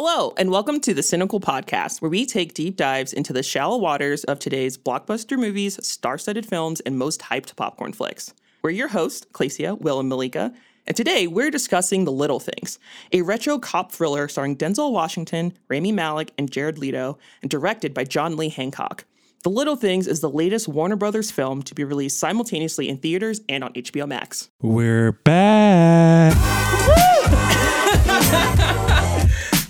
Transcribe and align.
Hello, 0.00 0.32
and 0.36 0.52
welcome 0.52 0.78
to 0.82 0.94
the 0.94 1.00
Cinecal 1.00 1.40
Podcast, 1.40 2.00
where 2.00 2.08
we 2.08 2.24
take 2.24 2.54
deep 2.54 2.76
dives 2.76 3.12
into 3.12 3.32
the 3.32 3.42
shallow 3.42 3.76
waters 3.76 4.22
of 4.22 4.38
today's 4.38 4.78
blockbuster 4.78 5.36
movies, 5.36 5.84
star 5.84 6.18
studded 6.18 6.46
films, 6.46 6.78
and 6.78 6.96
most 6.96 7.20
hyped 7.20 7.56
popcorn 7.56 7.92
flicks. 7.92 8.32
We're 8.62 8.70
your 8.70 8.86
hosts, 8.86 9.26
Clacia, 9.32 9.74
Will, 9.74 9.98
and 9.98 10.08
Malika, 10.08 10.54
and 10.86 10.96
today 10.96 11.26
we're 11.26 11.50
discussing 11.50 12.04
The 12.04 12.12
Little 12.12 12.38
Things, 12.38 12.78
a 13.12 13.22
retro 13.22 13.58
cop 13.58 13.90
thriller 13.90 14.28
starring 14.28 14.56
Denzel 14.56 14.92
Washington, 14.92 15.58
Rami 15.66 15.90
Malek, 15.90 16.30
and 16.38 16.48
Jared 16.48 16.78
Leto, 16.78 17.18
and 17.42 17.50
directed 17.50 17.92
by 17.92 18.04
John 18.04 18.36
Lee 18.36 18.50
Hancock. 18.50 19.04
The 19.42 19.50
Little 19.50 19.74
Things 19.74 20.06
is 20.06 20.20
the 20.20 20.30
latest 20.30 20.68
Warner 20.68 20.94
Brothers 20.94 21.32
film 21.32 21.60
to 21.64 21.74
be 21.74 21.82
released 21.82 22.20
simultaneously 22.20 22.88
in 22.88 22.98
theaters 22.98 23.40
and 23.48 23.64
on 23.64 23.72
HBO 23.72 24.06
Max. 24.06 24.48
We're 24.62 25.10
back. 25.10 26.36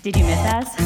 Did 0.08 0.20
you 0.20 0.24
miss 0.24 0.38
us? 0.38 0.80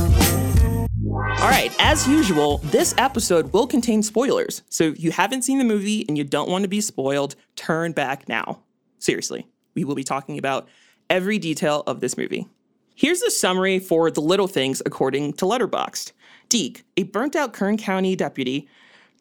All 1.41 1.49
right, 1.49 1.73
as 1.79 2.09
usual, 2.09 2.59
this 2.59 2.93
episode 2.99 3.53
will 3.53 3.69
contain 3.69 4.03
spoilers. 4.03 4.63
So 4.69 4.83
if 4.83 5.01
you 5.01 5.13
haven't 5.13 5.43
seen 5.43 5.59
the 5.59 5.65
movie 5.65 6.05
and 6.09 6.19
you 6.19 6.25
don't 6.25 6.51
want 6.51 6.63
to 6.63 6.69
be 6.69 6.81
spoiled, 6.81 7.37
turn 7.55 7.93
back 7.93 8.29
now. 8.29 8.65
Seriously, 8.99 9.47
we 9.77 9.85
will 9.85 9.95
be 9.95 10.03
talking 10.03 10.39
about 10.39 10.69
every 11.09 11.39
detail 11.39 11.85
of 11.87 12.01
this 12.01 12.17
movie. 12.17 12.49
Here's 12.97 13.21
the 13.21 13.31
summary 13.31 13.79
for 13.79 14.11
The 14.11 14.21
Little 14.21 14.49
Things 14.49 14.83
according 14.85 15.35
to 15.35 15.45
Letterboxd. 15.45 16.11
Deke, 16.49 16.83
a 16.97 17.05
burnt 17.05 17.37
out 17.37 17.53
Kern 17.53 17.77
County 17.77 18.17
deputy, 18.17 18.69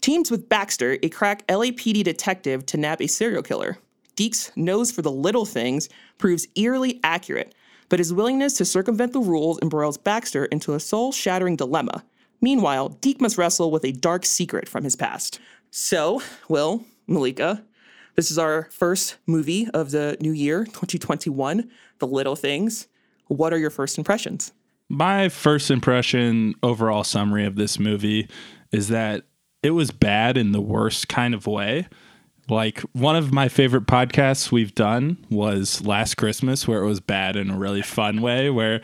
teams 0.02 0.32
with 0.32 0.50
Baxter, 0.50 0.98
a 1.04 1.10
crack 1.10 1.46
LAPD 1.46 2.04
detective, 2.04 2.66
to 2.66 2.78
nab 2.78 3.04
a 3.04 3.08
serial 3.08 3.44
killer. 3.44 3.78
Deke's 4.16 4.52
nose 4.56 4.92
for 4.92 5.04
the 5.04 5.12
little 5.12 5.46
things 5.46 5.90
proves 6.18 6.48
eerily 6.56 7.00
accurate, 7.04 7.54
but 7.92 8.00
his 8.00 8.14
willingness 8.14 8.54
to 8.54 8.64
circumvent 8.64 9.12
the 9.12 9.20
rules 9.20 9.60
embroils 9.62 9.98
Baxter 9.98 10.46
into 10.46 10.74
a 10.74 10.80
soul 10.80 11.12
shattering 11.12 11.58
dilemma. 11.58 12.06
Meanwhile, 12.40 12.88
Deke 13.02 13.20
must 13.20 13.38
wrestle 13.38 13.70
with 13.70 13.84
a 13.84 13.92
dark 13.92 14.26
secret 14.26 14.70
from 14.70 14.86
his 14.86 14.96
past. 14.96 15.42
So, 15.72 16.22
Will, 16.48 16.86
Malika, 17.06 17.66
this 18.16 18.32
is 18.32 18.38
our 18.38 18.70
first 18.72 19.18
movie 19.28 19.68
of 19.74 19.92
the 19.92 20.16
new 20.22 20.32
year, 20.32 20.64
2021, 20.64 21.70
The 22.00 22.08
Little 22.08 22.38
Things. 22.38 22.88
What 23.28 23.52
are 23.52 23.58
your 23.58 23.70
first 23.70 23.98
impressions? 23.98 24.54
My 24.88 25.28
first 25.28 25.70
impression, 25.70 26.56
overall 26.64 27.04
summary 27.04 27.46
of 27.46 27.58
this 27.58 27.78
movie 27.78 28.30
is 28.72 28.88
that 28.88 29.26
it 29.64 29.72
was 29.72 29.92
bad 29.92 30.38
in 30.38 30.54
the 30.54 30.62
worst 30.62 31.10
kind 31.10 31.34
of 31.34 31.46
way. 31.46 31.90
Like 32.52 32.82
one 32.92 33.16
of 33.16 33.32
my 33.32 33.48
favorite 33.48 33.86
podcasts 33.88 34.52
we've 34.52 34.76
done 34.76 35.18
was 35.30 35.84
Last 35.86 36.16
Christmas, 36.16 36.68
where 36.68 36.84
it 36.84 36.86
was 36.86 37.00
bad 37.00 37.38
in 37.38 37.50
a 37.50 37.58
really 37.58 37.82
fun 37.82 38.22
way, 38.22 38.50
where 38.50 38.82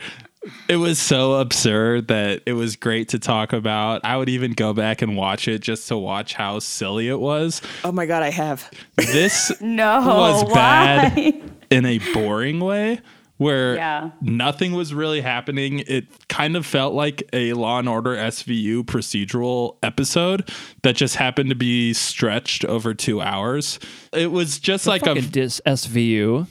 it 0.70 0.76
was 0.76 0.98
so 0.98 1.34
absurd 1.34 2.08
that 2.08 2.42
it 2.46 2.54
was 2.54 2.76
great 2.76 3.10
to 3.10 3.18
talk 3.18 3.52
about. 3.52 4.00
I 4.04 4.16
would 4.16 4.30
even 4.30 4.52
go 4.52 4.72
back 4.72 5.02
and 5.02 5.16
watch 5.18 5.48
it 5.48 5.58
just 5.60 5.86
to 5.88 5.98
watch 5.98 6.32
how 6.32 6.60
silly 6.60 7.08
it 7.08 7.20
was. 7.20 7.60
Oh 7.84 7.92
my 7.92 8.06
God, 8.06 8.22
I 8.22 8.30
have. 8.30 8.70
This 8.96 9.52
No. 9.60 10.00
was 10.00 10.44
why? 10.44 10.52
bad 10.54 11.42
in 11.70 11.84
a 11.84 11.98
boring 12.14 12.60
way 12.60 13.00
where 13.38 13.74
Yeah. 13.76 14.10
nothing 14.20 14.72
was 14.74 14.92
really 14.94 15.20
happening. 15.20 15.82
It 15.86 16.06
kind 16.28 16.56
of 16.56 16.66
felt 16.66 16.92
like 16.94 17.22
a 17.32 17.52
Law 17.54 17.78
and 17.78 17.88
Order 17.88 18.14
SVU 18.16 18.84
procedural 18.84 19.76
episode 19.82 20.48
that 20.82 20.94
just 20.96 21.16
happened 21.16 21.48
to 21.50 21.56
be 21.56 21.92
stretched 21.94 22.64
over 22.64 22.94
two 22.94 23.20
hours. 23.20 23.78
It 24.12 24.30
was 24.30 24.58
just 24.58 24.86
like 24.86 25.06
a 25.06 25.14
dis 25.20 25.60
SVU. 25.66 26.46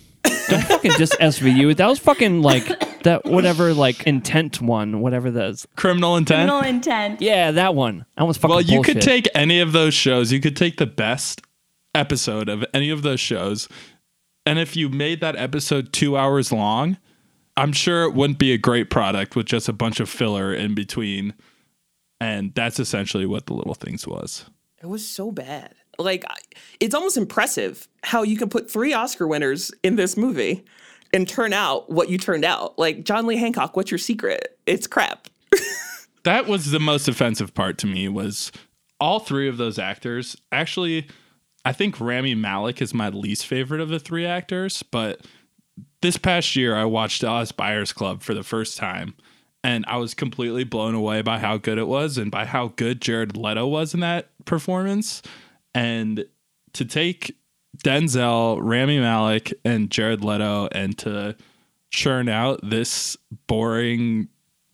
Don't 0.50 0.64
fucking 0.64 0.92
dis 0.98 1.14
SVU. 1.20 1.76
That 1.76 1.88
was 1.88 2.00
fucking 2.00 2.42
like 2.42 2.66
that 3.04 3.26
whatever 3.26 3.74
like 3.74 4.04
intent 4.08 4.62
one, 4.62 5.02
whatever 5.02 5.30
that 5.32 5.50
is. 5.52 5.68
criminal 5.76 6.16
intent. 6.16 6.50
Criminal 6.50 6.62
intent. 6.68 7.22
Yeah, 7.22 7.52
that 7.52 7.76
one. 7.76 8.06
That 8.18 8.24
was 8.28 8.38
fucking 8.38 8.50
well, 8.56 8.62
you 8.62 8.82
could 8.82 9.02
take 9.02 9.28
any 9.36 9.60
of 9.60 9.72
those 9.74 9.94
shows. 9.94 10.32
You 10.32 10.40
could 10.40 10.56
take 10.56 10.78
the 10.78 10.86
best 10.86 11.42
episode 11.96 12.48
of 12.50 12.64
any 12.74 12.90
of 12.90 13.02
those 13.02 13.20
shows, 13.20 13.68
and 14.48 14.60
if 14.60 14.78
you 14.78 14.88
made 14.88 15.20
that 15.20 15.36
episode 15.36 15.92
two 15.92 16.16
hours 16.16 16.54
long, 16.54 16.96
I'm 17.58 17.74
sure 17.74 18.04
it 18.04 18.14
wouldn't 18.14 18.40
be 18.40 18.54
a 18.54 18.58
great 18.58 18.90
product 18.90 19.36
with 19.36 19.46
just 19.46 19.68
a 19.68 19.74
bunch 19.74 20.00
of 20.00 20.08
filler 20.08 20.54
in 20.54 20.74
between. 20.74 21.34
And 22.22 22.56
that's 22.56 22.80
essentially 22.80 23.26
what 23.26 23.48
the 23.48 23.54
little 23.54 23.74
things 23.74 24.08
was. 24.08 24.46
It 24.82 24.86
was 24.86 25.06
so 25.06 25.32
bad. 25.32 25.74
Like, 26.00 26.24
it's 26.80 26.96
almost 26.96 27.18
impressive 27.18 27.90
how 28.04 28.24
you 28.24 28.38
can 28.38 28.48
put 28.48 28.72
three 28.72 28.94
Oscar 28.94 29.28
winners 29.28 29.70
in 29.84 29.98
this 29.98 30.16
movie 30.16 30.64
and 31.12 31.28
turn 31.28 31.52
out 31.52 31.90
what 31.90 32.10
you 32.10 32.18
turned 32.18 32.46
out. 32.46 32.80
Like, 32.80 33.04
John 33.04 33.28
Lee 33.28 33.36
Hancock, 33.36 33.76
what's 33.76 33.92
your 33.92 33.98
secret? 33.98 34.58
It's 34.66 34.88
crap. 34.88 35.28
that 36.24 36.48
was 36.48 36.72
the 36.72 36.80
most 36.80 37.10
offensive 37.10 37.54
part 37.54 37.78
to 37.80 37.88
me 37.88 38.08
was 38.08 38.54
all 39.02 39.20
three 39.20 39.50
of 39.50 39.58
those 39.58 39.78
actors 39.78 40.38
actually 40.54 41.06
i 41.68 41.74
think 41.74 42.00
rami 42.00 42.34
malek 42.34 42.82
is 42.82 42.94
my 42.94 43.10
least 43.10 43.46
favorite 43.46 43.82
of 43.82 43.90
the 43.90 44.00
three 44.00 44.26
actors 44.26 44.84
but 44.84 45.26
this 46.02 46.18
past 46.18 46.56
year 46.56 46.76
i 46.76 46.86
watched 46.86 47.22
dallas 47.22 47.52
buyers 47.52 47.94
club 47.94 48.22
for 48.22 48.34
the 48.34 48.44
first 48.44 48.78
time 48.78 49.14
and 49.64 49.86
i 49.88 49.98
was 49.98 50.14
completely 50.14 50.64
blown 50.64 50.96
away 50.96 51.22
by 51.22 51.40
how 51.40 51.58
good 51.58 51.78
it 51.78 51.88
was 51.88 52.18
and 52.18 52.32
by 52.32 52.46
how 52.46 52.70
good 52.76 53.02
jared 53.02 53.36
leto 53.36 53.68
was 53.68 53.94
in 53.94 54.00
that 54.00 54.30
performance 54.46 55.22
and 55.76 56.26
to 56.74 56.86
take 56.86 57.36
denzel 57.84 58.58
rami 58.62 59.00
malek 59.00 59.54
and 59.66 59.92
jared 59.92 60.24
leto 60.24 60.68
and 60.72 60.98
to 60.98 61.36
churn 61.90 62.28
out 62.28 62.60
this 62.64 63.18
boring 63.48 64.28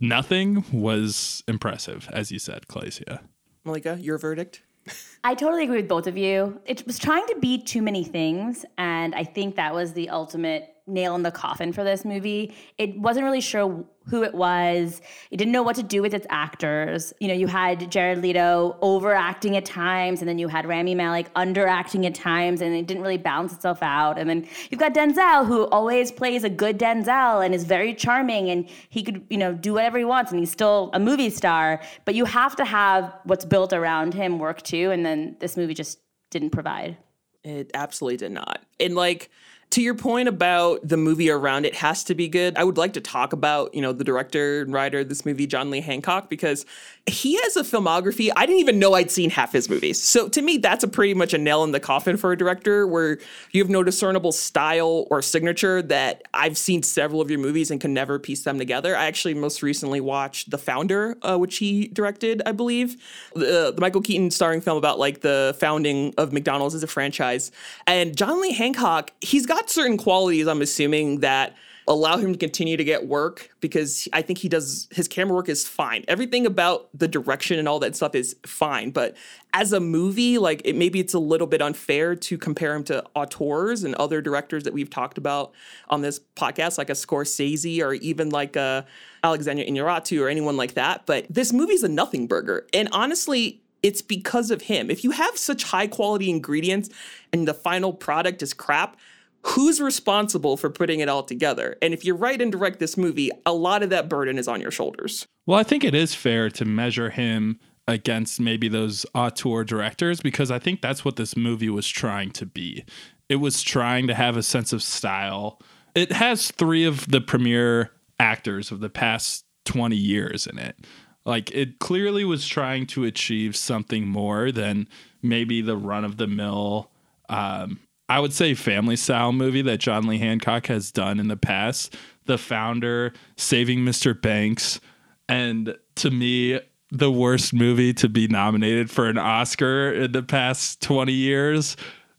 nothing 0.03 0.65
was 0.71 1.43
impressive, 1.47 2.09
as 2.11 2.31
you 2.31 2.37
said, 2.37 2.67
Clasia. 2.67 3.21
Malika, 3.63 3.97
your 3.99 4.17
verdict? 4.17 4.61
I 5.23 5.35
totally 5.35 5.63
agree 5.63 5.77
with 5.77 5.87
both 5.87 6.07
of 6.07 6.17
you. 6.17 6.59
It 6.65 6.85
was 6.85 6.99
trying 6.99 7.25
to 7.27 7.35
be 7.39 7.57
too 7.57 7.81
many 7.81 8.03
things, 8.03 8.65
and 8.77 9.15
I 9.15 9.23
think 9.23 9.55
that 9.55 9.73
was 9.73 9.93
the 9.93 10.09
ultimate 10.09 10.72
nail 10.85 11.15
in 11.15 11.23
the 11.23 11.31
coffin 11.31 11.71
for 11.71 11.83
this 11.83 12.03
movie. 12.03 12.53
It 12.77 12.97
wasn't 12.97 13.23
really 13.23 13.41
sure 13.41 13.85
who 14.05 14.23
it 14.23 14.33
was. 14.33 15.01
It 15.31 15.37
didn't 15.37 15.53
know 15.53 15.63
what 15.63 15.77
to 15.77 15.83
do 15.83 16.01
with 16.01 16.13
its 16.13 16.27
actors. 16.29 17.13
You 17.21 17.29
know, 17.29 17.33
you 17.33 17.47
had 17.47 17.89
Jared 17.89 18.21
Leto 18.21 18.77
overacting 18.81 19.55
at 19.55 19.63
times, 19.63 20.21
and 20.21 20.27
then 20.27 20.37
you 20.37 20.49
had 20.49 20.65
Rami 20.65 20.93
Malek 20.93 21.33
underacting 21.35 22.05
at 22.05 22.13
times, 22.13 22.61
and 22.61 22.75
it 22.75 22.85
didn't 22.85 23.01
really 23.01 23.17
balance 23.17 23.53
itself 23.53 23.81
out. 23.81 24.19
And 24.19 24.29
then 24.29 24.45
you've 24.69 24.79
got 24.79 24.93
Denzel, 24.93 25.45
who 25.45 25.67
always 25.67 26.11
plays 26.11 26.43
a 26.43 26.49
good 26.49 26.77
Denzel 26.77 27.45
and 27.45 27.55
is 27.55 27.63
very 27.63 27.93
charming, 27.93 28.49
and 28.49 28.67
he 28.89 29.03
could, 29.03 29.25
you 29.29 29.37
know, 29.37 29.53
do 29.53 29.73
whatever 29.73 29.97
he 29.97 30.05
wants, 30.05 30.31
and 30.31 30.39
he's 30.39 30.51
still 30.51 30.89
a 30.93 30.99
movie 30.99 31.29
star. 31.29 31.81
But 32.03 32.15
you 32.15 32.25
have 32.25 32.57
to 32.57 32.65
have 32.65 33.13
what's 33.23 33.45
built 33.45 33.71
around 33.71 34.13
him 34.13 34.37
work 34.37 34.61
too, 34.61 34.91
and 34.91 35.05
then 35.05 35.37
this 35.39 35.55
movie 35.55 35.73
just 35.73 35.99
didn't 36.29 36.49
provide. 36.49 36.97
It 37.43 37.71
absolutely 37.73 38.17
did 38.17 38.31
not. 38.31 38.61
And 38.79 38.95
like 38.95 39.29
to 39.73 39.81
your 39.81 39.95
point 39.95 40.27
about 40.27 40.87
the 40.87 40.97
movie 40.97 41.31
around 41.31 41.65
it 41.65 41.73
has 41.73 42.03
to 42.03 42.13
be 42.13 42.27
good. 42.27 42.55
I 42.55 42.63
would 42.63 42.77
like 42.77 42.93
to 42.93 43.01
talk 43.01 43.33
about, 43.33 43.73
you 43.73 43.81
know, 43.81 43.91
the 43.91 44.03
director 44.03 44.61
and 44.61 44.71
writer 44.71 44.99
of 44.99 45.09
this 45.09 45.25
movie, 45.25 45.47
John 45.47 45.71
Lee 45.71 45.81
Hancock, 45.81 46.29
because 46.29 46.63
he 47.07 47.41
has 47.41 47.57
a 47.57 47.63
filmography. 47.63 48.29
I 48.35 48.45
didn't 48.45 48.59
even 48.59 48.77
know 48.77 48.93
I'd 48.93 49.09
seen 49.09 49.31
half 49.31 49.51
his 49.51 49.69
movies. 49.71 49.99
So 49.99 50.29
to 50.29 50.43
me, 50.43 50.57
that's 50.57 50.83
a 50.83 50.87
pretty 50.87 51.15
much 51.15 51.33
a 51.33 51.39
nail 51.39 51.63
in 51.63 51.71
the 51.71 51.79
coffin 51.79 52.17
for 52.17 52.31
a 52.31 52.37
director 52.37 52.85
where 52.85 53.17
you 53.51 53.63
have 53.63 53.69
no 53.69 53.83
discernible 53.83 54.31
style 54.31 55.07
or 55.09 55.23
signature 55.23 55.81
that 55.81 56.21
I've 56.35 56.57
seen 56.57 56.83
several 56.83 57.19
of 57.19 57.31
your 57.31 57.39
movies 57.39 57.71
and 57.71 57.81
can 57.81 57.95
never 57.95 58.19
piece 58.19 58.43
them 58.43 58.59
together. 58.59 58.95
I 58.95 59.05
actually 59.07 59.33
most 59.33 59.63
recently 59.63 60.01
watched 60.01 60.51
The 60.51 60.59
Founder, 60.59 61.17
uh, 61.23 61.37
which 61.37 61.57
he 61.57 61.87
directed, 61.87 62.43
I 62.45 62.51
believe, 62.51 62.95
the, 63.33 63.73
the 63.75 63.81
Michael 63.81 64.01
Keaton 64.01 64.29
starring 64.29 64.61
film 64.61 64.77
about 64.77 64.99
like 64.99 65.21
the 65.21 65.57
founding 65.59 66.13
of 66.19 66.31
McDonald's 66.31 66.75
as 66.75 66.83
a 66.83 66.87
franchise. 66.87 67.51
And 67.87 68.15
John 68.15 68.39
Lee 68.39 68.53
Hancock, 68.53 69.11
he's 69.19 69.47
got 69.47 69.62
certain 69.69 69.97
qualities, 69.97 70.47
I'm 70.47 70.61
assuming, 70.61 71.19
that 71.19 71.55
allow 71.87 72.17
him 72.17 72.31
to 72.31 72.39
continue 72.39 72.77
to 72.77 72.83
get 72.83 73.07
work 73.07 73.49
because 73.59 74.07
I 74.13 74.21
think 74.21 74.39
he 74.39 74.47
does 74.47 74.87
his 74.91 75.07
camera 75.07 75.35
work 75.35 75.49
is 75.49 75.67
fine. 75.67 76.05
Everything 76.07 76.45
about 76.45 76.87
the 76.97 77.07
direction 77.07 77.59
and 77.59 77.67
all 77.67 77.79
that 77.79 77.95
stuff 77.95 78.15
is 78.15 78.35
fine, 78.45 78.91
but 78.91 79.15
as 79.53 79.73
a 79.73 79.79
movie, 79.79 80.37
like 80.37 80.61
it 80.65 80.75
maybe 80.75 80.99
it's 80.99 81.13
a 81.13 81.19
little 81.19 81.47
bit 81.47 81.61
unfair 81.61 82.15
to 82.15 82.37
compare 82.37 82.73
him 82.75 82.83
to 82.85 83.03
auteurs 83.15 83.83
and 83.83 83.95
other 83.95 84.21
directors 84.21 84.63
that 84.63 84.73
we've 84.73 84.89
talked 84.89 85.17
about 85.17 85.51
on 85.89 86.01
this 86.01 86.19
podcast, 86.35 86.77
like 86.77 86.89
a 86.89 86.93
Scorsese 86.93 87.81
or 87.81 87.93
even 87.95 88.29
like 88.29 88.55
a 88.55 88.85
Alexander 89.23 89.63
Inarritu 89.63 90.21
or 90.21 90.29
anyone 90.29 90.57
like 90.57 90.75
that. 90.75 91.05
But 91.05 91.25
this 91.29 91.51
movie's 91.51 91.83
a 91.83 91.89
nothing 91.89 92.27
burger, 92.27 92.65
and 92.73 92.87
honestly, 92.91 93.61
it's 93.81 94.01
because 94.01 94.49
of 94.49 94.63
him. 94.63 94.89
If 94.89 95.03
you 95.03 95.11
have 95.11 95.37
such 95.37 95.63
high 95.63 95.87
quality 95.87 96.29
ingredients 96.29 96.89
and 97.33 97.45
the 97.45 97.53
final 97.53 97.91
product 97.91 98.41
is 98.41 98.53
crap, 98.53 98.95
who's 99.45 99.81
responsible 99.81 100.57
for 100.57 100.69
putting 100.69 100.99
it 100.99 101.09
all 101.09 101.23
together? 101.23 101.77
And 101.81 101.93
if 101.93 102.05
you 102.05 102.15
write 102.15 102.41
and 102.41 102.51
direct 102.51 102.79
this 102.79 102.97
movie, 102.97 103.31
a 103.45 103.53
lot 103.53 103.83
of 103.83 103.89
that 103.89 104.09
burden 104.09 104.37
is 104.37 104.47
on 104.47 104.61
your 104.61 104.71
shoulders. 104.71 105.27
Well, 105.45 105.59
I 105.59 105.63
think 105.63 105.83
it 105.83 105.95
is 105.95 106.15
fair 106.15 106.49
to 106.51 106.65
measure 106.65 107.09
him 107.09 107.59
against 107.87 108.39
maybe 108.39 108.67
those 108.69 109.05
auteur 109.13 109.63
directors 109.63 110.21
because 110.21 110.49
I 110.49 110.59
think 110.59 110.81
that's 110.81 111.03
what 111.03 111.17
this 111.17 111.35
movie 111.35 111.69
was 111.69 111.87
trying 111.87 112.31
to 112.31 112.45
be. 112.45 112.85
It 113.27 113.37
was 113.37 113.61
trying 113.61 114.07
to 114.07 114.13
have 114.13 114.37
a 114.37 114.43
sense 114.43 114.73
of 114.73 114.81
style. 114.81 115.59
It 115.93 116.11
has 116.13 116.51
three 116.51 116.85
of 116.85 117.09
the 117.09 117.21
premier 117.21 117.91
actors 118.19 118.71
of 118.71 118.79
the 118.79 118.89
past 118.89 119.45
20 119.65 119.95
years 119.95 120.47
in 120.47 120.57
it. 120.57 120.77
Like 121.25 121.51
it 121.51 121.79
clearly 121.79 122.25
was 122.25 122.47
trying 122.47 122.85
to 122.87 123.05
achieve 123.05 123.55
something 123.55 124.07
more 124.07 124.51
than 124.51 124.87
maybe 125.21 125.61
the 125.61 125.77
run 125.77 126.03
of 126.03 126.17
the 126.17 126.27
mill, 126.27 126.89
um, 127.29 127.79
I 128.09 128.19
would 128.19 128.33
say 128.33 128.53
family 128.53 128.95
style 128.95 129.31
movie 129.31 129.61
that 129.63 129.79
John 129.79 130.07
Lee 130.07 130.17
Hancock 130.19 130.67
has 130.67 130.91
done 130.91 131.19
in 131.19 131.27
the 131.27 131.37
past. 131.37 131.95
The 132.25 132.37
Founder, 132.37 133.13
Saving 133.37 133.79
Mr. 133.79 134.19
Banks, 134.19 134.79
and 135.27 135.75
to 135.95 136.11
me, 136.11 136.59
the 136.89 137.11
worst 137.11 137.53
movie 137.53 137.93
to 137.95 138.07
be 138.07 138.27
nominated 138.27 138.89
for 138.89 139.07
an 139.09 139.17
Oscar 139.17 139.91
in 139.91 140.11
the 140.11 140.23
past 140.23 140.81
20 140.81 141.11
years, 141.11 141.75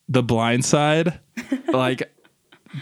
The 0.09 0.23
Blind 0.23 0.65
Side. 0.65 1.21
like, 1.69 2.13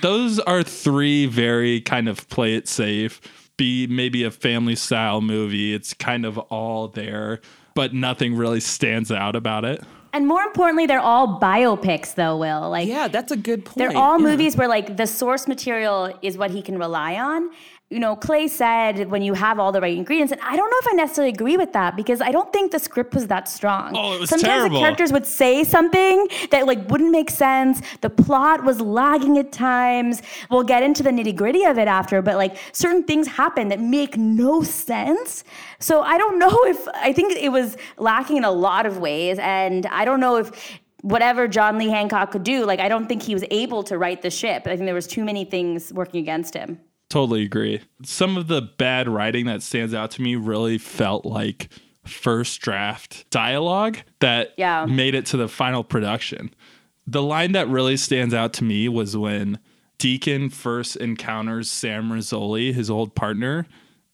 those 0.01 0.39
are 0.41 0.63
three 0.63 1.27
very 1.27 1.81
kind 1.83 2.09
of 2.09 2.29
play 2.29 2.55
it 2.55 2.67
safe, 2.67 3.21
be 3.57 3.87
maybe 3.87 4.25
a 4.25 4.31
family 4.31 4.75
style 4.75 5.21
movie. 5.21 5.75
It's 5.75 5.93
kind 5.93 6.25
of 6.25 6.39
all 6.39 6.89
there, 6.89 7.41
but 7.75 7.93
nothing 7.93 8.35
really 8.35 8.61
stands 8.61 9.13
out 9.13 9.37
about 9.37 9.65
it. 9.65 9.85
And 10.15 10.27
more 10.27 10.43
importantly, 10.43 10.87
they're 10.87 11.01
all 11.01 11.41
biopics, 11.41 12.15
though, 12.15 12.37
Will. 12.37 12.69
Like, 12.71 12.87
Yeah, 12.87 13.09
that's 13.09 13.33
a 13.33 13.37
good 13.37 13.65
point. 13.65 13.79
They're 13.79 13.97
all 13.97 14.19
Yeah. 14.21 14.27
movies 14.31 14.57
where 14.57 14.69
like 14.69 14.97
the 14.97 15.07
source 15.07 15.49
material 15.49 16.13
is 16.23 16.37
what 16.37 16.51
he 16.51 16.61
can 16.63 16.79
rely 16.79 17.15
on. 17.17 17.51
You 17.93 18.01
know, 18.01 18.17
Clay 18.17 18.49
said 18.49 19.11
when 19.11 19.21
you 19.21 19.35
have 19.35 19.59
all 19.59 19.71
the 19.71 19.81
right 19.83 19.95
ingredients, 19.95 20.33
and 20.33 20.41
I 20.41 20.57
don't 20.57 20.71
know 20.71 20.77
if 20.81 20.89
I 20.89 20.93
necessarily 20.95 21.31
agree 21.31 21.59
with 21.59 21.75
that 21.75 21.95
because 21.95 22.23
I 22.23 22.31
don't 22.31 22.51
think 22.51 22.73
the 22.73 22.79
script 22.79 23.13
was 23.13 23.27
that 23.27 23.51
strong. 23.51 23.95
Oh, 23.95 24.15
it 24.15 24.21
was 24.21 24.31
Sometimes 24.31 24.49
terrible. 24.49 24.77
the 24.77 24.81
characters 24.81 25.13
would 25.13 25.27
say 25.27 25.63
something 25.63 26.27
that 26.51 26.67
like 26.67 26.89
wouldn't 26.89 27.11
make 27.11 27.29
sense. 27.29 27.83
The 28.01 28.09
plot 28.09 28.65
was 28.65 28.81
lagging 28.81 29.37
at 29.37 29.53
times. 29.53 30.23
We'll 30.51 30.63
get 30.63 30.83
into 30.83 31.03
the 31.03 31.11
nitty 31.11 31.37
gritty 31.37 31.65
of 31.65 31.77
it 31.77 31.87
after, 31.87 32.23
but 32.23 32.37
like 32.37 32.57
certain 32.73 33.05
things 33.05 33.27
happen 33.29 33.69
that 33.69 33.79
make 33.79 34.17
no 34.17 34.63
sense. 34.63 35.45
So 35.79 36.01
I 36.01 36.17
don't 36.17 36.39
know 36.39 36.49
if 36.65 36.89
I 36.95 37.13
think 37.13 37.35
it 37.35 37.51
was 37.51 37.77
lacking 37.99 38.39
in 38.39 38.45
a 38.45 38.51
lot 38.51 38.87
of 38.87 38.97
ways, 38.99 39.39
and 39.39 39.85
I 39.87 40.07
don't 40.07 40.21
know 40.21 40.37
if 40.37 40.81
whatever 41.03 41.47
John 41.47 41.77
Lee 41.77 41.91
Hancock 41.91 42.31
could 42.31 42.45
do, 42.45 42.65
like 42.65 42.81
I 42.81 42.89
don't 42.89 43.07
think 43.07 43.23
he 43.23 43.35
was 43.35 43.45
able 43.51 43.83
to 43.85 43.99
right 43.99 44.23
the 44.23 44.31
ship. 44.31 44.63
I 44.65 44.77
think 44.77 44.87
there 44.87 44.95
was 44.95 45.07
too 45.07 45.25
many 45.25 45.45
things 45.45 45.93
working 45.93 46.21
against 46.21 46.55
him. 46.55 46.81
Totally 47.13 47.43
agree. 47.43 47.83
Some 48.03 48.39
of 48.39 48.49
the 48.49 48.63
bad 48.63 49.07
writing 49.07 49.45
that 49.45 49.63
stands 49.63 49.93
out 49.93 50.11
to 50.13 50.23
me 50.23 50.35
really 50.35 50.79
felt 50.79 51.27
like 51.27 51.69
first 52.07 52.63
draft 52.63 53.29
dialogue 53.29 53.99
that 54.21 54.55
Yeah. 54.57 54.87
made 54.87 55.15
it 55.15 55.27
to 55.27 55.37
the 55.37 55.47
final 55.47 55.85
production. 55.85 56.55
The 57.07 57.21
line 57.23 57.53
that 57.53 57.69
really 57.69 57.99
stands 57.99 58.33
out 58.33 58.55
to 58.55 58.65
me 58.65 58.89
was 58.89 59.15
when 59.15 59.59
Deacon 59.99 60.49
first 60.49 60.97
encounters 60.97 61.71
Sam 61.71 62.09
Rizzoli, 62.11 62.73
his 62.73 62.89
old 62.89 63.15
partner, 63.15 63.67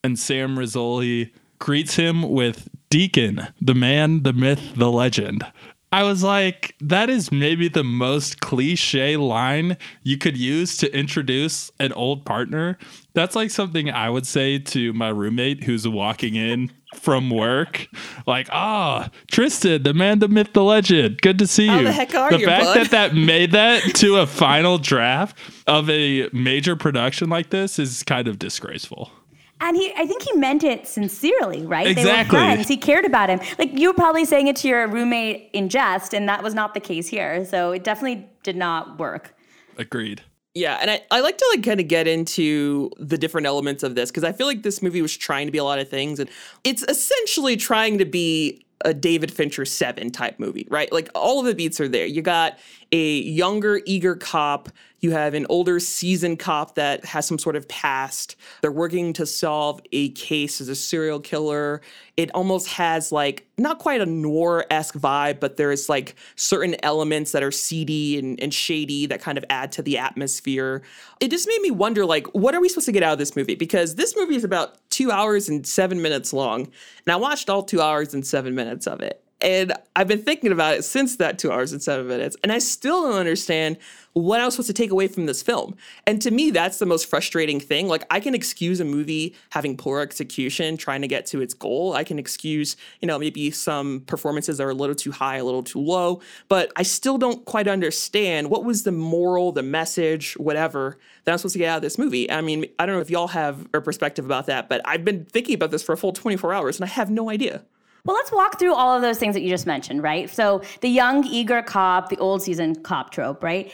and 0.02 0.18
Sam 0.18 0.56
Rizzoli 0.56 1.30
greets 1.60 1.94
him 1.94 2.28
with 2.28 2.68
Deacon, 2.90 3.46
the 3.60 3.74
man, 3.76 4.24
the 4.24 4.32
myth, 4.32 4.72
the 4.74 4.90
legend. 4.90 5.44
I 5.90 6.02
was 6.02 6.22
like, 6.22 6.74
that 6.80 7.08
is 7.08 7.32
maybe 7.32 7.68
the 7.68 7.84
most 7.84 8.40
cliche 8.40 9.16
line 9.16 9.78
you 10.02 10.18
could 10.18 10.36
use 10.36 10.76
to 10.78 10.94
introduce 10.94 11.70
an 11.80 11.94
old 11.94 12.26
partner. 12.26 12.76
That's 13.14 13.34
like 13.34 13.50
something 13.50 13.90
I 13.90 14.10
would 14.10 14.26
say 14.26 14.58
to 14.58 14.92
my 14.92 15.08
roommate 15.08 15.64
who's 15.64 15.88
walking 15.88 16.34
in 16.34 16.70
from 16.94 17.30
work. 17.30 17.88
Like, 18.26 18.48
ah, 18.52 19.08
Tristan, 19.30 19.82
the 19.82 19.94
man, 19.94 20.18
the 20.18 20.28
myth, 20.28 20.52
the 20.52 20.62
legend. 20.62 21.22
Good 21.22 21.38
to 21.38 21.46
see 21.46 21.64
you. 21.66 21.84
The 21.84 21.92
heck 21.92 22.14
are 22.14 22.30
the 22.30 22.40
you, 22.40 22.46
fact 22.46 22.64
bud? 22.64 22.76
that 22.76 22.90
that 22.90 23.14
made 23.14 23.52
that 23.52 23.82
to 23.96 24.16
a 24.16 24.26
final 24.26 24.76
draft 24.76 25.38
of 25.66 25.88
a 25.88 26.28
major 26.34 26.76
production 26.76 27.30
like 27.30 27.48
this 27.48 27.78
is 27.78 28.02
kind 28.02 28.28
of 28.28 28.38
disgraceful. 28.38 29.10
And 29.60 29.76
he, 29.76 29.92
I 29.96 30.06
think 30.06 30.22
he 30.22 30.32
meant 30.34 30.62
it 30.62 30.86
sincerely, 30.86 31.66
right? 31.66 31.86
Exactly. 31.86 32.12
They 32.12 32.18
were 32.18 32.28
friends. 32.28 32.68
He 32.68 32.76
cared 32.76 33.04
about 33.04 33.28
him. 33.28 33.40
Like 33.58 33.76
you 33.76 33.88
were 33.88 33.94
probably 33.94 34.24
saying 34.24 34.46
it 34.46 34.56
to 34.56 34.68
your 34.68 34.86
roommate 34.86 35.50
in 35.52 35.68
jest, 35.68 36.14
and 36.14 36.28
that 36.28 36.42
was 36.42 36.54
not 36.54 36.74
the 36.74 36.80
case 36.80 37.08
here. 37.08 37.44
So 37.44 37.72
it 37.72 37.82
definitely 37.84 38.28
did 38.42 38.56
not 38.56 38.98
work. 38.98 39.34
Agreed. 39.76 40.22
Yeah, 40.54 40.78
and 40.80 40.90
I, 40.90 41.02
I 41.10 41.20
like 41.20 41.38
to 41.38 41.46
like 41.54 41.62
kind 41.62 41.78
of 41.78 41.86
get 41.86 42.08
into 42.08 42.90
the 42.98 43.18
different 43.18 43.46
elements 43.46 43.82
of 43.82 43.94
this 43.94 44.10
because 44.10 44.24
I 44.24 44.32
feel 44.32 44.46
like 44.46 44.62
this 44.62 44.82
movie 44.82 45.02
was 45.02 45.16
trying 45.16 45.46
to 45.46 45.52
be 45.52 45.58
a 45.58 45.64
lot 45.64 45.78
of 45.78 45.88
things, 45.88 46.18
and 46.18 46.28
it's 46.64 46.82
essentially 46.84 47.56
trying 47.56 47.98
to 47.98 48.04
be 48.04 48.64
a 48.84 48.94
David 48.94 49.32
Fincher 49.32 49.64
seven 49.64 50.10
type 50.10 50.38
movie, 50.38 50.66
right? 50.70 50.90
Like 50.92 51.10
all 51.14 51.40
of 51.40 51.46
the 51.46 51.54
beats 51.54 51.80
are 51.80 51.88
there. 51.88 52.06
You 52.06 52.22
got 52.22 52.58
a 52.92 53.18
younger, 53.20 53.80
eager 53.86 54.16
cop. 54.16 54.68
You 55.00 55.12
have 55.12 55.34
an 55.34 55.46
older, 55.48 55.78
seasoned 55.78 56.38
cop 56.38 56.74
that 56.74 57.04
has 57.04 57.26
some 57.26 57.38
sort 57.38 57.54
of 57.54 57.68
past. 57.68 58.36
They're 58.62 58.72
working 58.72 59.12
to 59.14 59.26
solve 59.26 59.80
a 59.92 60.10
case 60.10 60.60
as 60.60 60.68
a 60.68 60.74
serial 60.74 61.20
killer. 61.20 61.80
It 62.16 62.30
almost 62.34 62.68
has 62.68 63.12
like 63.12 63.46
not 63.58 63.78
quite 63.78 64.00
a 64.00 64.06
noir 64.06 64.66
esque 64.70 64.96
vibe, 64.96 65.38
but 65.38 65.56
there's 65.56 65.88
like 65.88 66.16
certain 66.34 66.76
elements 66.82 67.32
that 67.32 67.42
are 67.42 67.52
seedy 67.52 68.18
and, 68.18 68.40
and 68.42 68.52
shady 68.52 69.06
that 69.06 69.20
kind 69.20 69.38
of 69.38 69.44
add 69.50 69.70
to 69.72 69.82
the 69.82 69.98
atmosphere. 69.98 70.82
It 71.20 71.30
just 71.30 71.46
made 71.46 71.60
me 71.60 71.70
wonder, 71.70 72.04
like, 72.04 72.26
what 72.28 72.54
are 72.54 72.60
we 72.60 72.68
supposed 72.68 72.86
to 72.86 72.92
get 72.92 73.02
out 73.02 73.12
of 73.12 73.18
this 73.18 73.36
movie? 73.36 73.54
Because 73.54 73.94
this 73.94 74.16
movie 74.16 74.34
is 74.34 74.44
about 74.44 74.78
two 74.90 75.10
hours 75.10 75.48
and 75.48 75.66
seven 75.66 76.02
minutes 76.02 76.32
long, 76.32 76.62
and 76.62 77.12
I 77.12 77.16
watched 77.16 77.48
all 77.48 77.62
two 77.62 77.80
hours 77.80 78.14
and 78.14 78.26
seven 78.26 78.54
minutes 78.54 78.86
of 78.86 79.00
it. 79.00 79.22
And 79.40 79.72
I've 79.94 80.08
been 80.08 80.22
thinking 80.22 80.50
about 80.50 80.74
it 80.74 80.84
since 80.84 81.16
that 81.16 81.38
two 81.38 81.52
hours 81.52 81.72
and 81.72 81.80
seven 81.80 82.08
minutes, 82.08 82.36
and 82.42 82.50
I 82.50 82.58
still 82.58 83.02
don't 83.02 83.18
understand 83.18 83.78
what 84.14 84.40
I 84.40 84.44
was 84.44 84.54
supposed 84.54 84.68
to 84.68 84.72
take 84.72 84.90
away 84.90 85.06
from 85.06 85.26
this 85.26 85.42
film. 85.42 85.76
And 86.06 86.20
to 86.22 86.32
me, 86.32 86.50
that's 86.50 86.78
the 86.78 86.86
most 86.86 87.06
frustrating 87.06 87.60
thing. 87.60 87.86
Like, 87.86 88.04
I 88.10 88.18
can 88.18 88.34
excuse 88.34 88.80
a 88.80 88.84
movie 88.84 89.36
having 89.50 89.76
poor 89.76 90.00
execution, 90.00 90.76
trying 90.76 91.02
to 91.02 91.08
get 91.08 91.24
to 91.26 91.40
its 91.40 91.54
goal. 91.54 91.92
I 91.92 92.02
can 92.02 92.18
excuse, 92.18 92.76
you 93.00 93.06
know, 93.06 93.16
maybe 93.16 93.52
some 93.52 94.00
performances 94.06 94.60
are 94.60 94.70
a 94.70 94.74
little 94.74 94.96
too 94.96 95.12
high, 95.12 95.36
a 95.36 95.44
little 95.44 95.62
too 95.62 95.80
low, 95.80 96.20
but 96.48 96.72
I 96.74 96.82
still 96.82 97.16
don't 97.16 97.44
quite 97.44 97.68
understand 97.68 98.50
what 98.50 98.64
was 98.64 98.82
the 98.82 98.92
moral, 98.92 99.52
the 99.52 99.62
message, 99.62 100.34
whatever 100.34 100.98
that 101.24 101.32
I'm 101.32 101.38
supposed 101.38 101.52
to 101.52 101.58
get 101.60 101.68
out 101.68 101.76
of 101.76 101.82
this 101.82 101.98
movie. 101.98 102.28
I 102.28 102.40
mean, 102.40 102.66
I 102.78 102.86
don't 102.86 102.96
know 102.96 103.02
if 103.02 103.10
y'all 103.10 103.28
have 103.28 103.68
a 103.72 103.80
perspective 103.80 104.24
about 104.24 104.46
that, 104.46 104.68
but 104.68 104.80
I've 104.84 105.04
been 105.04 105.26
thinking 105.26 105.54
about 105.54 105.70
this 105.70 105.82
for 105.82 105.92
a 105.92 105.96
full 105.96 106.12
24 106.12 106.52
hours 106.52 106.80
and 106.80 106.84
I 106.84 106.92
have 106.92 107.08
no 107.08 107.30
idea. 107.30 107.62
Well, 108.08 108.16
let's 108.16 108.32
walk 108.32 108.58
through 108.58 108.72
all 108.72 108.96
of 108.96 109.02
those 109.02 109.18
things 109.18 109.34
that 109.34 109.42
you 109.42 109.50
just 109.50 109.66
mentioned, 109.66 110.02
right? 110.02 110.30
So 110.30 110.62
the 110.80 110.88
young, 110.88 111.26
eager 111.26 111.60
cop, 111.60 112.08
the 112.08 112.16
old 112.16 112.40
season 112.40 112.76
cop 112.76 113.10
trope, 113.10 113.42
right? 113.42 113.70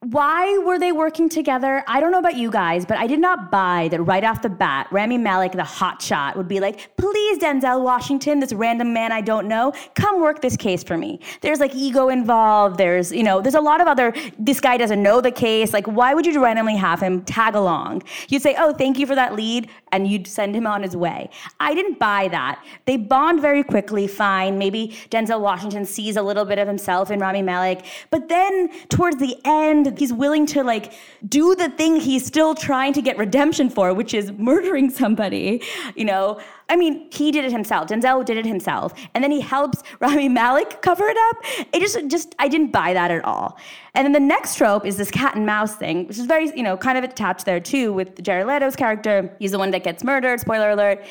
Why 0.00 0.58
were 0.58 0.78
they 0.78 0.92
working 0.92 1.28
together? 1.28 1.82
I 1.88 1.98
don't 1.98 2.12
know 2.12 2.20
about 2.20 2.36
you 2.36 2.52
guys, 2.52 2.86
but 2.86 2.98
I 2.98 3.08
did 3.08 3.18
not 3.18 3.50
buy 3.50 3.88
that 3.90 4.00
right 4.00 4.22
off 4.22 4.42
the 4.42 4.48
bat, 4.48 4.86
Rami 4.92 5.18
Malek, 5.18 5.52
the 5.52 5.64
hot 5.64 6.00
shot, 6.00 6.36
would 6.36 6.46
be 6.46 6.60
like, 6.60 6.96
please, 6.96 7.38
Denzel 7.38 7.82
Washington, 7.82 8.38
this 8.38 8.52
random 8.52 8.92
man 8.92 9.10
I 9.10 9.22
don't 9.22 9.48
know, 9.48 9.72
come 9.94 10.20
work 10.20 10.40
this 10.40 10.56
case 10.56 10.84
for 10.84 10.96
me. 10.96 11.18
There's 11.40 11.58
like 11.58 11.74
ego 11.74 12.10
involved. 12.10 12.78
There's, 12.78 13.10
you 13.10 13.24
know, 13.24 13.40
there's 13.40 13.56
a 13.56 13.60
lot 13.60 13.80
of 13.80 13.88
other, 13.88 14.14
this 14.38 14.60
guy 14.60 14.76
doesn't 14.76 15.02
know 15.02 15.20
the 15.20 15.32
case. 15.32 15.72
Like, 15.72 15.86
why 15.86 16.14
would 16.14 16.26
you 16.26 16.40
randomly 16.40 16.76
have 16.76 17.00
him 17.00 17.22
tag 17.24 17.56
along? 17.56 18.04
You'd 18.28 18.42
say, 18.42 18.54
oh, 18.56 18.72
thank 18.72 19.00
you 19.00 19.06
for 19.06 19.16
that 19.16 19.34
lead, 19.34 19.68
and 19.92 20.06
you'd 20.06 20.26
send 20.26 20.54
him 20.54 20.66
on 20.66 20.82
his 20.82 20.96
way. 20.96 21.30
I 21.60 21.74
didn't 21.74 21.98
buy 21.98 22.28
that. 22.28 22.64
They 22.84 22.96
bond 22.96 23.40
very 23.40 23.62
quickly, 23.62 24.06
fine. 24.06 24.58
Maybe 24.58 24.96
Denzel 25.10 25.40
Washington 25.40 25.84
sees 25.84 26.16
a 26.16 26.22
little 26.22 26.44
bit 26.44 26.58
of 26.58 26.68
himself 26.68 27.10
in 27.10 27.18
Rami 27.18 27.42
Malek, 27.42 27.84
but 28.10 28.28
then 28.28 28.70
towards 28.88 29.16
the 29.16 29.36
end, 29.44 29.98
he's 29.98 30.12
willing 30.12 30.46
to 30.46 30.62
like 30.62 30.92
do 31.28 31.54
the 31.54 31.68
thing 31.70 31.96
he's 31.96 32.24
still 32.26 32.54
trying 32.54 32.92
to 32.92 33.02
get 33.02 33.18
redemption 33.18 33.70
for, 33.70 33.92
which 33.94 34.14
is 34.14 34.32
murdering 34.32 34.90
somebody. 34.90 35.62
You 35.94 36.04
know, 36.04 36.40
I 36.70 36.76
mean, 36.76 37.10
he 37.10 37.30
did 37.30 37.44
it 37.44 37.52
himself. 37.52 37.88
Denzel 37.88 38.24
did 38.24 38.36
it 38.36 38.44
himself, 38.44 38.92
and 39.14 39.24
then 39.24 39.30
he 39.30 39.40
helps 39.40 39.82
Rami 40.00 40.28
Malek 40.28 40.82
cover 40.82 41.06
it 41.06 41.16
up. 41.28 41.36
It 41.72 41.80
just, 41.80 41.98
just, 42.08 42.34
I 42.38 42.48
didn't 42.48 42.72
buy 42.72 42.92
that 42.92 43.10
at 43.10 43.24
all. 43.24 43.58
And 43.94 44.04
then 44.04 44.12
the 44.12 44.20
next 44.20 44.56
trope 44.56 44.84
is 44.84 44.96
this 44.96 45.10
cat 45.10 45.34
and 45.34 45.46
mouse 45.46 45.74
thing, 45.76 46.06
which 46.06 46.18
is 46.18 46.26
very, 46.26 46.54
you 46.56 46.62
know, 46.62 46.76
kind 46.76 46.98
of 46.98 47.04
attached 47.04 47.46
there 47.46 47.60
too 47.60 47.92
with 47.92 48.22
Jared 48.22 48.46
Leto's 48.46 48.76
character. 48.76 49.34
He's 49.38 49.52
the 49.52 49.58
one 49.58 49.70
that 49.70 49.82
gets 49.82 50.04
murdered. 50.04 50.40
Spoiler 50.40 50.70
alert. 50.70 51.04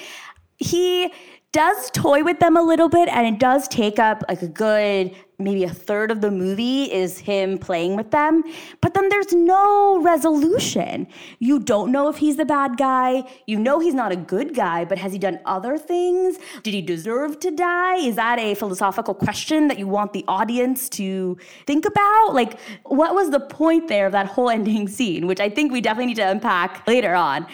He 0.58 1.12
does 1.51 1.89
toy 1.92 2.24
with 2.24 2.39
them 2.39 2.58
a 2.58 2.62
little 2.62 2.89
bit, 2.89 3.10
and 3.10 3.27
it 3.27 3.39
does 3.39 3.68
take 3.68 4.00
up 4.00 4.24
like 4.30 4.42
a 4.42 4.48
good 4.48 5.16
maybe 5.39 5.63
a 5.63 5.70
third 5.70 6.10
of 6.10 6.22
the 6.22 6.32
movie 6.32 6.92
is 6.92 7.20
him 7.20 7.60
playing 7.60 7.96
with 7.96 8.10
them. 8.10 8.44
But 8.82 8.96
then 8.96 9.10
there's 9.10 9.34
no 9.34 10.01
resolution. 10.01 11.08
You 11.38 11.60
don't 11.60 11.92
know 11.92 12.10
if 12.10 12.18
he's 12.18 12.38
the 12.38 12.46
bad 12.46 12.77
guy. 12.77 13.24
You 13.46 13.60
know 13.60 13.80
he's 13.80 13.94
not 13.94 14.12
a 14.12 14.16
good 14.16 14.56
guy, 14.56 14.84
but 14.84 14.98
has 14.98 15.13
he 15.13 15.20
done 15.20 15.39
other 15.46 15.77
things? 15.77 16.38
Did 16.63 16.74
he 16.74 16.82
deserve 16.82 17.39
to 17.42 17.51
die? 17.51 17.98
Is 17.98 18.16
that 18.16 18.39
a 18.39 18.56
philosophical 18.56 19.13
question 19.13 19.68
that 19.68 19.77
you 19.77 19.88
want 19.88 20.13
the 20.13 20.25
audience 20.27 20.89
to 20.89 21.38
think 21.68 21.86
about? 21.86 22.34
Like, 22.34 22.60
what 22.84 23.13
was 23.13 23.30
the 23.30 23.39
point 23.39 23.88
there 23.88 24.08
of 24.08 24.13
that 24.13 24.25
whole 24.25 24.50
ending 24.58 24.88
scene, 24.88 25.27
which 25.27 25.39
I 25.39 25.50
think 25.50 25.72
we 25.72 25.82
definitely 25.82 26.08
need 26.08 26.16
to 26.16 26.30
unpack 26.30 26.88
later 26.88 27.13
on. 27.13 27.46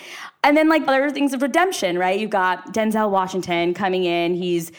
And 0.43 0.57
then, 0.57 0.69
like, 0.69 0.83
other 0.87 1.09
things 1.09 1.33
of 1.33 1.41
redemption, 1.41 1.97
right? 1.97 2.19
You've 2.19 2.29
got 2.29 2.73
Denzel 2.73 3.09
Washington 3.09 3.73
coming 3.73 4.03
in. 4.03 4.35
He's 4.35 4.71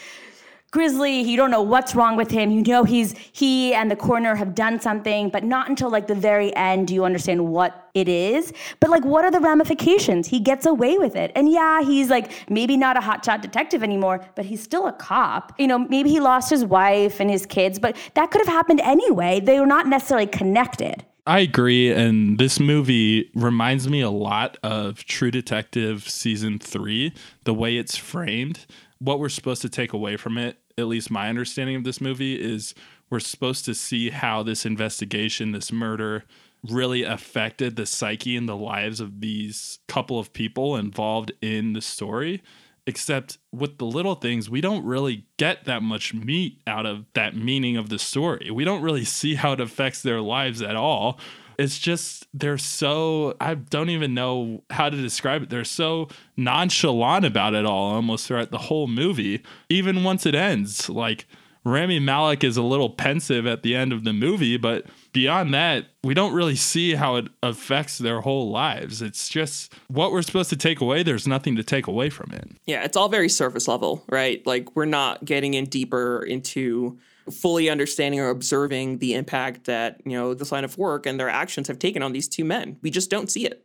grizzly. 0.75 1.21
You 1.21 1.37
don't 1.37 1.53
know 1.53 1.63
what's 1.63 1.95
wrong 1.95 2.17
with 2.17 2.33
him. 2.33 2.51
You 2.51 2.61
know 2.63 2.83
he's 2.83 3.17
he 3.33 3.73
and 3.73 3.89
the 3.89 3.95
coroner 3.95 4.35
have 4.35 4.57
done 4.57 4.81
something, 4.81 5.31
but 5.31 5.45
not 5.45 5.69
until 5.69 5.89
like 5.89 6.09
the 6.09 6.17
very 6.17 6.55
end 6.57 6.89
do 6.89 6.95
you 6.95 7.05
understand 7.05 7.47
what 7.47 7.89
it 7.95 8.09
is. 8.09 8.53
But 8.81 8.91
like, 8.91 9.05
what 9.05 9.25
are 9.25 9.31
the 9.31 9.39
ramifications? 9.39 10.27
He 10.27 10.41
gets 10.41 10.67
away 10.67 10.99
with 10.99 11.15
it, 11.15 11.31
and 11.37 11.49
yeah, 11.49 11.81
he's 11.83 12.11
like 12.11 12.51
maybe 12.51 12.77
not 12.77 12.97
a 12.97 13.01
hotshot 13.01 13.41
detective 13.41 13.85
anymore, 13.85 14.27
but 14.35 14.47
he's 14.47 14.65
still 14.65 14.89
a 14.89 14.93
cop. 14.93 15.53
You 15.61 15.69
know, 15.69 15.79
maybe 15.79 16.11
he 16.11 16.19
lost 16.19 16.51
his 16.51 16.65
wife 16.65 17.21
and 17.21 17.31
his 17.31 17.47
kids, 17.47 17.79
but 17.79 17.97
that 18.15 18.33
could 18.33 18.41
have 18.41 18.53
happened 18.53 18.81
anyway. 18.81 19.39
They 19.39 19.61
were 19.61 19.67
not 19.67 19.87
necessarily 19.87 20.27
connected. 20.27 21.05
I 21.27 21.41
agree. 21.41 21.91
And 21.91 22.39
this 22.39 22.61
movie 22.61 23.31
reminds 23.35 23.89
me 23.89 24.03
a 24.03 24.11
lot 24.11 24.59
of 24.63 25.05
True 25.07 25.31
Detective 25.31 26.09
season 26.09 26.59
three, 26.59 27.13
the 27.45 27.55
way 27.55 27.77
it's 27.77 27.97
framed. 27.97 28.67
What 28.99 29.19
we're 29.19 29.31
supposed 29.31 29.63
to 29.63 29.69
take 29.71 29.93
away 29.93 30.17
from 30.17 30.37
it, 30.37 30.59
at 30.77 30.87
least 30.87 31.11
my 31.11 31.29
understanding 31.29 31.77
of 31.77 31.85
this 31.85 32.01
movie, 32.01 32.41
is 32.41 32.75
we're 33.09 33.21
supposed 33.21 33.65
to 33.65 33.75
see 33.75 34.11
how 34.11 34.43
this 34.43 34.67
investigation, 34.67 35.53
this 35.53 35.73
murder, 35.73 36.25
really 36.69 37.03
affected 37.03 37.77
the 37.77 37.87
psyche 37.87 38.37
and 38.37 38.49
the 38.49 38.57
lives 38.57 39.01
of 39.01 39.21
these 39.21 39.79
couple 39.89 40.19
of 40.19 40.33
people 40.33 40.77
involved 40.77 41.33
in 41.41 41.73
the 41.73 41.81
story 41.83 42.43
except 42.87 43.39
with 43.53 43.79
the 43.79 43.85
little 43.85 44.15
things 44.15 44.51
we 44.51 44.61
don't 44.61 44.85
really 44.85 45.27
get 45.39 45.65
that 45.65 45.83
much 45.83 46.13
meat 46.13 46.61
out 46.67 46.87
of 46.87 47.07
that 47.15 47.35
meaning 47.35 47.77
of 47.77 47.89
the 47.89 47.99
story. 47.99 48.51
We 48.51 48.65
don't 48.65 48.83
really 48.83 49.05
see 49.05 49.35
how 49.35 49.53
it 49.53 49.61
affects 49.61 50.03
their 50.03 50.21
lives 50.21 50.61
at 50.61 50.77
all. 50.77 51.19
It's 51.57 51.79
just 51.79 52.27
they're 52.35 52.59
so 52.59 53.37
i 53.41 53.55
don't 53.55 53.91
even 53.91 54.13
know 54.13 54.65
how 54.71 54.91
to 54.91 54.97
describe 54.97 55.43
it. 55.45 55.51
They're 55.51 55.65
so 55.65 56.09
nonchalant 56.37 57.25
about 57.25 57.55
it 57.55 57.65
all 57.65 57.95
almost 57.95 58.27
throughout 58.27 58.51
the 58.51 58.59
whole 58.59 58.87
movie 58.87 59.43
even 59.69 60.05
once 60.05 60.27
it 60.27 60.35
ends. 60.35 60.89
Like 60.89 61.27
Rami 61.65 61.99
Malek 61.99 62.45
is 62.45 62.57
a 62.57 62.63
little 62.63 62.91
pensive 62.91 63.47
at 63.47 63.63
the 63.63 63.75
end 63.75 63.93
of 63.93 64.05
the 64.05 64.13
movie, 64.13 64.57
but 64.59 64.85
beyond 65.13 65.55
that, 65.55 65.87
we 66.03 66.13
don't 66.13 66.35
really 66.35 66.57
see 66.57 66.95
how 66.95 67.17
it 67.17 67.29
affects 67.43 67.97
their 67.97 68.21
whole 68.21 68.51
lives. 68.51 69.01
It's 69.01 69.29
just 69.29 69.73
what 69.89 70.13
we're 70.13 70.23
supposed 70.23 70.51
to 70.51 70.57
take 70.57 70.81
away. 70.81 71.03
There's 71.03 71.27
nothing 71.27 71.57
to 71.57 71.63
take 71.63 71.87
away 71.87 72.11
from 72.11 72.33
it. 72.33 72.51
Yeah, 72.67 72.85
it's 72.85 72.97
all 72.97 73.09
very 73.09 73.31
surface 73.31 73.67
level, 73.67 74.05
right? 74.11 74.47
Like 74.47 74.77
we're 74.77 74.85
not 74.85 75.25
getting 75.25 75.55
in 75.55 75.65
deeper 75.65 76.23
into 76.23 76.99
fully 77.31 77.71
understanding 77.71 78.21
or 78.21 78.29
observing 78.29 78.99
the 78.99 79.15
impact 79.15 79.65
that, 79.65 80.01
you 80.05 80.13
know, 80.13 80.35
this 80.35 80.53
line 80.53 80.65
of 80.65 80.77
work 80.77 81.07
and 81.07 81.19
their 81.19 81.31
actions 81.31 81.69
have 81.69 81.79
taken 81.79 82.03
on 82.03 82.13
these 82.13 82.29
two 82.29 82.45
men. 82.45 82.77
We 82.83 82.91
just 82.91 83.09
don't 83.09 83.31
see 83.31 83.47
it. 83.47 83.65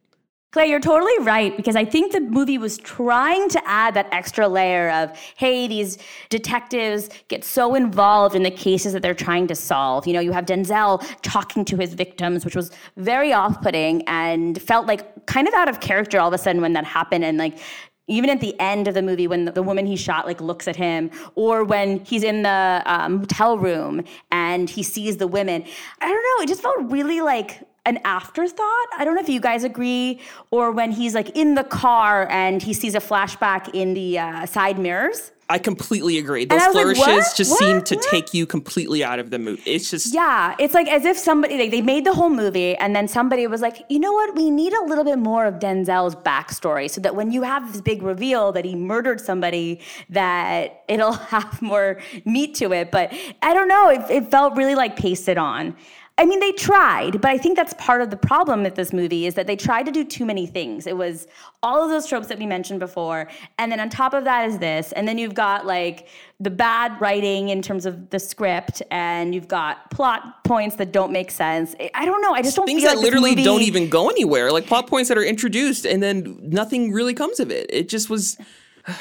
Clay, 0.51 0.65
you're 0.65 0.79
totally 0.79 1.13
right 1.19 1.55
because 1.55 1.75
I 1.75 1.85
think 1.85 2.11
the 2.11 2.21
movie 2.21 2.57
was 2.57 2.79
trying 2.79 3.49
to 3.49 3.61
add 3.67 3.93
that 3.93 4.11
extra 4.11 4.47
layer 4.47 4.89
of, 4.89 5.15
hey, 5.37 5.67
these 5.67 5.99
detectives 6.29 7.07
get 7.27 7.43
so 7.43 7.75
involved 7.75 8.33
in 8.33 8.41
the 8.41 8.49
cases 8.49 8.93
that 8.93 9.03
they're 9.03 9.13
trying 9.13 9.45
to 9.45 9.53
solve. 9.53 10.07
You 10.07 10.13
know, 10.13 10.19
you 10.19 10.31
have 10.31 10.47
Denzel 10.47 11.05
talking 11.21 11.65
to 11.65 11.77
his 11.77 11.93
victims, 11.93 12.45
which 12.45 12.55
was 12.55 12.71
very 12.97 13.31
off 13.31 13.61
putting 13.61 14.01
and 14.07 14.59
felt 14.59 14.87
like 14.87 15.27
kind 15.27 15.47
of 15.47 15.53
out 15.53 15.69
of 15.69 15.81
character 15.81 16.19
all 16.19 16.29
of 16.29 16.33
a 16.33 16.39
sudden 16.39 16.63
when 16.63 16.73
that 16.73 16.83
happened. 16.85 17.23
And 17.25 17.37
like, 17.37 17.59
even 18.07 18.31
at 18.31 18.41
the 18.41 18.59
end 18.59 18.87
of 18.87 18.95
the 18.95 19.03
movie 19.03 19.27
when 19.27 19.45
the, 19.45 19.61
woman 19.61 19.85
he 19.85 19.95
shot 19.95 20.25
like 20.25 20.41
looks 20.41 20.67
at 20.67 20.75
him 20.75 21.11
or 21.35 21.63
when 21.63 22.03
he's 22.05 22.23
in 22.23 22.41
the 22.41 22.81
um, 22.87 23.19
hotel 23.19 23.55
room 23.55 24.03
and 24.31 24.67
he 24.67 24.81
sees 24.81 25.17
the 25.17 25.27
women 25.27 25.63
i 26.01 26.07
don't 26.07 26.23
know 26.23 26.43
it 26.43 26.47
just 26.47 26.63
felt 26.63 26.75
really 26.89 27.21
like 27.21 27.61
an 27.85 27.99
afterthought. 28.03 28.87
I 28.97 29.03
don't 29.03 29.15
know 29.15 29.21
if 29.21 29.29
you 29.29 29.39
guys 29.39 29.63
agree, 29.63 30.19
or 30.51 30.71
when 30.71 30.91
he's 30.91 31.15
like 31.15 31.35
in 31.35 31.55
the 31.55 31.63
car 31.63 32.27
and 32.29 32.61
he 32.61 32.73
sees 32.73 32.95
a 32.95 32.99
flashback 32.99 33.73
in 33.73 33.93
the 33.93 34.19
uh, 34.19 34.45
side 34.45 34.79
mirrors. 34.79 35.31
I 35.51 35.57
completely 35.57 36.19
agree. 36.19 36.45
Those 36.45 36.63
flourishes 36.67 37.07
like, 37.07 37.35
just 37.35 37.49
what? 37.49 37.59
seem 37.59 37.81
to 37.81 37.95
what? 37.95 38.05
take 38.11 38.35
you 38.35 38.45
completely 38.45 39.03
out 39.03 39.17
of 39.17 39.31
the 39.31 39.39
movie. 39.39 39.63
It's 39.65 39.89
just 39.89 40.13
yeah, 40.13 40.55
it's 40.59 40.75
like 40.75 40.87
as 40.87 41.05
if 41.05 41.17
somebody 41.17 41.57
like, 41.57 41.71
they 41.71 41.81
made 41.81 42.05
the 42.05 42.13
whole 42.13 42.29
movie 42.29 42.75
and 42.75 42.95
then 42.95 43.07
somebody 43.07 43.47
was 43.47 43.59
like, 43.59 43.83
you 43.89 43.97
know 43.97 44.13
what, 44.13 44.35
we 44.35 44.51
need 44.51 44.73
a 44.73 44.83
little 44.85 45.03
bit 45.03 45.17
more 45.17 45.45
of 45.45 45.55
Denzel's 45.55 46.15
backstory 46.15 46.87
so 46.87 47.01
that 47.01 47.15
when 47.15 47.31
you 47.31 47.41
have 47.41 47.71
this 47.71 47.81
big 47.81 48.03
reveal 48.03 48.51
that 48.51 48.63
he 48.63 48.75
murdered 48.75 49.19
somebody, 49.19 49.79
that 50.11 50.83
it'll 50.87 51.13
have 51.33 51.59
more 51.63 51.99
meat 52.25 52.53
to 52.55 52.71
it. 52.71 52.91
But 52.91 53.11
I 53.41 53.55
don't 53.55 53.67
know, 53.67 53.89
it, 53.89 54.01
it 54.11 54.29
felt 54.29 54.55
really 54.55 54.75
like 54.75 54.97
pasted 54.97 55.39
on. 55.39 55.75
I 56.19 56.25
mean, 56.25 56.41
they 56.41 56.51
tried, 56.51 57.21
but 57.21 57.31
I 57.31 57.37
think 57.37 57.55
that's 57.55 57.73
part 57.75 58.01
of 58.01 58.09
the 58.09 58.17
problem 58.17 58.61
with 58.61 58.75
this 58.75 58.91
movie 58.91 59.25
is 59.25 59.35
that 59.35 59.47
they 59.47 59.55
tried 59.55 59.85
to 59.85 59.91
do 59.91 60.03
too 60.03 60.25
many 60.25 60.45
things. 60.45 60.85
It 60.85 60.97
was 60.97 61.27
all 61.63 61.81
of 61.81 61.89
those 61.89 62.07
tropes 62.07 62.27
that 62.27 62.37
we 62.37 62.45
mentioned 62.45 62.81
before, 62.81 63.29
and 63.57 63.71
then 63.71 63.79
on 63.79 63.89
top 63.89 64.13
of 64.13 64.25
that 64.25 64.45
is 64.49 64.57
this, 64.57 64.91
and 64.91 65.07
then 65.07 65.17
you've 65.17 65.33
got 65.33 65.65
like 65.65 66.09
the 66.41 66.49
bad 66.49 66.99
writing 66.99 67.47
in 67.47 67.61
terms 67.61 67.85
of 67.85 68.09
the 68.09 68.19
script, 68.19 68.81
and 68.91 69.33
you've 69.33 69.47
got 69.47 69.89
plot 69.91 70.43
points 70.43 70.75
that 70.75 70.91
don't 70.91 71.13
make 71.13 71.31
sense. 71.31 71.73
I 71.93 72.03
don't 72.03 72.21
know. 72.21 72.33
I 72.33 72.41
just 72.41 72.57
don't 72.57 72.65
things 72.65 72.83
that 72.83 72.97
like 72.97 73.03
literally 73.05 73.29
movie... 73.29 73.43
don't 73.43 73.61
even 73.61 73.87
go 73.87 74.09
anywhere. 74.09 74.51
Like 74.51 74.67
plot 74.67 74.87
points 74.87 75.07
that 75.07 75.17
are 75.17 75.23
introduced, 75.23 75.85
and 75.85 76.03
then 76.03 76.37
nothing 76.43 76.91
really 76.91 77.13
comes 77.13 77.39
of 77.39 77.49
it. 77.49 77.67
It 77.69 77.87
just 77.87 78.09
was. 78.09 78.37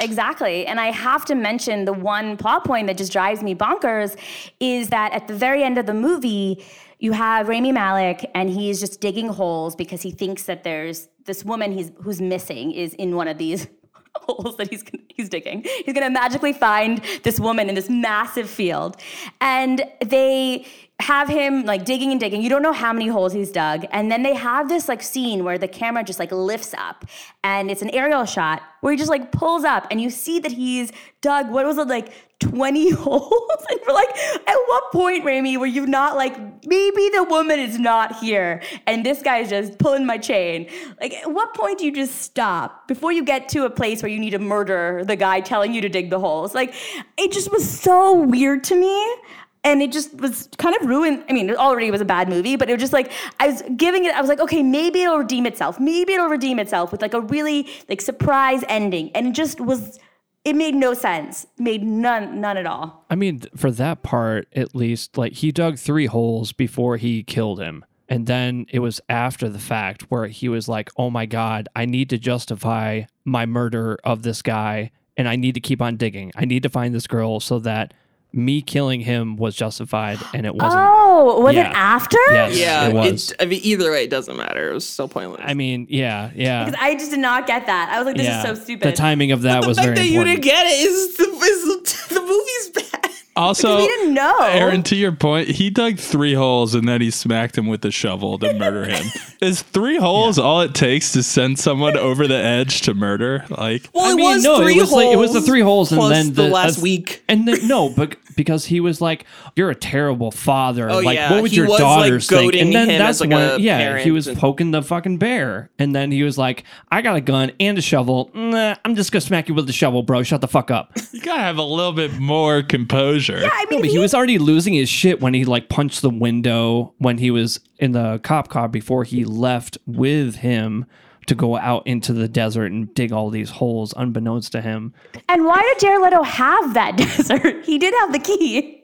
Exactly. 0.01 0.67
And 0.67 0.79
I 0.79 0.91
have 0.91 1.25
to 1.27 1.35
mention 1.35 1.87
the 1.87 1.95
one 1.95 2.37
plot 2.37 2.65
point 2.65 2.89
that 2.89 2.99
just 2.99 3.11
drives 3.11 3.43
me 3.43 3.55
bonkers 3.55 4.19
is 4.61 4.89
that 4.91 5.13
at 5.13 5.29
the 5.29 5.35
very 5.35 5.63
end 5.63 5.79
of 5.79 5.87
the 5.87 5.95
movie, 5.95 6.63
you 6.99 7.13
have 7.13 7.49
Rami 7.49 7.73
Malek, 7.73 8.31
and 8.35 8.51
he's 8.51 8.81
just 8.81 9.01
digging 9.01 9.29
holes 9.29 9.77
because 9.77 10.03
he 10.03 10.11
thinks 10.11 10.45
that 10.45 10.65
there's 10.65 11.09
this 11.25 11.45
woman 11.45 11.73
he's 11.73 11.93
who's 12.03 12.21
missing 12.21 12.73
is 12.73 12.95
in 12.95 13.15
one 13.15 13.29
of 13.29 13.39
these 13.39 13.69
holes 14.17 14.57
that 14.57 14.69
he's 14.69 14.85
he's 15.09 15.29
digging. 15.29 15.65
He's 15.85 15.95
gonna 15.95 16.11
magically 16.11 16.53
find 16.53 17.03
this 17.23 17.39
woman 17.39 17.69
in 17.69 17.75
this 17.75 17.89
massive 17.89 18.51
field, 18.51 18.97
and 19.41 19.85
they 20.05 20.67
have 21.01 21.29
him 21.29 21.65
like 21.65 21.85
digging 21.85 22.11
and 22.11 22.19
digging. 22.19 22.43
You 22.43 22.51
don't 22.51 22.63
know 22.63 22.73
how 22.73 22.93
many 22.93 23.07
holes 23.07 23.33
he's 23.33 23.53
dug. 23.53 23.87
And 23.93 24.11
then 24.11 24.23
they 24.25 24.35
have 24.35 24.69
this 24.69 24.89
like 24.89 25.03
scene 25.03 25.45
where 25.45 25.57
the 25.57 25.69
camera 25.69 26.03
just 26.03 26.19
like 26.19 26.33
lifts 26.33 26.75
up 26.75 27.05
and 27.45 27.71
it's 27.71 27.83
an 27.83 27.91
aerial 27.91 28.25
shot 28.25 28.63
where 28.81 28.93
he 28.93 28.99
just 28.99 29.11
like 29.11 29.31
pulls 29.31 29.65
up 29.65 29.87
and 29.91 30.01
you 30.01 30.11
see 30.11 30.41
that 30.41 30.51
he's 30.53 30.91
dug, 31.21 31.51
what 31.51 31.65
was 31.67 31.79
it 31.79 31.87
like 31.87 32.13
20 32.41 32.91
holes? 32.95 33.65
and 33.71 33.81
we're 33.87 33.95
like, 33.95 34.09
at 34.09 34.57
what 34.67 34.91
point, 34.93 35.25
Rami, 35.25 35.57
were 35.57 35.67
you 35.67 35.87
not 35.87 36.17
like, 36.17 36.37
maybe 36.67 37.11
the 37.15 37.27
woman 37.29 37.61
is 37.61 37.79
not 37.79 38.17
here 38.17 38.61
and 38.87 39.07
this 39.07 39.23
guy's 39.23 39.51
just 39.51 39.79
pulling 39.79 40.05
my 40.05 40.19
chain? 40.19 40.69
Like, 41.01 41.15
at 41.15 41.33
what 41.33 41.55
point 41.55 41.79
do 41.79 41.87
you 41.87 41.93
just 41.93 42.23
stop 42.23 42.89
before 42.89 43.13
you 43.13 43.23
get 43.23 43.49
to 43.51 43.65
a 43.65 43.71
place 43.71 44.03
where 44.03 44.11
you 44.11 44.19
need 44.19 44.31
to 44.31 44.41
murder 44.41 45.05
the 45.05 45.17
guy 45.17 45.41
telling 45.41 45.73
you 45.73 45.81
to 45.81 45.89
dig 45.89 46.11
the 46.11 46.19
holes? 46.19 46.57
Like, 46.57 46.75
it 47.17 47.31
just 47.31 47.53
was 47.53 47.69
so 47.69 48.15
weird 48.15 48.65
to 48.65 48.75
me 48.75 49.17
and 49.65 49.83
it 49.83 49.93
just 49.93 50.15
was 50.15 50.49
kind 50.59 50.75
of 50.81 50.87
ruined. 50.87 51.25
I 51.29 51.33
mean, 51.33 51.51
it 51.51 51.57
already 51.57 51.91
was 51.91 52.01
a 52.01 52.05
bad 52.05 52.29
movie, 52.29 52.57
but 52.57 52.69
it 52.69 52.73
was 52.75 52.81
just 52.81 52.93
like 52.93 53.13
I 53.41 53.49
was 53.49 53.63
giving 53.77 54.05
it. 54.05 54.15
I 54.15 54.21
was 54.21 54.29
like, 54.29 54.41
okay, 54.41 54.63
maybe 54.63 55.03
it'll 55.03 55.19
redeem 55.19 55.47
itself. 55.47 55.79
Maybe 55.79 56.15
it'll 56.15 56.29
redeem 56.29 56.59
itself 56.59 56.93
with 56.93 57.03
like 57.03 57.15
a 57.15 57.21
really 57.21 57.69
like 57.89 58.01
surprise 58.01 58.65
ending, 58.69 59.11
and 59.15 59.27
it 59.29 59.33
just 59.33 59.61
was. 59.61 59.99
It 60.45 60.55
made 60.57 60.75
no 60.75 60.95
sense. 60.95 61.47
Made 61.59 61.83
none, 61.83 62.41
none 62.41 62.57
at 62.57 62.65
all. 62.65 63.05
I 63.11 63.17
mean, 63.17 63.41
for 63.55 63.71
that 63.73 64.03
part, 64.03 64.49
at 64.55 64.75
least, 64.75 65.19
like 65.19 65.35
he 65.35 65.53
dug 65.53 65.79
three 65.79 66.07
holes 66.07 66.53
before 66.53 66.97
he 66.97 67.23
killed 67.23 67.61
him. 67.61 67.85
And 68.09 68.27
then 68.27 68.65
it 68.71 68.79
was 68.79 69.01
after 69.11 69.51
the 69.51 69.59
fact 69.59 70.03
where 70.11 70.29
he 70.29 70.49
was 70.49 70.67
like, 70.67 70.91
oh 70.97 71.11
my 71.11 71.27
God, 71.27 71.69
I 71.77 71.85
need 71.85 72.09
to 72.11 72.19
justify 72.19 73.03
my 73.25 73.45
murder 73.45 73.99
of 74.05 74.23
this 74.23 74.41
guy 74.41 74.91
and 75.19 75.29
I 75.29 75.37
need 75.37 75.55
to 75.55 75.61
keep 75.61 75.83
on 75.83 75.97
digging. 75.97 76.33
I 76.35 76.45
need 76.45 76.63
to 76.63 76.71
find 76.71 76.95
this 76.95 77.07
girl 77.07 77.41
so 77.41 77.59
that 77.59 77.93
me 78.33 78.61
killing 78.61 79.01
him 79.01 79.37
was 79.37 79.55
justified 79.55 80.19
and 80.35 80.45
it 80.45 80.55
wasn't. 80.55 80.83
Oh, 80.87 81.41
was 81.41 81.55
yeah. 81.55 81.71
it 81.71 81.75
after? 81.75 82.19
Yes, 82.31 82.59
yeah, 82.59 82.89
it 82.89 82.95
was. 82.95 83.33
I 83.41 83.47
mean, 83.47 83.61
either 83.63 83.91
way, 83.91 84.05
it 84.05 84.11
doesn't 84.11 84.37
matter. 84.37 84.71
It 84.71 84.75
was 84.75 84.87
so 84.87 85.09
pointless. 85.09 85.41
I 85.45 85.55
mean, 85.55 85.87
yeah, 85.89 86.31
yeah. 86.35 86.65
Because 86.65 86.79
I 86.81 86.95
just 86.95 87.11
did 87.11 87.21
not 87.21 87.47
get 87.47 87.67
that. 87.67 87.91
I 87.91 87.99
was 87.99 88.07
like, 88.07 88.17
this 88.17 88.27
yeah. 88.27 88.39
is 88.39 88.59
so 88.59 88.63
stupid. 88.65 88.87
The 88.87 88.93
timing 88.93 89.33
of 89.33 89.43
that 89.43 89.61
but 89.61 89.69
was 89.69 89.77
the 89.79 89.85
very 89.85 89.97
fact 89.97 90.07
that 90.07 90.13
important. 90.13 90.29
you 90.29 90.43
didn't 90.43 90.45
get 90.45 90.67
it 90.67 90.79
is 90.81 91.17
the, 91.17 91.25
is 91.25 92.09
the 92.09 92.21
movie's 92.21 92.91
bad. 92.93 92.98
Also, 93.39 93.77
we 93.77 93.87
didn't 93.87 94.15
know. 94.15 94.37
Aaron, 94.41 94.83
to 94.85 94.97
your 94.97 95.13
point, 95.13 95.49
he 95.49 95.71
dug 95.71 95.99
three 95.99 96.35
holes 96.35 96.75
and 96.75 96.89
then 96.89 97.01
he 97.01 97.11
smacked 97.11 97.57
him 97.57 97.69
with 97.69 97.85
a 97.85 97.91
shovel 97.93 98.37
to 98.41 98.53
murder 98.53 98.85
him. 98.85 99.07
Is 99.41 99.63
three 99.63 99.97
holes 99.97 100.39
yeah. 100.39 100.45
all 100.45 100.61
it 100.63 100.75
takes 100.75 101.13
to 101.13 101.23
send 101.23 101.61
someone 101.61 101.97
over 101.97 102.27
the 102.27 102.37
edge 102.37 102.81
to 102.83 102.95
murder? 102.95 103.45
Like, 103.49 103.89
well, 103.95 104.07
I 104.07 104.13
it 104.13 104.17
mean, 104.17 104.35
was 104.35 104.43
no, 104.43 104.59
three 104.59 104.77
it 104.77 104.81
was 104.81 104.91
holes 104.91 105.05
like 105.05 105.13
it 105.15 105.19
was 105.19 105.33
the 105.33 105.43
three 105.43 105.61
holes 105.61 105.93
and 105.93 106.03
then 106.11 106.27
the, 106.29 106.43
the 106.43 106.49
last 106.49 106.81
uh, 106.81 106.83
week. 106.83 107.23
And 107.29 107.47
then 107.47 107.69
no, 107.69 107.89
but 107.97 108.17
because 108.39 108.65
he 108.65 108.81
was 108.81 109.01
like, 109.01 109.27
"You're 109.55 109.69
a 109.69 109.75
terrible 109.75 110.31
father." 110.31 110.91
Oh, 110.91 111.01
like, 111.01 111.17
yeah. 111.17 111.33
what 111.33 111.43
would 111.43 111.51
He 111.51 111.59
your 111.59 111.69
was, 111.69 111.79
daughters 111.79 112.31
like, 112.31 112.41
think? 112.41 112.55
And 112.57 112.73
then 112.73 112.89
that's 112.89 113.17
as, 113.17 113.21
like, 113.21 113.31
when, 113.31 113.61
yeah, 113.61 113.99
he 113.99 114.11
was 114.11 114.27
and- 114.27 114.39
poking 114.39 114.71
the 114.71 114.83
fucking 114.83 115.19
bear. 115.19 115.71
And 115.79 115.95
then 115.95 116.11
he 116.11 116.23
was 116.23 116.39
like, 116.39 116.65
"I 116.91 117.03
got 117.03 117.17
a 117.17 117.21
gun 117.21 117.53
and 117.61 117.77
a 117.77 117.83
shovel. 117.83 118.31
Nah, 118.35 118.77
I'm 118.85 118.97
just 118.97 119.13
gonna 119.13 119.21
smack 119.21 119.49
you 119.49 119.55
with 119.55 119.67
the 119.67 119.73
shovel, 119.73 120.03
bro. 120.03 120.23
Shut 120.23 120.41
the 120.41 120.49
fuck 120.49 120.71
up." 120.71 120.93
you 121.13 121.21
gotta 121.21 121.43
have 121.43 121.59
a 121.59 121.63
little 121.63 121.93
bit 121.93 122.19
more 122.19 122.63
composure. 122.63 123.28
I 123.37 123.65
No, 123.65 123.71
mean, 123.71 123.81
but 123.83 123.91
he 123.91 123.99
was 123.99 124.15
already 124.15 124.39
losing 124.39 124.75
his 124.75 124.89
shit 124.89 125.21
when 125.21 125.35
he 125.35 125.45
like 125.45 125.69
punched 125.69 126.03
the 126.03 126.11
window 126.11 126.95
when 126.99 127.19
he 127.19 127.31
was 127.31 127.61
in 127.79 127.93
the 127.93 128.21
cop 128.23 128.49
car 128.49 128.69
before 128.69 129.05
he 129.05 129.25
left 129.25 129.79
with 129.87 130.37
him 130.37 130.87
to 131.27 131.35
go 131.35 131.59
out 131.59 131.87
into 131.87 132.15
the 132.15 132.27
desert 132.27 132.73
and 132.73 132.95
dig 132.95 133.13
all 133.13 133.29
these 133.29 133.51
holes 133.51 133.93
unbeknownst 133.99 134.51
to 134.53 134.63
him. 134.63 134.95
And 135.29 135.45
why 135.45 135.61
did 135.63 135.79
Jared 135.81 136.01
Leto 136.03 136.23
have 136.23 136.73
that 136.75 136.97
desert? 136.97 137.65
He 137.67 137.79
did 137.79 137.93
have 138.01 138.13
the 138.13 138.19
key. 138.19 138.78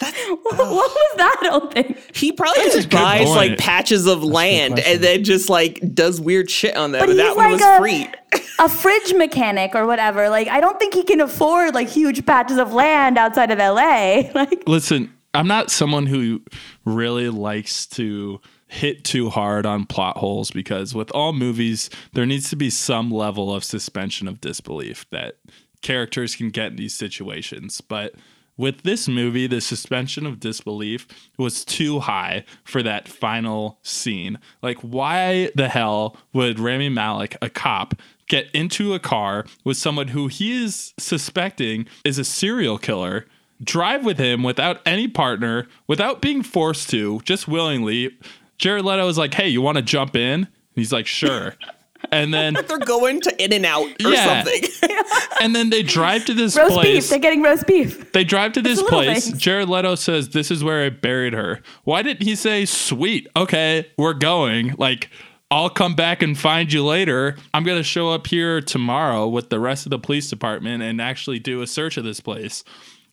What, 0.00 0.42
what 0.42 0.58
was 0.58 1.16
that 1.16 1.36
whole 1.50 1.70
thing? 1.70 1.96
He 2.14 2.32
probably 2.32 2.64
just 2.64 2.90
buys 2.90 3.26
point. 3.26 3.36
like 3.36 3.58
patches 3.58 4.06
of 4.06 4.22
land 4.22 4.78
and 4.78 5.00
then 5.02 5.24
just 5.24 5.48
like 5.48 5.80
does 5.94 6.20
weird 6.20 6.50
shit 6.50 6.76
on 6.76 6.92
them. 6.92 7.00
But 7.00 7.10
and 7.10 7.18
he's 7.18 7.28
that 7.28 7.36
one 7.36 7.52
like 7.52 7.60
was 7.60 7.62
a- 7.62 7.78
free. 7.78 8.44
A 8.58 8.68
fridge 8.68 9.14
mechanic 9.14 9.74
or 9.74 9.86
whatever. 9.86 10.28
Like 10.28 10.48
I 10.48 10.60
don't 10.60 10.78
think 10.78 10.94
he 10.94 11.02
can 11.02 11.20
afford 11.20 11.74
like 11.74 11.88
huge 11.88 12.24
patches 12.24 12.58
of 12.58 12.72
land 12.72 13.18
outside 13.18 13.50
of 13.50 13.58
LA. 13.58 14.22
Like 14.34 14.62
Listen, 14.66 15.12
I'm 15.34 15.46
not 15.46 15.70
someone 15.70 16.06
who 16.06 16.42
really 16.84 17.28
likes 17.28 17.86
to 17.88 18.40
hit 18.68 19.04
too 19.04 19.28
hard 19.28 19.66
on 19.66 19.84
plot 19.84 20.16
holes 20.16 20.50
because 20.50 20.94
with 20.94 21.10
all 21.10 21.32
movies, 21.32 21.90
there 22.12 22.24
needs 22.24 22.48
to 22.50 22.56
be 22.56 22.70
some 22.70 23.10
level 23.10 23.52
of 23.52 23.64
suspension 23.64 24.28
of 24.28 24.40
disbelief 24.40 25.04
that 25.10 25.34
characters 25.82 26.36
can 26.36 26.50
get 26.50 26.68
in 26.68 26.76
these 26.76 26.94
situations. 26.94 27.80
But 27.80 28.14
with 28.60 28.82
this 28.82 29.08
movie, 29.08 29.46
the 29.46 29.60
suspension 29.62 30.26
of 30.26 30.38
disbelief 30.38 31.08
was 31.38 31.64
too 31.64 32.00
high 32.00 32.44
for 32.62 32.82
that 32.82 33.08
final 33.08 33.78
scene. 33.82 34.38
Like, 34.62 34.76
why 34.80 35.50
the 35.54 35.70
hell 35.70 36.18
would 36.34 36.60
Rami 36.60 36.90
Malek, 36.90 37.38
a 37.40 37.48
cop, 37.48 37.94
get 38.28 38.50
into 38.52 38.92
a 38.92 38.98
car 38.98 39.46
with 39.64 39.78
someone 39.78 40.08
who 40.08 40.26
he 40.26 40.62
is 40.62 40.92
suspecting 40.98 41.86
is 42.04 42.18
a 42.18 42.24
serial 42.24 42.78
killer? 42.78 43.26
drive 43.62 44.06
with 44.06 44.16
him 44.16 44.42
without 44.42 44.80
any 44.86 45.06
partner, 45.06 45.68
without 45.86 46.22
being 46.22 46.42
forced 46.42 46.88
to, 46.88 47.20
just 47.24 47.46
willingly. 47.46 48.16
Jared 48.56 48.86
Leto 48.86 49.06
is 49.06 49.18
like, 49.18 49.34
"Hey, 49.34 49.48
you 49.48 49.60
want 49.60 49.76
to 49.76 49.82
jump 49.82 50.16
in?" 50.16 50.40
And 50.40 50.48
he's 50.74 50.94
like, 50.94 51.06
"Sure." 51.06 51.54
And 52.12 52.32
then 52.34 52.54
They're 52.68 52.78
going 52.78 53.20
to 53.22 53.42
In 53.44 53.52
and 53.52 53.64
Out 53.66 53.86
or 54.04 54.10
Yeah. 54.12 54.42
something. 54.42 54.68
and 55.40 55.54
then 55.54 55.70
they 55.70 55.82
drive 55.82 56.24
to 56.26 56.34
this 56.34 56.56
roast 56.56 56.70
beef. 56.70 56.80
place. 56.82 57.10
They're 57.10 57.18
getting 57.18 57.42
roast 57.42 57.66
beef. 57.66 58.12
They 58.12 58.24
drive 58.24 58.52
to 58.54 58.62
this 58.62 58.82
place. 58.82 59.26
things. 59.28 59.38
Jared 59.40 59.68
Leto 59.68 59.94
says, 59.94 60.30
This 60.30 60.50
is 60.50 60.64
where 60.64 60.84
I 60.84 60.90
buried 60.90 61.32
her. 61.34 61.60
Why 61.84 62.02
didn't 62.02 62.22
he 62.22 62.34
say, 62.34 62.64
Sweet, 62.64 63.28
okay, 63.36 63.86
we're 63.96 64.14
going? 64.14 64.74
Like, 64.78 65.10
I'll 65.52 65.70
come 65.70 65.94
back 65.94 66.22
and 66.22 66.38
find 66.38 66.72
you 66.72 66.84
later. 66.84 67.36
I'm 67.52 67.64
going 67.64 67.76
to 67.78 67.82
show 67.84 68.08
up 68.10 68.26
here 68.28 68.60
tomorrow 68.60 69.26
with 69.28 69.50
the 69.50 69.58
rest 69.60 69.84
of 69.86 69.90
the 69.90 69.98
police 69.98 70.30
department 70.30 70.82
and 70.82 71.00
actually 71.00 71.38
do 71.40 71.60
a 71.60 71.66
search 71.66 71.96
of 71.96 72.04
this 72.04 72.20
place. 72.20 72.62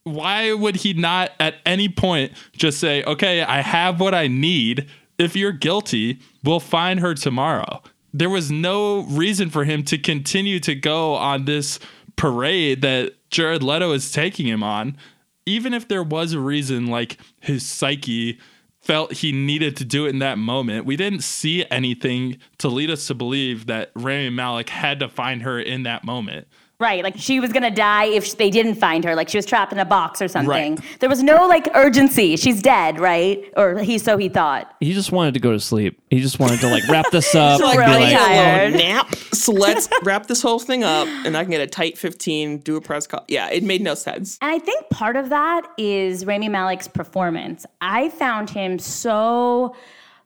Why 0.04 0.54
would 0.54 0.78
he 0.78 0.94
not 0.94 1.32
at 1.40 1.56
any 1.66 1.90
point 1.90 2.32
just 2.56 2.80
say, 2.80 3.04
Okay, 3.04 3.42
I 3.44 3.62
have 3.62 4.00
what 4.00 4.14
I 4.14 4.28
need. 4.28 4.88
If 5.18 5.36
you're 5.36 5.52
guilty, 5.52 6.20
we'll 6.44 6.60
find 6.60 7.00
her 7.00 7.14
tomorrow. 7.16 7.82
There 8.14 8.30
was 8.30 8.52
no 8.52 9.02
reason 9.02 9.50
for 9.50 9.64
him 9.64 9.84
to 9.84 9.98
continue 9.98 10.60
to 10.62 10.76
go 10.76 11.16
on 11.16 11.46
this 11.46 11.80
parade 12.16 12.82
that 12.82 13.14
Jared 13.30 13.64
Leto 13.64 13.92
is 13.92 14.12
taking 14.12 14.48
him 14.48 14.64
on, 14.64 14.98
even 15.46 15.74
if 15.74 15.88
there 15.88 16.04
was 16.04 16.34
a 16.34 16.40
reason 16.40 16.88
like 16.88 17.18
his 17.40 17.66
psyche 17.66 18.40
felt 18.82 19.12
he 19.14 19.32
needed 19.32 19.76
to 19.78 19.86
do 19.86 20.06
it 20.06 20.10
in 20.10 20.20
that 20.20 20.38
moment, 20.38 20.86
we 20.86 20.96
didn't 20.96 21.22
see 21.22 21.66
anything 21.70 22.38
to 22.58 22.70
lead 22.70 22.90
us 22.90 23.06
to 23.08 23.14
believe 23.14 23.66
that 23.66 23.92
Rami 23.96 24.30
Malek 24.30 24.70
had 24.70 25.00
to 25.00 25.10
find 25.10 25.42
her 25.42 25.60
in 25.60 25.84
that 25.84 26.06
moment. 26.06 26.48
Right, 26.80 27.04
like 27.04 27.18
she 27.18 27.40
was 27.40 27.52
gonna 27.52 27.72
die 27.72 28.06
if 28.06 28.38
they 28.38 28.52
didn't 28.52 28.76
find 28.76 29.04
her, 29.04 29.16
like 29.16 29.30
she 29.30 29.38
was 29.40 29.48
trapped 29.48 29.72
in 29.72 29.80
a 29.80 29.86
box 29.86 30.22
or 30.22 30.28
something. 30.28 30.76
Right. 30.76 31.00
There 31.00 31.10
was 31.10 31.24
no 31.24 31.48
like 31.48 31.68
urgency. 31.74 32.38
She's 32.38 32.62
dead, 32.62 33.00
right? 33.00 33.52
Or 33.58 33.80
he 33.80 33.98
so 33.98 34.18
he 34.18 34.30
thought. 34.30 34.76
He 34.80 34.94
just 34.94 35.12
wanted 35.12 35.34
to 35.34 35.40
go 35.40 35.52
to 35.54 35.60
sleep. 35.60 36.00
He 36.12 36.22
just 36.22 36.40
wanted 36.40 36.60
to 36.60 36.68
like 36.70 36.88
wrap 36.88 37.10
this 37.12 37.34
up. 37.36 37.62
like, 37.62 37.80
really 37.80 38.02
like, 38.02 38.16
tired. 38.16 38.74
nap. 38.74 39.16
So 39.34 39.54
let's 39.54 39.90
wrap 40.04 40.28
this 40.28 40.44
whole 40.44 40.60
thing 40.60 40.84
up 40.84 41.08
and 41.08 41.36
I 41.36 41.44
can 41.44 41.50
get 41.50 41.62
a 41.62 41.68
tight 41.68 41.98
15, 41.98 42.60
do 42.60 42.76
a 42.76 42.82
press 42.82 43.08
call. 43.08 43.26
Yeah, 43.28 43.50
it 43.50 43.64
made 43.64 43.82
no 43.82 43.96
sense. 43.96 44.38
And 44.40 44.52
I 44.52 44.60
think 44.60 44.88
part 44.92 45.16
of 45.16 45.30
that 45.30 45.68
is 45.80 46.28
Rami 46.28 46.48
Malek's 46.48 46.88
performance. 46.88 47.66
I 47.82 48.10
found 48.10 48.52
him 48.52 48.78
so 48.78 49.76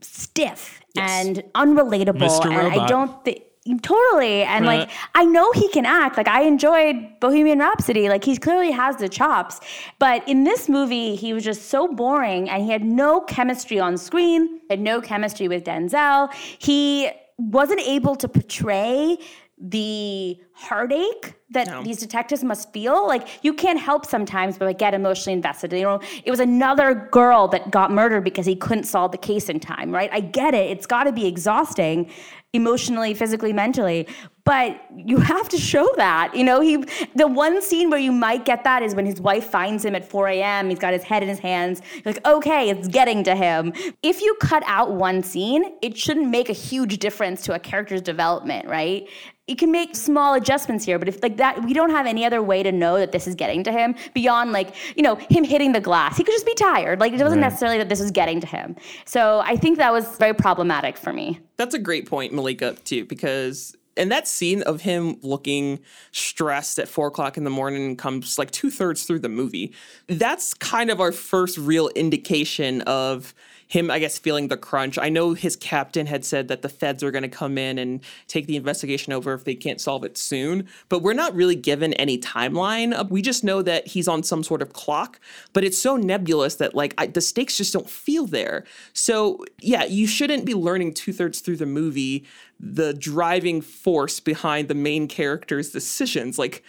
stiff 0.02 0.82
and 0.98 1.44
unrelatable, 1.56 2.18
Mr. 2.18 2.48
and 2.48 2.74
I 2.80 2.88
don't 2.88 3.24
think. 3.24 3.44
Totally. 3.84 4.42
And 4.42 4.66
Right. 4.66 4.80
like, 4.82 4.90
I 5.14 5.24
know 5.24 5.52
he 5.52 5.68
can 5.70 5.86
act. 5.86 6.18
Like, 6.18 6.28
I 6.28 6.42
enjoyed 6.44 7.20
Bohemian 7.20 7.60
Rhapsody. 7.60 8.10
Like, 8.10 8.24
he 8.24 8.36
clearly 8.38 8.72
has 8.72 8.96
the 8.98 9.08
chops. 9.08 9.60
But 10.00 10.28
in 10.28 10.44
this 10.46 10.68
movie, 10.68 11.16
he 11.16 11.32
was 11.32 11.44
just 11.44 11.70
so 11.70 11.88
boring 11.88 12.50
and 12.50 12.64
he 12.64 12.72
had 12.72 12.84
no 12.84 13.22
chemistry 13.22 13.80
on 13.80 13.98
screen, 13.98 14.62
had 14.70 14.80
no 14.80 15.00
chemistry 15.00 15.48
with 15.48 15.64
Denzel. 15.64 16.34
He 16.58 17.12
wasn't 17.38 17.82
able 17.82 18.16
to 18.16 18.28
portray 18.28 19.18
the 19.64 20.40
heartache 20.54 21.36
that 21.52 21.68
No. 21.68 21.84
these 21.84 21.98
detectives 22.00 22.44
must 22.44 22.74
feel. 22.74 23.08
Like 23.08 23.28
you 23.44 23.54
can't 23.54 23.80
help 23.80 24.08
sometimes 24.08 24.58
but 24.58 24.66
like, 24.66 24.80
get 24.80 24.96
emotionally 24.96 25.34
invested. 25.36 25.72
You 25.74 25.84
know, 25.84 26.00
it 26.26 26.32
was 26.32 26.40
another 26.40 27.08
girl 27.12 27.48
that 27.50 27.70
got 27.70 27.92
murdered 27.92 28.24
because 28.24 28.48
he 28.48 28.56
couldn't 28.56 28.86
solve 28.86 29.12
the 29.12 29.20
case 29.20 29.50
in 29.50 29.60
time, 29.60 29.92
right? 29.92 30.10
I 30.12 30.20
get 30.22 30.56
it. 30.56 30.72
It's 30.72 30.88
got 30.88 31.04
to 31.04 31.12
be 31.12 31.28
exhausting 31.28 32.10
emotionally, 32.54 33.14
physically, 33.14 33.54
mentally. 33.54 34.08
But 34.44 34.82
you 34.96 35.18
have 35.18 35.48
to 35.50 35.58
show 35.58 35.88
that. 35.98 36.36
You 36.36 36.44
know, 36.44 36.62
he 36.62 36.84
the 37.16 37.28
one 37.28 37.62
scene 37.62 37.90
where 37.90 38.00
you 38.00 38.12
might 38.12 38.44
get 38.44 38.64
that 38.64 38.82
is 38.82 38.96
when 38.96 39.06
his 39.06 39.22
wife 39.22 39.46
finds 39.46 39.86
him 39.86 39.96
at 39.96 40.10
4 40.10 40.28
a.m. 40.30 40.70
He's 40.70 40.80
got 40.80 40.94
his 40.94 41.04
head 41.04 41.22
in 41.22 41.30
his 41.30 41.40
hands. 41.40 41.82
You're 41.94 42.14
like, 42.14 42.26
okay, 42.28 42.70
it's 42.70 42.88
getting 42.88 43.24
to 43.26 43.36
him. 43.36 43.72
If 44.02 44.22
you 44.22 44.36
cut 44.42 44.64
out 44.66 44.94
one 44.94 45.22
scene, 45.22 45.76
it 45.82 45.96
shouldn't 45.96 46.30
make 46.30 46.50
a 46.50 46.54
huge 46.54 46.98
difference 46.98 47.44
to 47.44 47.54
a 47.54 47.60
character's 47.60 48.02
development, 48.02 48.68
right? 48.68 49.08
You 49.52 49.58
can 49.58 49.70
make 49.70 49.98
small 49.98 50.34
adjustments 50.36 50.86
here, 50.86 50.98
but 50.98 51.10
if 51.10 51.22
like 51.22 51.36
that, 51.36 51.62
we 51.66 51.74
don't 51.74 51.90
have 51.90 52.06
any 52.06 52.24
other 52.24 52.42
way 52.42 52.64
to 52.64 52.72
know 52.72 52.98
that 52.98 53.12
this 53.12 53.28
is 53.28 53.36
getting 53.36 53.66
to 53.66 53.72
him 53.74 53.96
beyond 54.14 54.54
like, 54.54 54.74
you 54.96 55.04
know, 55.04 55.16
him 55.16 55.44
hitting 55.44 55.74
the 55.74 55.82
glass. 55.82 56.16
He 56.16 56.24
could 56.24 56.32
just 56.32 56.46
be 56.46 56.54
tired. 56.54 57.02
Like 57.02 57.12
it 57.12 57.22
wasn't 57.22 57.42
Right. 57.42 57.50
necessarily 57.50 57.78
that 57.80 57.90
this 57.90 58.00
was 58.00 58.12
getting 58.12 58.40
to 58.40 58.48
him. 58.48 58.78
So 59.04 59.42
I 59.44 59.58
think 59.58 59.78
that 59.80 59.92
was 59.92 60.16
very 60.18 60.34
problematic 60.34 60.96
for 60.96 61.12
me. 61.12 61.42
That's 61.58 61.76
a 61.76 61.80
great 61.80 62.08
point, 62.08 62.32
Malika, 62.32 62.78
too, 62.86 63.04
because 63.04 63.76
and 63.98 64.10
that 64.10 64.26
scene 64.26 64.62
of 64.62 64.80
him 64.80 65.18
looking 65.22 65.80
stressed 66.14 66.80
at 66.80 66.88
four 66.88 67.08
o'clock 67.08 67.36
in 67.36 67.44
the 67.44 67.50
morning 67.50 67.98
comes 67.98 68.40
like 68.40 68.52
two 68.52 68.72
thirds 68.72 69.04
through 69.04 69.20
the 69.20 69.28
movie. 69.28 69.74
That's 70.08 70.54
kind 70.54 70.90
of 70.90 71.02
our 71.02 71.12
first 71.12 71.58
real 71.58 71.90
indication 71.90 72.84
of 72.84 73.34
him, 73.72 73.90
I 73.90 74.00
guess, 74.00 74.20
feeling 74.20 74.50
the 74.50 74.58
crunch. 74.58 75.00
I 75.00 75.08
know 75.08 75.34
his 75.34 75.56
captain 75.56 76.06
had 76.06 76.26
said 76.26 76.50
that 76.50 76.62
the 76.62 76.68
feds 76.68 77.02
are 77.06 77.10
going 77.10 77.24
to 77.24 77.30
come 77.30 77.58
in 77.58 77.78
and 77.78 78.02
take 78.28 78.46
the 78.46 78.58
investigation 78.58 79.14
over 79.14 79.34
if 79.34 79.46
they 79.46 79.56
can't 79.56 79.80
solve 79.80 80.04
it 80.04 80.18
soon, 80.18 80.68
but 80.90 81.02
we're 81.02 81.14
not 81.14 81.34
really 81.34 81.56
given 81.56 81.94
any 81.94 82.18
timeline. 82.18 83.10
We 83.10 83.22
just 83.22 83.46
know 83.46 83.62
that 83.62 83.88
he's 83.88 84.10
on 84.10 84.24
some 84.24 84.44
sort 84.44 84.62
of 84.62 84.74
clock, 84.74 85.22
but 85.54 85.64
it's 85.64 85.78
so 85.78 85.96
nebulous 85.96 86.56
that 86.56 86.76
like 86.76 86.94
I, 86.98 87.08
the 87.08 87.22
stakes 87.22 87.56
just 87.56 87.72
don't 87.72 87.90
feel 87.90 88.28
there. 88.28 88.66
So 88.92 89.46
yeah, 89.62 89.86
you 89.86 90.06
shouldn't 90.06 90.46
be 90.46 90.54
learning 90.54 90.94
two 90.94 91.14
thirds 91.14 91.40
through 91.40 91.58
the 91.58 91.66
movie 91.66 92.26
the 92.60 92.94
driving 92.94 93.62
force 93.62 94.20
behind 94.20 94.68
the 94.68 94.76
main 94.76 95.08
character's 95.08 95.72
decisions. 95.72 96.38
Like 96.38 96.62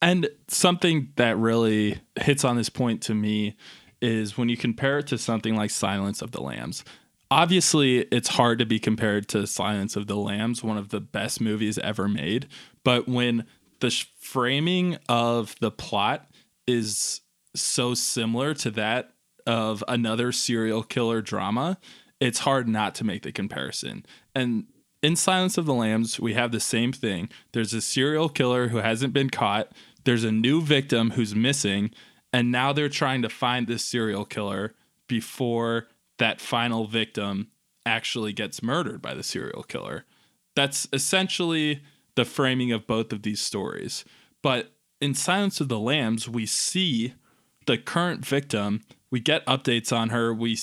And 0.00 0.30
something 0.48 1.12
that 1.16 1.36
really 1.36 2.00
hits 2.18 2.44
on 2.44 2.56
this 2.56 2.70
point 2.70 3.02
to 3.02 3.14
me 3.14 3.56
is 4.00 4.36
when 4.36 4.48
you 4.48 4.56
compare 4.56 4.98
it 4.98 5.06
to 5.08 5.18
something 5.18 5.56
like 5.56 5.70
Silence 5.70 6.22
of 6.22 6.32
the 6.32 6.42
Lambs. 6.42 6.84
Obviously, 7.30 7.98
it's 8.12 8.28
hard 8.28 8.58
to 8.58 8.66
be 8.66 8.78
compared 8.78 9.28
to 9.28 9.46
Silence 9.46 9.96
of 9.96 10.06
the 10.06 10.16
Lambs, 10.16 10.62
one 10.62 10.78
of 10.78 10.90
the 10.90 11.00
best 11.00 11.40
movies 11.40 11.78
ever 11.78 12.08
made. 12.08 12.46
But 12.84 13.08
when 13.08 13.46
the 13.80 13.90
framing 14.18 14.98
of 15.08 15.56
the 15.60 15.70
plot 15.70 16.28
is 16.66 17.20
so 17.54 17.94
similar 17.94 18.54
to 18.54 18.70
that 18.72 19.12
of 19.46 19.82
another 19.88 20.32
serial 20.32 20.82
killer 20.82 21.20
drama, 21.20 21.78
it's 22.20 22.40
hard 22.40 22.68
not 22.68 22.94
to 22.96 23.04
make 23.04 23.22
the 23.22 23.32
comparison. 23.32 24.06
And 24.34 24.66
in 25.02 25.16
Silence 25.16 25.58
of 25.58 25.66
the 25.66 25.74
Lambs, 25.74 26.18
we 26.18 26.34
have 26.34 26.52
the 26.52 26.60
same 26.60 26.92
thing. 26.92 27.28
There's 27.52 27.74
a 27.74 27.80
serial 27.80 28.28
killer 28.28 28.68
who 28.68 28.78
hasn't 28.78 29.12
been 29.12 29.30
caught, 29.30 29.72
there's 30.04 30.24
a 30.24 30.32
new 30.32 30.62
victim 30.62 31.10
who's 31.10 31.34
missing, 31.34 31.90
and 32.36 32.52
now 32.52 32.70
they're 32.70 32.90
trying 32.90 33.22
to 33.22 33.30
find 33.30 33.66
this 33.66 33.82
serial 33.82 34.26
killer 34.26 34.74
before 35.08 35.86
that 36.18 36.38
final 36.38 36.86
victim 36.86 37.48
actually 37.86 38.34
gets 38.34 38.62
murdered 38.62 39.00
by 39.00 39.14
the 39.14 39.22
serial 39.22 39.62
killer. 39.62 40.04
That's 40.54 40.86
essentially 40.92 41.80
the 42.14 42.26
framing 42.26 42.72
of 42.72 42.86
both 42.86 43.10
of 43.10 43.22
these 43.22 43.40
stories. 43.40 44.04
But 44.42 44.74
in 45.00 45.14
Silence 45.14 45.62
of 45.62 45.70
the 45.70 45.78
Lambs, 45.78 46.28
we 46.28 46.44
see 46.44 47.14
the 47.64 47.78
current 47.78 48.26
victim, 48.26 48.82
we 49.10 49.18
get 49.18 49.46
updates 49.46 49.90
on 49.90 50.10
her, 50.10 50.34
we 50.34 50.58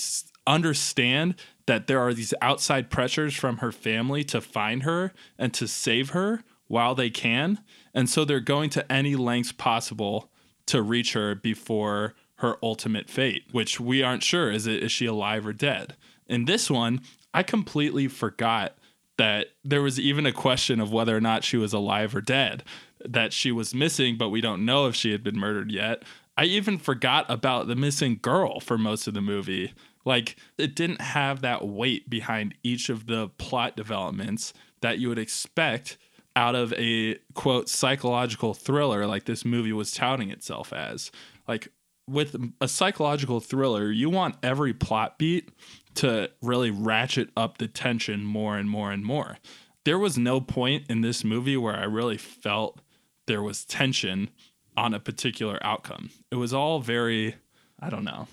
understand 0.46 1.34
that 1.66 1.88
there 1.88 1.98
are 1.98 2.14
these 2.14 2.34
outside 2.40 2.88
pressures 2.88 3.34
from 3.34 3.56
her 3.56 3.72
family 3.72 4.22
to 4.22 4.40
find 4.40 4.84
her 4.84 5.12
and 5.36 5.52
to 5.54 5.66
save 5.66 6.10
her 6.10 6.44
while 6.68 6.94
they 6.94 7.10
can. 7.10 7.58
And 7.92 8.08
so 8.08 8.24
they're 8.24 8.38
going 8.38 8.70
to 8.70 8.92
any 8.92 9.16
lengths 9.16 9.50
possible 9.50 10.30
to 10.66 10.82
reach 10.82 11.12
her 11.12 11.34
before 11.34 12.14
her 12.36 12.56
ultimate 12.62 13.08
fate, 13.08 13.44
which 13.52 13.78
we 13.78 14.02
aren't 14.02 14.22
sure 14.22 14.50
is 14.50 14.66
it 14.66 14.82
is 14.82 14.92
she 14.92 15.06
alive 15.06 15.46
or 15.46 15.52
dead. 15.52 15.96
In 16.26 16.46
this 16.46 16.70
one, 16.70 17.00
I 17.32 17.42
completely 17.42 18.08
forgot 18.08 18.76
that 19.16 19.48
there 19.64 19.82
was 19.82 20.00
even 20.00 20.26
a 20.26 20.32
question 20.32 20.80
of 20.80 20.92
whether 20.92 21.16
or 21.16 21.20
not 21.20 21.44
she 21.44 21.56
was 21.56 21.72
alive 21.72 22.14
or 22.14 22.20
dead, 22.20 22.64
that 23.04 23.32
she 23.32 23.52
was 23.52 23.74
missing, 23.74 24.16
but 24.16 24.30
we 24.30 24.40
don't 24.40 24.64
know 24.64 24.86
if 24.86 24.94
she 24.94 25.12
had 25.12 25.22
been 25.22 25.38
murdered 25.38 25.70
yet. 25.70 26.02
I 26.36 26.44
even 26.44 26.78
forgot 26.78 27.26
about 27.28 27.68
the 27.68 27.76
missing 27.76 28.18
girl 28.20 28.58
for 28.58 28.76
most 28.76 29.06
of 29.06 29.14
the 29.14 29.20
movie. 29.20 29.72
Like, 30.04 30.36
it 30.58 30.74
didn't 30.74 31.00
have 31.00 31.40
that 31.42 31.66
weight 31.66 32.10
behind 32.10 32.54
each 32.62 32.88
of 32.88 33.06
the 33.06 33.28
plot 33.38 33.76
developments 33.76 34.52
that 34.80 34.98
you 34.98 35.08
would 35.08 35.18
expect 35.18 35.96
out 36.36 36.54
of 36.54 36.72
a 36.74 37.16
quote 37.34 37.68
psychological 37.68 38.54
thriller 38.54 39.06
like 39.06 39.24
this 39.24 39.44
movie 39.44 39.72
was 39.72 39.92
touting 39.92 40.30
itself 40.30 40.72
as. 40.72 41.10
Like, 41.46 41.68
with 42.06 42.36
a 42.60 42.68
psychological 42.68 43.40
thriller, 43.40 43.90
you 43.90 44.10
want 44.10 44.36
every 44.42 44.74
plot 44.74 45.18
beat 45.18 45.50
to 45.94 46.30
really 46.42 46.70
ratchet 46.70 47.30
up 47.36 47.58
the 47.58 47.68
tension 47.68 48.24
more 48.24 48.58
and 48.58 48.68
more 48.68 48.90
and 48.90 49.04
more. 49.04 49.38
There 49.84 49.98
was 49.98 50.18
no 50.18 50.40
point 50.40 50.84
in 50.90 51.00
this 51.00 51.24
movie 51.24 51.56
where 51.56 51.76
I 51.76 51.84
really 51.84 52.18
felt 52.18 52.80
there 53.26 53.42
was 53.42 53.64
tension 53.64 54.30
on 54.76 54.92
a 54.92 55.00
particular 55.00 55.58
outcome. 55.62 56.10
It 56.30 56.36
was 56.36 56.52
all 56.52 56.80
very, 56.80 57.36
I 57.80 57.90
don't 57.90 58.04
know. 58.04 58.28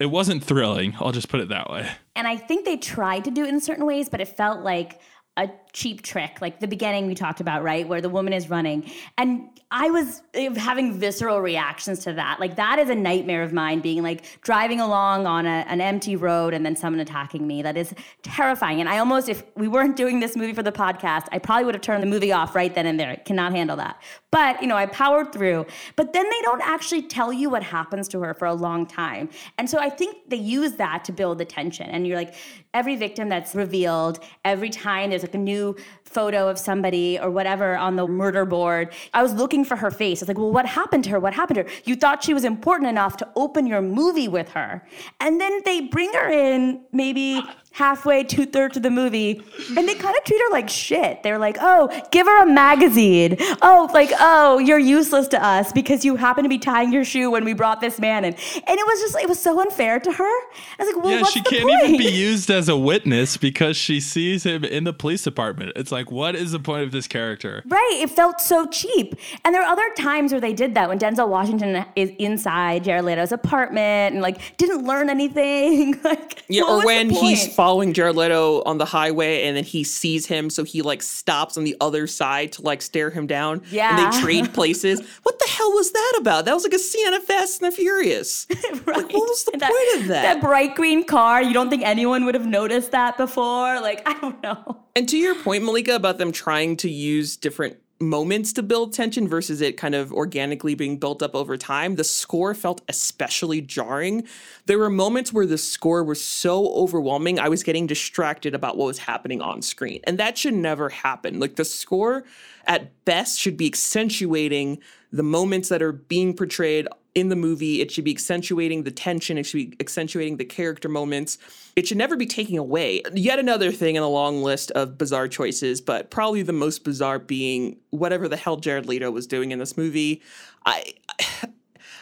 It 0.00 0.06
wasn't 0.06 0.44
thrilling. 0.44 0.94
I'll 1.00 1.12
just 1.12 1.28
put 1.28 1.40
it 1.40 1.48
that 1.48 1.70
way. 1.70 1.88
And 2.14 2.26
I 2.26 2.36
think 2.36 2.64
they 2.64 2.76
tried 2.76 3.24
to 3.24 3.30
do 3.30 3.44
it 3.44 3.48
in 3.48 3.60
certain 3.60 3.86
ways, 3.86 4.08
but 4.08 4.20
it 4.20 4.28
felt 4.28 4.60
like 4.60 5.00
a 5.36 5.50
cheap 5.72 6.02
trick, 6.02 6.40
like 6.40 6.60
the 6.60 6.68
beginning 6.68 7.06
we 7.06 7.14
talked 7.14 7.40
about, 7.40 7.62
right, 7.62 7.86
where 7.86 8.00
the 8.00 8.08
woman 8.08 8.32
is 8.32 8.50
running. 8.50 8.90
And 9.16 9.48
I 9.70 9.90
was 9.90 10.22
eh, 10.32 10.52
having 10.58 10.98
visceral 10.98 11.40
reactions 11.40 11.98
to 12.00 12.14
that. 12.14 12.40
Like 12.40 12.56
that 12.56 12.78
is 12.78 12.88
a 12.88 12.94
nightmare 12.94 13.42
of 13.42 13.52
mine, 13.52 13.80
being 13.80 14.02
like 14.02 14.40
driving 14.40 14.80
along 14.80 15.26
on 15.26 15.44
a, 15.44 15.64
an 15.68 15.80
empty 15.80 16.16
road 16.16 16.54
and 16.54 16.64
then 16.64 16.74
someone 16.74 17.00
attacking 17.00 17.46
me. 17.46 17.60
That 17.62 17.76
is 17.76 17.94
terrifying. 18.22 18.80
And 18.80 18.88
I 18.88 18.98
almost, 18.98 19.28
if 19.28 19.42
we 19.56 19.68
weren't 19.68 19.96
doing 19.96 20.20
this 20.20 20.36
movie 20.36 20.54
for 20.54 20.62
the 20.62 20.72
podcast, 20.72 21.26
I 21.32 21.38
probably 21.38 21.64
would 21.64 21.74
have 21.74 21.82
turned 21.82 22.02
the 22.02 22.06
movie 22.06 22.32
off 22.32 22.54
right 22.54 22.74
then 22.74 22.86
and 22.86 22.98
there. 22.98 23.16
Cannot 23.26 23.52
handle 23.52 23.76
that. 23.76 24.00
But 24.30 24.60
you 24.62 24.68
know, 24.68 24.76
I 24.76 24.86
powered 24.86 25.32
through. 25.32 25.66
But 25.96 26.12
then 26.12 26.24
they 26.24 26.42
don't 26.42 26.62
actually 26.62 27.02
tell 27.02 27.32
you 27.32 27.50
what 27.50 27.62
happens 27.62 28.08
to 28.08 28.20
her 28.20 28.32
for 28.32 28.46
a 28.46 28.54
long 28.54 28.86
time. 28.86 29.28
And 29.58 29.68
so 29.68 29.78
I 29.78 29.90
think 29.90 30.28
they 30.28 30.36
use 30.36 30.72
that 30.74 31.04
to 31.04 31.12
build 31.12 31.38
the 31.38 31.44
tension. 31.44 31.90
And 31.90 32.06
you're 32.06 32.16
like, 32.16 32.34
every 32.72 32.96
victim 32.96 33.28
that's 33.28 33.54
revealed, 33.54 34.20
every 34.44 34.70
time 34.70 35.10
there's 35.10 35.22
like 35.22 35.34
a 35.34 35.38
new 35.38 35.57
photo 36.04 36.48
of 36.48 36.58
somebody 36.58 37.18
or 37.18 37.30
whatever 37.30 37.76
on 37.76 37.96
the 37.96 38.06
murder 38.06 38.44
board. 38.44 38.92
I 39.12 39.22
was 39.22 39.32
looking 39.34 39.64
for 39.64 39.76
her 39.76 39.90
face. 39.90 40.20
I 40.20 40.24
was 40.24 40.28
like, 40.28 40.38
well, 40.38 40.52
what 40.52 40.66
happened 40.66 41.04
to 41.04 41.10
her? 41.10 41.20
What 41.20 41.34
happened 41.34 41.56
to 41.56 41.62
her? 41.64 41.70
You 41.84 41.96
thought 41.96 42.24
she 42.24 42.34
was 42.34 42.44
important 42.44 42.88
enough 42.88 43.16
to 43.18 43.28
open 43.36 43.66
your 43.66 43.82
movie 43.82 44.28
with 44.28 44.48
her. 44.50 44.86
And 45.20 45.40
then 45.40 45.60
they 45.64 45.82
bring 45.82 46.12
her 46.14 46.28
in 46.30 46.82
maybe 46.92 47.42
halfway, 47.78 48.24
two 48.24 48.44
thirds 48.44 48.76
of 48.76 48.82
the 48.82 48.90
movie, 48.90 49.40
and 49.76 49.88
they 49.88 49.94
kind 49.94 50.16
of 50.16 50.24
treat 50.24 50.40
her 50.40 50.50
like 50.50 50.68
shit. 50.68 51.22
They're 51.22 51.38
like, 51.38 51.56
oh, 51.60 51.88
give 52.10 52.26
her 52.26 52.42
a 52.42 52.46
magazine. 52.46 53.36
Oh, 53.62 53.88
like, 53.94 54.10
oh, 54.18 54.58
you're 54.58 54.80
useless 54.80 55.28
to 55.28 55.42
us 55.44 55.70
because 55.70 56.04
you 56.04 56.16
happen 56.16 56.42
to 56.42 56.48
be 56.48 56.58
tying 56.58 56.92
your 56.92 57.04
shoe 57.04 57.30
when 57.30 57.44
we 57.44 57.52
brought 57.52 57.80
this 57.80 58.00
man 58.00 58.24
in. 58.24 58.34
And 58.34 58.78
it 58.78 58.86
was 58.86 59.00
just, 59.00 59.16
it 59.16 59.28
was 59.28 59.40
so 59.40 59.60
unfair 59.60 60.00
to 60.00 60.12
her. 60.12 60.24
I 60.24 60.76
was 60.80 60.88
like, 60.92 61.04
well, 61.04 61.12
yeah, 61.12 61.20
what's 61.20 61.32
she 61.32 61.40
the 61.40 61.50
can't 61.50 61.62
point? 61.62 61.84
even 61.84 61.98
be 61.98 62.10
used 62.10 62.50
as 62.50 62.68
a 62.68 62.76
witness 62.76 63.36
because 63.36 63.76
she 63.76 64.00
sees 64.00 64.44
him 64.44 64.64
in 64.64 64.82
the 64.82 64.92
police 64.92 65.22
department. 65.22 65.72
It's 65.76 65.92
like, 65.92 66.10
what 66.10 66.34
is 66.34 66.50
the 66.50 66.58
point 66.58 66.82
of 66.82 66.90
this 66.90 67.06
character? 67.06 67.62
Right. 67.66 68.00
It 68.02 68.10
felt 68.10 68.40
so 68.40 68.66
cheap. 68.66 69.14
And 69.44 69.54
there 69.54 69.62
are 69.62 69.70
other 69.70 69.88
times 69.96 70.32
where 70.32 70.40
they 70.40 70.52
did 70.52 70.74
that 70.74 70.88
when 70.88 70.98
Denzel 70.98 71.28
Washington 71.28 71.84
is 71.94 72.10
inside 72.18 72.82
Jared 72.84 73.04
Leto's 73.04 73.30
apartment 73.30 74.14
and 74.14 74.20
like 74.20 74.56
didn't 74.56 74.84
learn 74.84 75.08
anything. 75.10 76.00
like 76.04 76.42
Yeah, 76.48 76.62
what 76.62 76.70
or 76.70 76.74
was 76.76 76.82
the 76.82 76.86
when 76.86 77.10
he's 77.10 77.44
point? 77.44 77.54
Following 77.68 77.92
Jared 77.92 78.16
Leto 78.16 78.62
on 78.62 78.78
the 78.78 78.86
highway 78.86 79.42
and 79.42 79.54
then 79.54 79.62
he 79.62 79.84
sees 79.84 80.24
him, 80.24 80.48
so 80.48 80.64
he 80.64 80.80
like 80.80 81.02
stops 81.02 81.58
on 81.58 81.64
the 81.64 81.76
other 81.82 82.06
side 82.06 82.50
to 82.52 82.62
like 82.62 82.80
stare 82.80 83.10
him 83.10 83.26
down. 83.26 83.60
Yeah, 83.70 83.90
And 83.90 84.10
they 84.10 84.20
trade 84.22 84.54
places. 84.54 85.02
what 85.22 85.38
the 85.38 85.46
hell 85.50 85.70
was 85.72 85.92
that 85.92 86.14
about? 86.18 86.46
That 86.46 86.54
was 86.54 86.64
like 86.64 86.72
a 86.72 86.78
scene 86.78 87.12
of 87.12 87.22
Fast 87.24 87.60
and 87.60 87.70
the 87.70 87.76
Furious. 87.76 88.46
right. 88.86 88.86
Like, 88.86 89.12
what 89.12 89.28
was 89.28 89.44
the 89.44 89.58
that, 89.58 89.70
point 89.70 90.00
of 90.02 90.08
that? 90.08 90.22
That 90.22 90.40
bright 90.40 90.76
green 90.76 91.04
car, 91.04 91.42
you 91.42 91.52
don't 91.52 91.68
think 91.68 91.82
anyone 91.82 92.24
would 92.24 92.34
have 92.34 92.46
noticed 92.46 92.90
that 92.92 93.18
before? 93.18 93.82
Like, 93.82 94.00
I 94.08 94.18
don't 94.18 94.42
know. 94.42 94.78
And 94.96 95.06
to 95.10 95.18
your 95.18 95.34
point, 95.34 95.62
Malika, 95.62 95.94
about 95.94 96.16
them 96.16 96.32
trying 96.32 96.74
to 96.78 96.90
use 96.90 97.36
different 97.36 97.76
moments 98.00 98.52
to 98.52 98.62
build 98.62 98.92
tension 98.92 99.26
versus 99.26 99.60
it 99.60 99.76
kind 99.76 99.94
of 99.94 100.12
organically 100.12 100.74
being 100.74 100.98
built 100.98 101.22
up 101.22 101.34
over 101.34 101.56
time, 101.56 101.96
the 101.96 102.04
score 102.04 102.54
felt 102.54 102.80
especially 102.88 103.60
jarring. 103.60 104.26
There 104.66 104.78
were 104.78 104.90
moments 104.90 105.32
where 105.32 105.46
the 105.46 105.58
score 105.58 106.04
was 106.04 106.22
so 106.22 106.68
overwhelming, 106.74 107.40
I 107.40 107.48
was 107.48 107.62
getting 107.62 107.86
distracted 107.86 108.54
about 108.54 108.76
what 108.76 108.86
was 108.86 108.98
happening 108.98 109.42
on 109.42 109.62
screen. 109.62 110.00
And 110.04 110.18
that 110.18 110.38
should 110.38 110.54
never 110.54 110.88
happen. 110.88 111.40
Like 111.40 111.56
the 111.56 111.64
score 111.64 112.24
at 112.66 113.04
best 113.04 113.40
should 113.40 113.56
be 113.56 113.66
accentuating 113.66 114.78
the 115.10 115.22
moments 115.22 115.68
that 115.70 115.82
are 115.82 115.92
being 115.92 116.34
portrayed 116.34 116.86
in 117.18 117.28
the 117.28 117.36
movie. 117.36 117.80
It 117.80 117.90
should 117.90 118.04
be 118.04 118.12
accentuating 118.12 118.84
the 118.84 118.90
tension. 118.90 119.38
It 119.38 119.44
should 119.44 119.70
be 119.70 119.76
accentuating 119.80 120.36
the 120.36 120.44
character 120.44 120.88
moments. 120.88 121.38
It 121.76 121.86
should 121.86 121.98
never 121.98 122.16
be 122.16 122.26
taking 122.26 122.58
away. 122.58 123.02
Yet 123.12 123.38
another 123.38 123.72
thing 123.72 123.96
in 123.96 124.02
a 124.02 124.08
long 124.08 124.42
list 124.42 124.70
of 124.72 124.96
bizarre 124.96 125.28
choices, 125.28 125.80
but 125.80 126.10
probably 126.10 126.42
the 126.42 126.52
most 126.52 126.84
bizarre 126.84 127.18
being 127.18 127.78
whatever 127.90 128.28
the 128.28 128.36
hell 128.36 128.56
Jared 128.56 128.86
Leto 128.86 129.10
was 129.10 129.26
doing 129.26 129.50
in 129.50 129.58
this 129.58 129.76
movie. 129.76 130.22
I. 130.64 130.94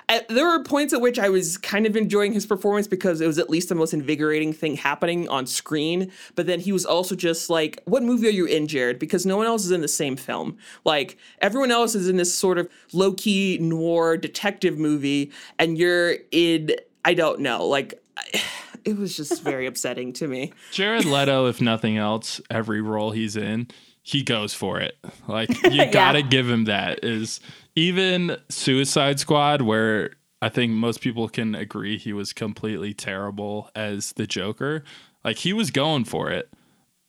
At, 0.09 0.29
there 0.29 0.47
were 0.47 0.63
points 0.63 0.93
at 0.93 1.01
which 1.01 1.19
I 1.19 1.29
was 1.29 1.59
kind 1.59 1.85
of 1.85 1.97
enjoying 1.97 2.33
his 2.33 2.47
performance 2.47 2.87
because 2.87 3.21
it 3.21 3.27
was 3.27 3.39
at 3.39 3.51
least 3.51 3.69
the 3.69 3.75
most 3.75 3.93
invigorating 3.93 4.53
thing 4.53 4.77
happening 4.77 5.29
on 5.29 5.47
screen. 5.47 6.13
But 6.37 6.47
then 6.47 6.61
he 6.61 6.71
was 6.71 6.87
also 6.87 7.17
just 7.17 7.51
like, 7.51 7.83
What 7.87 8.05
movie 8.05 8.29
are 8.29 8.31
you 8.31 8.47
in, 8.47 8.69
Jared? 8.69 8.99
Because 8.99 9.27
no 9.27 9.37
one 9.37 9.47
else 9.47 9.65
is 9.65 9.73
in 9.73 9.81
the 9.81 9.89
same 9.89 10.17
film. 10.17 10.59
Like, 10.85 11.19
everyone 11.41 11.73
else 11.73 11.95
is 11.95 12.09
in 12.09 12.17
this 12.17 12.33
sort 12.33 12.59
of 12.59 12.69
low 12.93 13.13
key 13.15 13.59
noir 13.61 14.17
detective 14.17 14.79
movie, 14.79 15.33
and 15.59 15.77
you're 15.77 16.17
in, 16.31 16.71
I 17.05 17.15
don't 17.15 17.41
know, 17.41 17.67
like, 17.67 18.01
it 18.85 18.97
was 18.97 19.17
just 19.17 19.43
very 19.45 19.67
upsetting 19.67 20.13
to 20.15 20.29
me. 20.29 20.53
Jared 20.71 21.05
Leto, 21.05 21.47
if 21.47 21.61
nothing 21.61 21.97
else, 21.97 22.41
every 22.49 22.81
role 22.81 23.11
he's 23.11 23.37
in, 23.37 23.69
he 24.03 24.23
goes 24.23 24.55
for 24.55 24.79
it. 24.79 24.97
Like 25.27 25.51
you 25.71 25.91
gotta 25.91 26.23
give 26.23 26.49
him 26.49 26.65
that. 26.65 27.05
Is 27.05 27.41
even 27.77 28.39
Suicide 28.49 29.21
Squad, 29.21 29.63
where 29.63 30.11
I 30.43 30.49
think 30.49 30.73
most 30.73 31.01
people 31.01 31.29
can 31.29 31.55
agree 31.55 31.99
he 31.99 32.13
was 32.13 32.33
completely 32.33 32.93
terrible 32.95 33.71
as 33.75 34.13
the 34.15 34.27
Joker. 34.27 34.83
Like 35.25 35.39
he 35.39 35.53
was 35.53 35.71
going 35.71 36.05
for 36.05 36.31
it, 36.31 36.53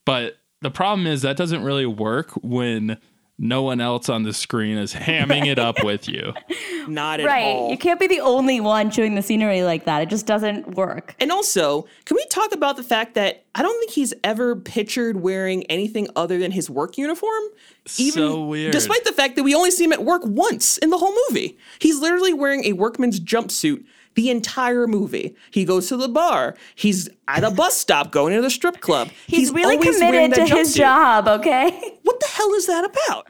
but 0.06 0.38
the 0.62 0.72
problem 0.72 1.08
is 1.08 1.22
that 1.22 1.38
doesn't 1.38 1.64
really 1.64 1.86
work 1.86 2.32
when 2.42 2.98
no 3.40 3.62
one 3.62 3.80
else 3.80 4.10
on 4.10 4.24
the 4.24 4.34
screen 4.34 4.78
is 4.78 4.94
hamming 4.94 5.46
it 5.46 5.60
up 5.60 5.84
with 5.84 6.10
you. 6.10 6.34
Not 6.88 7.20
at 7.20 7.26
Right. 7.28 7.44
all. 7.56 7.70
You 7.70 7.78
can't 7.78 8.00
be 8.00 8.08
the 8.08 8.20
only 8.22 8.60
one 8.60 8.90
chewing 8.90 9.14
the 9.16 9.22
scenery 9.22 9.62
like 9.64 9.86
that. 9.86 10.02
It 10.02 10.10
just 10.10 10.26
doesn't 10.26 10.76
work. 10.76 11.16
And 11.20 11.32
also, 11.32 11.86
can 12.06 12.16
we 12.16 12.26
talk 12.28 12.52
about 12.54 12.78
the 12.78 12.84
fact 12.84 13.14
that 13.14 13.46
I 13.54 13.62
don't 13.62 13.78
think 13.80 13.92
he's 13.92 14.14
ever 14.24 14.56
pictured 14.56 15.22
wearing 15.22 15.64
anything 15.66 16.08
other 16.16 16.40
than 16.40 16.52
his 16.52 16.70
work 16.70 16.98
uniform? 16.98 17.44
So 17.86 18.44
weird. 18.46 18.72
Despite 18.72 19.04
the 19.06 19.14
fact 19.14 19.36
that 19.36 19.44
we 19.44 19.54
only 19.54 19.72
see 19.72 19.84
him 19.84 19.94
at 19.94 20.04
work 20.04 20.24
once 20.26 20.78
in 20.78 20.90
the 20.90 20.98
whole 20.98 21.14
movie. 21.30 21.58
He's 21.80 22.00
literally 22.00 22.34
wearing 22.34 22.66
a 22.66 22.74
workman's 22.74 23.20
jumpsuit 23.20 23.84
the 24.18 24.32
entire 24.32 24.88
movie. 24.88 25.36
He 25.52 25.64
goes 25.64 25.88
to 25.90 25.96
the 25.96 26.08
bar. 26.08 26.56
He's 26.74 27.08
at 27.28 27.44
a 27.44 27.52
bus 27.52 27.78
stop 27.78 28.12
going 28.12 28.34
to 28.34 28.42
the 28.42 28.50
strip 28.50 28.82
club. 28.82 29.10
He's, 29.28 29.52
really 29.52 29.76
always 29.76 30.00
committed 30.00 30.34
to 30.34 30.42
his 30.42 30.74
jumpsuit. 30.74 30.78
job, 30.78 31.28
okay? 31.28 31.70
What 32.02 32.20
the 32.20 32.26
hell 32.26 32.52
is 32.56 32.66
that 32.66 32.84
about? 32.84 33.28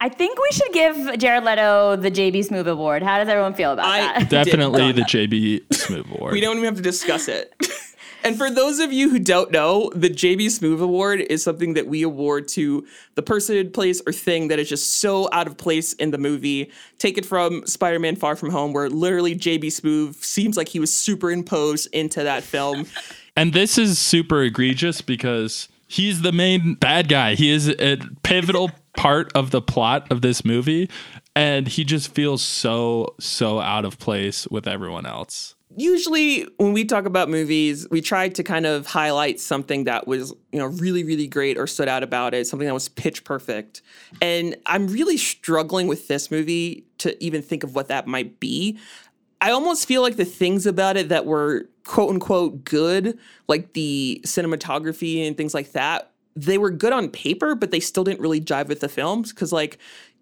I 0.00 0.08
think 0.08 0.36
we 0.38 0.48
should 0.50 0.72
give 0.72 1.18
Jared 1.18 1.44
Leto 1.44 1.94
the 1.96 2.10
JB 2.10 2.48
Smoove 2.48 2.66
Award. 2.66 3.04
How 3.04 3.18
does 3.18 3.28
everyone 3.28 3.54
feel 3.54 3.72
about 3.72 3.86
I 3.86 4.00
that? 4.00 4.28
Definitely 4.28 4.90
the. 4.90 5.02
JB 5.02 5.68
Smoove 5.68 6.12
Award. 6.16 6.32
We 6.32 6.40
don't 6.40 6.56
even 6.56 6.64
have 6.66 6.76
to 6.76 6.82
discuss 6.82 7.28
it. 7.28 7.54
and 8.24 8.38
for 8.38 8.50
those 8.50 8.78
of 8.78 8.92
you 8.92 9.10
who 9.10 9.18
don't 9.18 9.50
know, 9.52 9.90
the 9.94 10.08
JB 10.08 10.46
Smoove 10.46 10.80
Award 10.80 11.20
is 11.20 11.42
something 11.42 11.74
that 11.74 11.86
we 11.86 12.02
award 12.02 12.48
to 12.48 12.86
the 13.14 13.22
person, 13.22 13.70
place, 13.70 14.00
or 14.06 14.12
thing 14.12 14.48
that 14.48 14.58
is 14.58 14.68
just 14.68 14.94
so 14.94 15.28
out 15.30 15.46
of 15.46 15.58
place 15.58 15.92
in 15.92 16.10
the 16.10 16.18
movie. 16.18 16.72
Take 16.98 17.18
it 17.18 17.26
from 17.26 17.66
Spider 17.66 17.98
Man 17.98 18.16
Far 18.16 18.34
From 18.34 18.50
Home, 18.50 18.72
where 18.72 18.88
literally 18.88 19.36
JB 19.36 19.66
Smoove 19.66 20.14
seems 20.24 20.56
like 20.56 20.68
he 20.68 20.80
was 20.80 20.92
superimposed 20.92 21.88
into 21.92 22.22
that 22.22 22.42
film. 22.42 22.86
And 23.36 23.52
this 23.52 23.78
is 23.78 23.98
super 23.98 24.42
egregious 24.42 25.00
because 25.00 25.68
he's 25.88 26.22
the 26.22 26.30
main 26.30 26.74
bad 26.74 27.08
guy. 27.08 27.34
He 27.34 27.50
is 27.50 27.68
a 27.68 27.96
pivotal 28.22 28.70
part 28.96 29.32
of 29.34 29.50
the 29.50 29.60
plot 29.60 30.06
of 30.12 30.22
this 30.22 30.44
movie. 30.44 30.88
And 31.34 31.66
he 31.66 31.82
just 31.82 32.14
feels 32.14 32.42
so, 32.42 33.16
so 33.18 33.58
out 33.58 33.84
of 33.84 33.98
place 33.98 34.46
with 34.46 34.68
everyone 34.68 35.04
else. 35.04 35.56
Usually 35.76 36.46
when 36.56 36.72
we 36.72 36.84
talk 36.84 37.06
about 37.06 37.28
movies, 37.28 37.88
we 37.90 38.00
try 38.00 38.28
to 38.28 38.42
kind 38.42 38.66
of 38.66 38.86
highlight 38.86 39.40
something 39.40 39.84
that 39.84 40.06
was, 40.06 40.32
you 40.52 40.58
know, 40.58 40.66
really, 40.66 41.04
really 41.04 41.26
great 41.26 41.58
or 41.58 41.66
stood 41.66 41.88
out 41.88 42.02
about 42.02 42.34
it, 42.34 42.46
something 42.46 42.66
that 42.66 42.74
was 42.74 42.88
pitch 42.88 43.24
perfect. 43.24 43.82
And 44.20 44.56
I'm 44.66 44.88
really 44.88 45.16
struggling 45.16 45.86
with 45.86 46.08
this 46.08 46.30
movie 46.30 46.84
to 46.98 47.22
even 47.22 47.42
think 47.42 47.64
of 47.64 47.74
what 47.74 47.88
that 47.88 48.06
might 48.06 48.40
be. 48.40 48.78
I 49.40 49.50
almost 49.50 49.86
feel 49.86 50.02
like 50.02 50.16
the 50.16 50.24
things 50.24 50.66
about 50.66 50.96
it 50.96 51.08
that 51.10 51.26
were 51.26 51.68
quote 51.84 52.10
unquote 52.10 52.64
good, 52.64 53.18
like 53.48 53.74
the 53.74 54.20
cinematography 54.24 55.26
and 55.26 55.36
things 55.36 55.54
like 55.54 55.72
that, 55.72 56.10
they 56.34 56.58
were 56.58 56.70
good 56.70 56.92
on 56.92 57.08
paper, 57.10 57.54
but 57.54 57.70
they 57.70 57.80
still 57.80 58.04
didn't 58.04 58.20
really 58.20 58.40
jive 58.40 58.68
with 58.68 58.80
the 58.80 58.88
films. 58.88 59.32
Cause 59.32 59.52
like, 59.52 59.78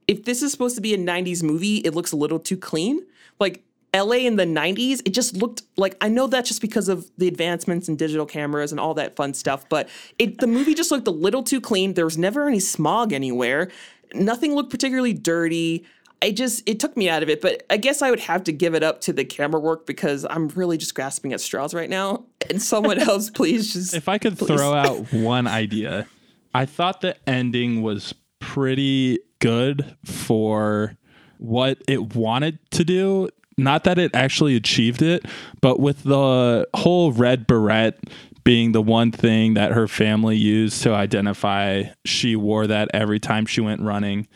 if 0.09 0.25
this 0.25 0.43
is 0.43 0.51
supposed 0.51 0.75
to 0.75 0.81
be 0.81 0.95
a 0.95 0.99
90s 0.99 1.43
movie, 1.43 1.77
it 1.79 1.95
looks 1.95 2.13
a 2.13 2.17
little 2.17 2.41
too 2.41 2.57
clean. 2.57 3.01
Like, 3.39 3.63
LA 3.95 4.17
in 4.27 4.37
the 4.37 4.45
90s, 4.47 5.03
it 5.05 5.11
just 5.11 5.37
looked 5.37 5.63
like 5.77 5.97
I 6.01 6.09
know 6.09 6.27
that's 6.27 6.49
just 6.49 6.63
because 6.63 6.89
of 6.89 7.11
the 7.19 7.29
advancements 7.29 7.89
in 7.89 7.97
digital 7.97 8.25
cameras 8.25 8.73
and 8.73 8.81
all 8.81 8.95
that 8.95 9.17
fun 9.17 9.35
stuff, 9.35 9.69
but 9.69 9.89
it 10.19 10.39
the 10.39 10.47
movie 10.47 10.75
just 10.75 10.91
looked 10.91 11.07
a 11.07 11.13
little 11.13 11.43
too 11.43 11.61
clean. 11.61 11.95
There 11.95 12.05
was 12.07 12.17
never 12.17 12.49
any 12.49 12.61
smog 12.61 13.13
anywhere. 13.13 13.71
Nothing 14.15 14.55
looked 14.55 14.71
particularly 14.71 15.13
dirty. 15.13 15.85
I 16.23 16.31
just 16.31 16.63
it 16.67 16.79
took 16.81 16.97
me 16.97 17.09
out 17.11 17.23
of 17.23 17.29
it, 17.29 17.41
but 17.43 17.65
I 17.69 17.77
guess 17.77 18.01
I 18.01 18.09
would 18.09 18.21
have 18.21 18.45
to 18.45 18.53
give 18.53 18.75
it 18.75 18.83
up 18.83 19.01
to 19.03 19.13
the 19.13 19.25
camera 19.25 19.61
work 19.61 19.87
because 19.87 20.25
I'm 20.31 20.49
really 20.49 20.79
just 20.79 20.95
grasping 20.95 21.33
at 21.33 21.41
straws 21.41 21.75
right 21.75 21.91
now. 21.91 22.25
And 22.49 22.63
someone 22.63 22.99
else, 23.09 23.29
please 23.29 23.73
just 23.73 23.93
If 23.95 24.09
I 24.09 24.19
could 24.19 24.39
please. 24.39 24.47
throw 24.49 24.73
out 24.73 25.13
one 25.13 25.47
idea, 25.47 26.07
I 26.55 26.65
thought 26.65 27.01
the 27.01 27.17
ending 27.29 27.83
was 27.83 28.15
pretty 28.39 29.19
good 29.41 29.97
for 30.05 30.97
what 31.39 31.83
it 31.89 32.15
wanted 32.15 32.59
to 32.71 32.85
do. 32.85 33.29
Not 33.57 33.85
that 33.85 33.99
it 33.99 34.15
actually 34.15 34.57
achieved 34.57 35.03
it, 35.03 35.25
but 35.61 35.79
with 35.81 36.05
the 36.05 36.67
whole 36.75 37.13
red 37.13 37.47
beret 37.47 37.99
being 38.45 38.73
the 38.73 38.83
one 38.83 39.13
thing 39.13 39.55
that 39.55 39.73
her 39.73 39.87
family 39.87 40.37
used 40.37 40.83
to 40.83 40.93
identify, 40.93 41.85
she 42.05 42.35
wore 42.35 42.67
that 42.67 42.89
every 42.93 43.21
time 43.21 43.47
she 43.47 43.61
went 43.61 43.81
running. 43.81 44.27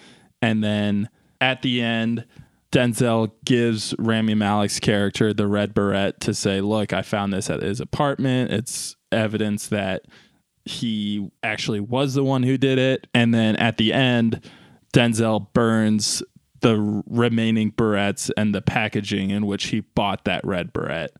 And 0.40 0.62
then 0.62 1.08
at 1.40 1.62
the 1.62 1.82
end, 1.82 2.24
Denzel 2.72 3.32
gives 3.44 3.94
Rami 3.98 4.34
Malek's 4.34 4.80
character 4.80 5.32
the 5.32 5.46
red 5.46 5.74
beret 5.74 6.20
to 6.20 6.34
say, 6.34 6.60
Look, 6.60 6.92
I 6.92 7.02
found 7.02 7.32
this 7.32 7.48
at 7.50 7.62
his 7.62 7.80
apartment. 7.80 8.52
It's 8.52 8.96
evidence 9.10 9.68
that 9.68 10.02
he 10.64 11.30
actually 11.42 11.80
was 11.80 12.14
the 12.14 12.24
one 12.24 12.42
who 12.42 12.58
did 12.58 12.78
it. 12.78 13.06
And 13.14 13.32
then 13.32 13.56
at 13.56 13.78
the 13.78 13.92
end, 13.92 14.44
Denzel 14.92 15.52
burns 15.52 16.22
the 16.60 17.02
remaining 17.06 17.70
berets 17.70 18.30
and 18.36 18.54
the 18.54 18.62
packaging 18.62 19.30
in 19.30 19.46
which 19.46 19.66
he 19.66 19.80
bought 19.80 20.24
that 20.24 20.44
red 20.44 20.72
beret, 20.72 21.14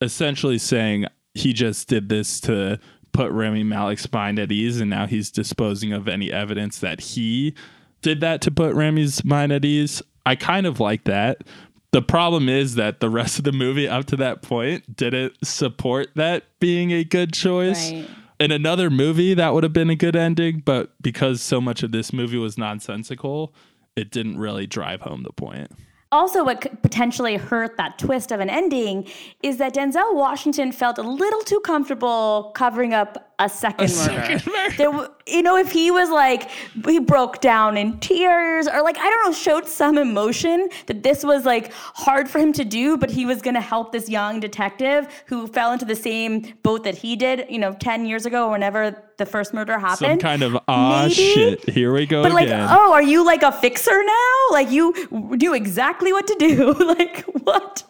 essentially 0.00 0.58
saying 0.58 1.06
he 1.34 1.52
just 1.52 1.88
did 1.88 2.08
this 2.08 2.40
to 2.40 2.78
put 3.12 3.30
Remy 3.32 3.64
Malek's 3.64 4.10
mind 4.12 4.38
at 4.38 4.52
ease. 4.52 4.80
And 4.80 4.90
now 4.90 5.06
he's 5.06 5.30
disposing 5.30 5.92
of 5.92 6.08
any 6.08 6.32
evidence 6.32 6.78
that 6.78 7.00
he 7.00 7.54
did 8.02 8.20
that 8.20 8.40
to 8.42 8.50
put 8.50 8.74
Remy's 8.74 9.24
mind 9.24 9.52
at 9.52 9.64
ease. 9.64 10.02
I 10.24 10.36
kind 10.36 10.66
of 10.66 10.80
like 10.80 11.04
that. 11.04 11.44
The 11.92 12.02
problem 12.02 12.48
is 12.48 12.76
that 12.76 13.00
the 13.00 13.10
rest 13.10 13.38
of 13.38 13.44
the 13.44 13.52
movie 13.52 13.88
up 13.88 14.06
to 14.06 14.16
that 14.16 14.42
point 14.42 14.96
didn't 14.96 15.34
support 15.44 16.08
that 16.14 16.44
being 16.60 16.92
a 16.92 17.02
good 17.02 17.32
choice. 17.32 17.90
Right. 17.90 18.08
In 18.38 18.52
another 18.52 18.90
movie, 18.90 19.34
that 19.34 19.52
would 19.52 19.64
have 19.64 19.72
been 19.72 19.90
a 19.90 19.96
good 19.96 20.16
ending, 20.16 20.62
but 20.64 20.92
because 21.02 21.42
so 21.42 21.60
much 21.60 21.82
of 21.82 21.92
this 21.92 22.12
movie 22.12 22.38
was 22.38 22.56
nonsensical, 22.56 23.52
it 24.00 24.10
didn't 24.10 24.38
really 24.38 24.66
drive 24.66 25.02
home 25.02 25.22
the 25.22 25.32
point. 25.32 25.70
Also, 26.12 26.42
what 26.42 26.60
could 26.60 26.82
potentially 26.82 27.36
hurt 27.36 27.76
that 27.76 27.96
twist 27.96 28.32
of 28.32 28.40
an 28.40 28.50
ending 28.50 29.06
is 29.44 29.58
that 29.58 29.74
Denzel 29.74 30.14
Washington 30.14 30.72
felt 30.72 30.98
a 30.98 31.02
little 31.02 31.42
too 31.42 31.60
comfortable 31.60 32.50
covering 32.56 32.92
up 32.92 33.29
a 33.40 33.48
second 33.48 33.90
murder. 33.96 34.38
There, 34.76 35.08
you 35.26 35.42
know, 35.42 35.56
if 35.56 35.72
he 35.72 35.90
was 35.90 36.10
like 36.10 36.50
he 36.84 37.00
broke 37.00 37.40
down 37.40 37.76
in 37.76 37.98
tears 37.98 38.68
or 38.68 38.82
like 38.82 38.98
I 38.98 39.08
don't 39.10 39.26
know, 39.26 39.32
showed 39.32 39.66
some 39.66 39.98
emotion 39.98 40.68
that 40.86 41.02
this 41.02 41.24
was 41.24 41.44
like 41.44 41.72
hard 41.72 42.28
for 42.28 42.38
him 42.38 42.52
to 42.52 42.64
do, 42.64 42.96
but 42.96 43.10
he 43.10 43.24
was 43.26 43.40
going 43.40 43.54
to 43.54 43.60
help 43.60 43.92
this 43.92 44.08
young 44.08 44.40
detective 44.40 45.08
who 45.26 45.46
fell 45.46 45.72
into 45.72 45.84
the 45.86 45.96
same 45.96 46.54
boat 46.62 46.84
that 46.84 46.96
he 46.96 47.16
did, 47.16 47.46
you 47.48 47.58
know, 47.58 47.74
ten 47.80 48.04
years 48.06 48.26
ago, 48.26 48.50
whenever 48.50 49.02
the 49.16 49.26
first 49.26 49.54
murder 49.54 49.78
happened. 49.78 50.20
Some 50.20 50.30
kind 50.30 50.42
of 50.42 50.58
ah 50.68 51.02
Maybe. 51.02 51.14
shit. 51.14 51.68
Here 51.70 51.92
we 51.92 52.06
go 52.06 52.22
But 52.22 52.32
like, 52.32 52.48
oh, 52.50 52.92
are 52.92 53.02
you 53.02 53.24
like 53.24 53.42
a 53.42 53.52
fixer 53.52 54.02
now? 54.04 54.34
Like 54.50 54.70
you 54.70 54.94
knew 55.10 55.54
exactly 55.54 56.12
what 56.12 56.26
to 56.26 56.36
do. 56.38 56.74
like 56.98 57.24
what? 57.44 57.84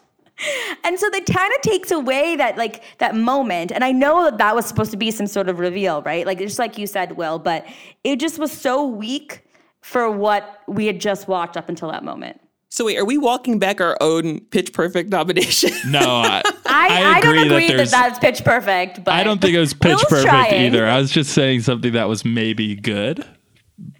And 0.83 0.99
so 0.99 1.09
that 1.09 1.25
kind 1.25 1.53
of 1.53 1.61
takes 1.61 1.91
away 1.91 2.35
that 2.35 2.57
like 2.57 2.83
that 2.97 3.15
moment. 3.15 3.71
And 3.71 3.83
I 3.83 3.91
know 3.91 4.25
that 4.25 4.37
that 4.37 4.55
was 4.55 4.65
supposed 4.65 4.91
to 4.91 4.97
be 4.97 5.11
some 5.11 5.27
sort 5.27 5.49
of 5.49 5.59
reveal, 5.59 6.01
right? 6.01 6.25
Like 6.25 6.39
just 6.39 6.59
like 6.59 6.77
you 6.77 6.87
said, 6.87 7.17
Will, 7.17 7.39
but 7.39 7.65
it 8.03 8.19
just 8.19 8.39
was 8.39 8.51
so 8.51 8.85
weak 8.85 9.43
for 9.81 10.09
what 10.09 10.61
we 10.67 10.85
had 10.85 10.99
just 10.99 11.27
watched 11.27 11.57
up 11.57 11.69
until 11.69 11.91
that 11.91 12.03
moment. 12.03 12.39
So 12.69 12.85
wait, 12.85 12.97
are 12.97 13.03
we 13.03 13.17
walking 13.17 13.59
back 13.59 13.81
our 13.81 13.97
own 13.99 14.39
Pitch 14.39 14.71
Perfect 14.71 15.09
nomination? 15.09 15.71
no, 15.91 15.99
I, 16.05 16.41
I, 16.65 17.15
I, 17.17 17.21
don't 17.21 17.37
agree 17.37 17.49
that 17.49 17.63
agree 17.63 17.77
that, 17.77 17.89
that's 17.89 18.19
pitch 18.19 18.45
perfect, 18.45 19.03
but 19.03 19.13
I 19.13 19.23
don't 19.25 19.41
think 19.41 19.55
it 19.55 19.59
was 19.59 19.73
pitch 19.73 19.89
Will's 19.89 20.03
perfect 20.05 20.29
trying. 20.29 20.67
either. 20.67 20.87
I 20.87 20.97
was 20.97 21.11
just 21.11 21.33
saying 21.33 21.61
something 21.61 21.91
that 21.93 22.07
was 22.07 22.23
maybe 22.23 22.75
good. 22.75 23.25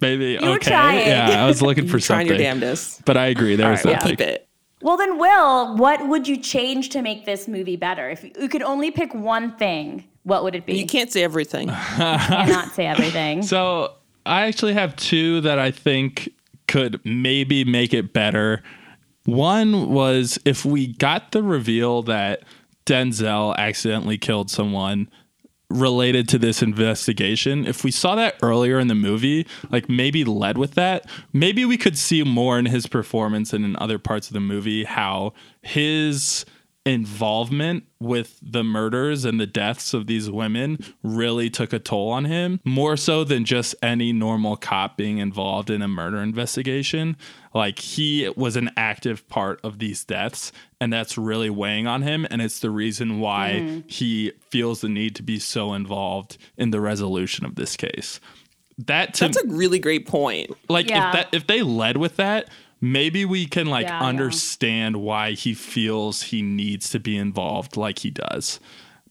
Maybe 0.00 0.38
were 0.38 0.52
okay. 0.52 0.70
trying. 0.70 1.06
Yeah, 1.06 1.44
I 1.44 1.46
was 1.46 1.60
looking 1.60 1.86
for 1.86 2.00
something. 2.00 2.26
Trying 2.26 2.26
your 2.28 2.36
something. 2.36 2.60
damnedest. 2.60 3.04
But 3.04 3.16
I 3.18 3.26
agree. 3.26 3.56
There 3.56 3.70
was 3.70 3.84
All 3.84 3.92
right, 3.92 4.00
something. 4.00 4.16
keep 4.16 4.26
it. 4.26 4.48
Well, 4.82 4.96
then, 4.96 5.16
Will, 5.18 5.76
what 5.76 6.08
would 6.08 6.26
you 6.26 6.36
change 6.36 6.88
to 6.90 7.02
make 7.02 7.24
this 7.24 7.46
movie 7.46 7.76
better? 7.76 8.10
If 8.10 8.24
you 8.24 8.48
could 8.48 8.62
only 8.62 8.90
pick 8.90 9.14
one 9.14 9.56
thing, 9.56 10.04
what 10.24 10.42
would 10.42 10.54
it 10.54 10.66
be? 10.66 10.74
You 10.76 10.86
can't 10.86 11.10
say 11.10 11.22
everything. 11.22 11.68
you 11.68 11.74
cannot 11.74 12.72
say 12.72 12.86
everything. 12.86 13.42
So 13.52 13.94
I 14.24 14.46
actually 14.46 14.74
have 14.74 14.96
two 14.96 15.40
that 15.42 15.58
I 15.58 15.70
think 15.70 16.30
could 16.68 17.00
maybe 17.04 17.64
make 17.64 17.92
it 17.92 18.12
better. 18.12 18.62
One 19.24 19.90
was 19.90 20.38
if 20.44 20.64
we 20.64 20.88
got 20.94 21.32
the 21.32 21.42
reveal 21.42 22.02
that 22.04 22.42
Denzel 22.86 23.56
accidentally 23.56 24.18
killed 24.18 24.50
someone 24.50 25.08
related 25.72 26.28
to 26.28 26.38
this 26.38 26.62
investigation, 26.62 27.66
if 27.66 27.84
we 27.84 27.90
saw 27.90 28.14
that 28.16 28.36
earlier 28.42 28.78
in 28.78 28.88
the 28.88 28.94
movie, 28.94 29.46
like 29.70 29.88
maybe 29.88 30.24
led 30.24 30.58
with 30.58 30.74
that, 30.74 31.06
maybe 31.32 31.64
we 31.64 31.76
could 31.76 31.96
see 31.98 32.22
more 32.22 32.58
in 32.58 32.66
his 32.66 32.86
performance 32.86 33.52
and 33.52 33.64
in 33.64 33.76
other 33.76 33.98
parts 33.98 34.28
of 34.28 34.34
the 34.34 34.40
movie 34.40 34.84
how 34.84 35.32
his 35.62 36.44
involvement 36.84 37.84
with 38.00 38.40
the 38.42 38.64
murders 38.64 39.24
and 39.24 39.38
the 39.38 39.46
deaths 39.46 39.94
of 39.94 40.08
these 40.08 40.28
women 40.28 40.76
really 41.04 41.48
took 41.48 41.72
a 41.72 41.78
toll 41.78 42.10
on 42.10 42.24
him 42.24 42.58
more 42.64 42.96
so 42.96 43.22
than 43.22 43.44
just 43.44 43.72
any 43.82 44.12
normal 44.12 44.56
cop 44.56 44.96
being 44.96 45.18
involved 45.18 45.70
in 45.70 45.80
a 45.80 45.86
murder 45.86 46.18
investigation 46.18 47.16
like 47.54 47.78
he 47.78 48.28
was 48.36 48.56
an 48.56 48.68
active 48.76 49.28
part 49.28 49.60
of 49.62 49.78
these 49.78 50.04
deaths 50.04 50.50
and 50.80 50.92
that's 50.92 51.16
really 51.16 51.50
weighing 51.50 51.86
on 51.86 52.02
him 52.02 52.26
and 52.32 52.42
it's 52.42 52.58
the 52.58 52.70
reason 52.70 53.20
why 53.20 53.60
hmm. 53.60 53.80
he 53.86 54.32
feels 54.50 54.80
the 54.80 54.88
need 54.88 55.14
to 55.14 55.22
be 55.22 55.38
so 55.38 55.74
involved 55.74 56.36
in 56.56 56.72
the 56.72 56.80
resolution 56.80 57.46
of 57.46 57.54
this 57.54 57.76
case 57.76 58.18
that 58.78 59.14
to 59.14 59.24
That's 59.24 59.36
a 59.36 59.46
really 59.46 59.78
great 59.78 60.06
point. 60.06 60.50
like 60.68 60.88
Yeah. 60.88 61.08
if 61.08 61.14
that 61.14 61.28
if 61.32 61.46
they 61.46 61.62
led 61.62 61.96
with 61.96 62.16
that 62.16 62.48
maybe 62.82 63.24
we 63.24 63.46
can 63.46 63.66
like 63.68 63.86
Yeah, 63.86 64.00
understand 64.00 64.96
why 64.96 65.32
he 65.32 65.54
feels 65.54 66.24
he 66.24 66.42
needs 66.42 66.90
to 66.90 67.00
be 67.00 67.16
involved 67.16 67.78
like 67.78 68.00
he 68.00 68.10
does. 68.10 68.60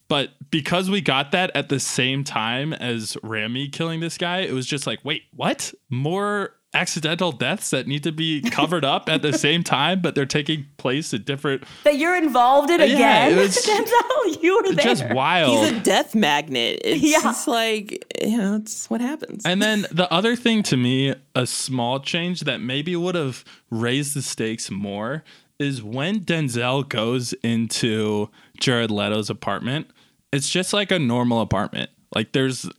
But 0.07 0.31
because 0.51 0.89
we 0.89 0.99
got 0.99 1.31
that 1.31 1.55
at 1.55 1.69
the 1.69 1.79
same 1.79 2.23
time 2.25 2.73
as 2.73 3.17
Rami 3.23 3.69
killing 3.69 4.01
this 4.01 4.17
guy 4.17 4.39
it 4.41 4.51
was 4.51 4.67
just 4.67 4.85
like 4.85 4.99
wait 5.03 5.23
what? 5.33 5.73
More 5.89 6.53
accidental 6.73 7.31
deaths 7.33 7.69
that 7.71 7.85
need 7.87 8.01
to 8.03 8.11
be 8.11 8.41
covered 8.41 8.85
up 8.85 9.09
at 9.09 9.21
the 9.21 9.33
same 9.33 9.61
time 9.63 10.01
but 10.01 10.15
they're 10.15 10.25
taking 10.25 10.65
place 10.77 11.13
at 11.13 11.25
different 11.25 11.63
that 11.83 11.97
you're 11.97 12.15
involved 12.15 12.69
in 12.69 12.79
Yeah, 12.79 12.85
again. 12.85 13.31
it 13.33 13.35
was 13.41 13.57
Denzel, 13.57 14.41
you 14.43 14.55
were 14.55 14.73
there. 14.73 14.83
just 14.85 15.09
wild 15.09 15.65
He's 15.67 15.77
a 15.77 15.79
death 15.81 16.15
magnet. 16.15 16.79
It's 16.85 17.01
Yeah. 17.03 17.19
just 17.21 17.47
like, 17.47 18.05
you 18.21 18.37
know, 18.37 18.55
it's 18.55 18.89
what 18.89 19.01
happens. 19.01 19.45
And 19.45 19.61
then 19.61 19.85
the 19.91 20.11
other 20.13 20.35
thing 20.35 20.63
to 20.63 20.77
me, 20.77 21.13
a 21.35 21.45
small 21.45 21.99
change 21.99 22.41
that 22.41 22.61
maybe 22.61 22.95
would 22.95 23.15
have 23.15 23.43
raised 23.69 24.15
the 24.15 24.21
stakes 24.21 24.71
more 24.71 25.23
is 25.59 25.83
when 25.83 26.21
Denzel 26.21 26.87
goes 26.87 27.33
into 27.43 28.29
Jared 28.59 28.89
Leto's 28.91 29.29
apartment, 29.29 29.87
it's 30.33 30.49
just 30.49 30.71
like 30.73 30.91
a 30.91 30.99
normal 30.99 31.41
apartment. 31.41 31.89
Like 32.13 32.31
there's 32.33 32.69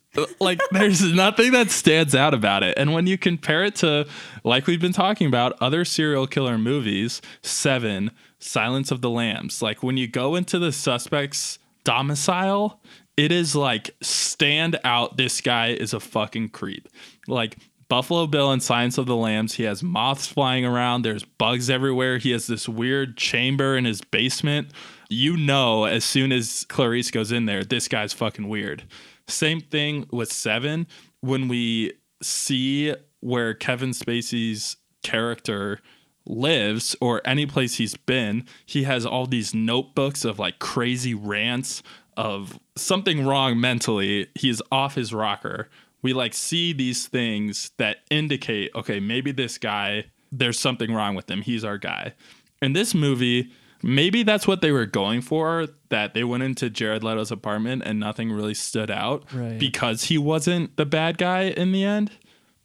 like 0.41 0.61
there's 0.71 1.03
nothing 1.03 1.53
that 1.53 1.71
stands 1.71 2.15
out 2.15 2.35
about 2.35 2.63
it. 2.63 2.75
And 2.77 2.93
when 2.93 3.07
you 3.07 3.17
compare 3.19 3.65
it 3.65 3.75
to 3.77 4.07
like 4.45 4.67
we've 4.67 4.81
been 4.81 4.93
talking 4.93 5.27
about 5.27 5.57
other 5.61 5.85
serial 5.85 6.27
killer 6.27 6.59
movies, 6.59 7.23
7, 7.43 8.11
Silence 8.39 8.91
of 8.91 9.01
the 9.01 9.11
Lambs, 9.11 9.63
like 9.63 9.83
when 9.83 9.97
you 9.97 10.07
go 10.09 10.35
into 10.35 10.59
the 10.59 10.73
suspect's 10.73 11.59
domicile, 11.85 12.81
it 13.17 13.33
is 13.33 13.55
like 13.55 13.95
stand 14.01 14.79
out 14.85 15.17
this 15.17 15.41
guy 15.41 15.69
is 15.69 15.95
a 15.95 16.01
fucking 16.01 16.51
creep. 16.51 16.89
Like 17.29 17.57
Buffalo 17.89 18.27
Bill 18.27 18.53
in 18.53 18.61
Silence 18.61 18.97
of 18.97 19.07
the 19.07 19.17
Lambs, 19.17 19.55
he 19.55 19.65
has 19.65 19.83
moths 19.83 20.27
flying 20.27 20.65
around, 20.65 21.03
there's 21.03 21.25
bugs 21.25 21.69
everywhere. 21.69 22.17
He 22.19 22.31
has 22.31 22.47
this 22.47 22.69
weird 22.69 23.19
chamber 23.19 23.77
in 23.77 23.85
his 23.85 24.01
basement. 24.01 24.71
You 25.11 25.37
know 25.37 25.85
as 25.85 26.03
soon 26.03 26.33
as 26.33 26.65
Clarice 26.71 27.11
goes 27.11 27.31
in 27.33 27.45
there, 27.45 27.65
this 27.65 27.89
guy's 27.89 28.15
fucking 28.15 28.49
weird. 28.49 28.85
Same 29.29 29.61
thing 29.61 30.07
with 30.11 30.33
7 30.33 30.87
when 31.21 31.49
we 31.49 31.93
see 32.23 32.95
where 33.21 33.55
Kevin 33.55 33.91
Spacey's 33.91 34.77
character 35.03 35.81
lives 36.27 36.95
or 37.01 37.21
any 37.25 37.47
place 37.47 37.75
he's 37.77 37.97
been, 37.97 38.45
he 38.65 38.85
has 38.85 39.05
all 39.05 39.27
these 39.27 39.55
notebooks 39.55 40.25
of 40.25 40.39
like 40.39 40.59
crazy 40.59 41.15
rants 41.15 41.83
of 42.17 42.59
something 42.77 43.25
wrong 43.25 43.59
mentally. 43.61 44.29
He's 44.35 44.61
off 44.71 44.95
his 44.95 45.13
rocker. 45.15 45.69
we 46.03 46.13
like 46.13 46.35
see 46.35 46.73
these 46.73 47.07
things 47.07 47.71
that 47.79 47.99
indicate, 48.11 48.71
okay, 48.75 49.01
maybe 49.01 49.33
this 49.33 49.57
guy, 49.57 50.07
there's 50.31 50.59
something 50.59 50.93
wrong 50.93 51.15
with 51.15 51.31
him. 51.31 51.43
He's 51.43 51.65
our 51.65 51.79
guy. 51.79 52.15
In 52.61 52.73
this 52.73 52.95
movie, 52.95 53.53
maybe 53.83 54.23
that's 54.23 54.47
what 54.47 54.61
they 54.61 54.71
were 54.73 54.87
going 54.87 55.21
for 55.21 55.67
that 55.89 56.15
they 56.15 56.25
went 56.25 56.43
into 56.43 56.71
Jared 56.71 57.03
Leto's 57.05 57.31
apartment 57.31 57.83
and 57.85 57.99
nothing 58.01 58.33
really 58.33 58.55
stood 58.55 58.91
out 58.91 59.25
Right. 59.35 59.59
because 59.59 60.05
he 60.05 60.17
wasn't 60.19 60.77
the 60.77 60.87
bad 60.87 61.19
guy 61.19 61.43
in 61.45 61.73
the 61.73 61.85
end. 61.85 62.11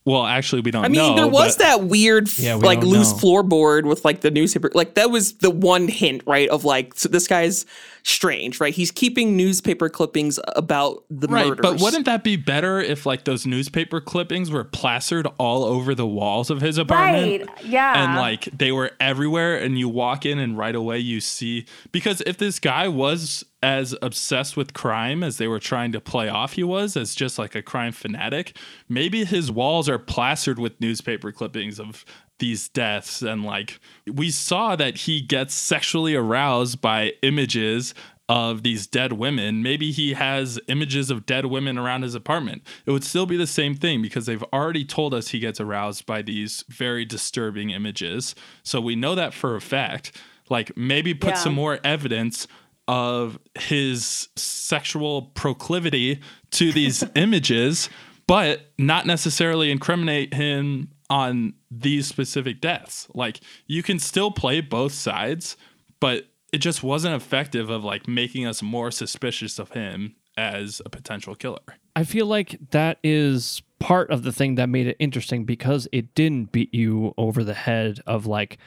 Well, 0.08 0.26
actually, 0.26 0.62
we 0.62 0.72
don't 0.72 0.86
I 0.86 0.88
mean, 0.88 1.02
know. 1.02 1.16
there 1.16 1.28
was 1.28 1.58
but- 1.58 1.64
that 1.66 1.84
weird, 1.84 2.28
f- 2.30 2.40
Yeah, 2.40 2.56
we 2.56 2.62
like 2.62 2.80
loose 2.82 3.12
know. 3.12 3.18
floorboard 3.20 3.84
with 3.84 4.06
like 4.06 4.22
the 4.22 4.32
newspaper. 4.32 4.72
Like 4.74 4.94
that 4.96 5.12
was 5.12 5.34
the 5.34 5.50
one 5.52 5.90
hint, 5.90 6.24
right? 6.26 6.48
Of 6.50 6.64
like, 6.64 6.94
so 6.96 7.10
this 7.10 7.28
guy's 7.28 7.66
strange, 8.04 8.62
right? 8.62 8.74
He's 8.74 8.90
keeping 8.90 9.36
newspaper 9.36 9.90
clippings 9.90 10.40
about 10.56 11.04
the 11.10 11.28
Right, 11.28 11.48
murders. 11.48 11.62
but 11.62 11.82
wouldn't 11.82 12.06
that 12.06 12.24
be 12.24 12.38
better 12.38 12.80
if 12.80 13.06
like 13.06 13.26
those 13.26 13.46
newspaper 13.46 14.00
clippings 14.00 14.50
were 14.50 14.64
plastered 14.64 15.28
all 15.38 15.66
over 15.66 15.94
the 15.94 16.08
walls 16.08 16.50
of 16.50 16.62
his 16.62 16.78
apartment? 16.78 17.50
Right. 17.50 17.66
Yeah. 17.66 18.06
And 18.06 18.16
like 18.18 18.46
they 18.58 18.72
were 18.72 18.92
everywhere 19.02 19.58
and 19.58 19.78
you 19.78 19.90
walk 19.90 20.26
in 20.26 20.40
and 20.40 20.58
right 20.58 20.74
away 20.76 21.00
you 21.00 21.20
see 21.20 21.66
because 21.92 22.22
if 22.26 22.38
this 22.38 22.60
guy 22.60 22.88
was 22.88 23.44
as 23.64 23.96
obsessed 24.02 24.56
with 24.56 24.74
crime 24.74 25.24
as 25.24 25.38
they 25.38 25.48
were 25.48 25.60
trying 25.60 25.92
to 25.92 26.00
play 26.00 26.30
off 26.30 26.54
he 26.54 26.64
was 26.64 26.96
as 26.96 27.16
just 27.16 27.40
like 27.40 27.56
a 27.56 27.62
crime 27.62 27.92
fanatic, 27.92 28.56
maybe 28.88 29.26
his 29.26 29.52
walls 29.52 29.90
are 29.90 29.98
plastered 30.00 30.60
with 30.60 30.80
newspaper 30.80 31.32
clippings 31.32 31.80
of 31.80 32.06
these 32.40 32.70
deaths 32.70 33.24
and 33.24 33.44
like 33.44 33.80
we 34.14 34.30
saw 34.30 34.76
that 34.76 34.96
he 34.96 35.20
gets 35.22 35.56
sexually 35.56 36.14
aroused 36.14 36.80
by 36.82 37.12
images 37.24 37.96
of 38.30 38.62
these 38.62 38.86
dead 38.86 39.14
women. 39.14 39.64
Maybe 39.64 39.90
he 39.92 40.14
has 40.14 40.60
images 40.68 41.10
of 41.10 41.26
dead 41.26 41.46
women 41.46 41.78
around 41.78 42.02
his 42.04 42.14
apartment. 42.14 42.62
It 42.86 42.92
would 42.92 43.06
still 43.06 43.26
be 43.26 43.38
the 43.38 43.48
same 43.48 43.74
thing 43.74 44.02
because 44.02 44.26
they've 44.26 44.44
already 44.54 44.84
told 44.84 45.14
us 45.14 45.30
he 45.30 45.40
gets 45.40 45.62
aroused 45.62 46.06
by 46.06 46.22
these 46.22 46.66
very 46.68 47.06
disturbing 47.06 47.70
images. 47.70 48.36
So 48.64 48.82
we 48.82 48.96
know 48.98 49.16
that 49.16 49.34
for 49.34 49.56
a 49.56 49.62
fact. 49.62 50.12
Like 50.50 50.76
maybe 50.78 51.14
put 51.14 51.30
Yeah. 51.32 51.36
some 51.36 51.54
more 51.54 51.80
evidence 51.86 52.48
of 52.88 53.40
his 53.60 54.30
sexual 54.36 55.24
proclivity 55.34 56.22
to 56.52 56.72
these 56.72 57.04
images, 57.16 57.90
but 58.28 58.72
not 58.78 59.06
necessarily 59.06 59.72
incriminate 59.72 60.34
him 60.34 60.90
on 61.10 61.54
these 61.72 62.08
specific 62.08 62.62
deaths. 62.62 63.08
Like 63.14 63.40
you 63.66 63.84
can 63.84 64.00
still 64.00 64.32
play 64.32 64.62
both 64.62 64.94
sides, 64.94 65.58
but 66.00 66.26
it 66.54 66.60
just 66.60 66.84
wasn't 66.84 67.16
effective 67.16 67.70
of 67.70 67.84
like 67.84 68.08
making 68.08 68.46
us 68.46 68.62
more 68.62 68.92
suspicious 68.92 69.60
of 69.60 69.72
him 69.72 70.16
as 70.38 70.82
a 70.86 70.90
potential 70.90 71.36
killer. 71.36 71.78
I 71.96 72.04
feel 72.04 72.28
like 72.28 72.58
that 72.72 73.00
is 73.04 73.62
part 73.80 74.12
of 74.12 74.24
the 74.24 74.32
thing 74.32 74.56
that 74.56 74.70
made 74.70 74.88
it 74.88 74.96
interesting 75.00 75.46
because 75.46 75.88
it 75.92 76.14
didn't 76.16 76.52
beat 76.52 76.74
you 76.74 77.14
over 77.18 77.44
the 77.44 77.54
head 77.54 78.00
of 78.06 78.26
like, 78.26 78.58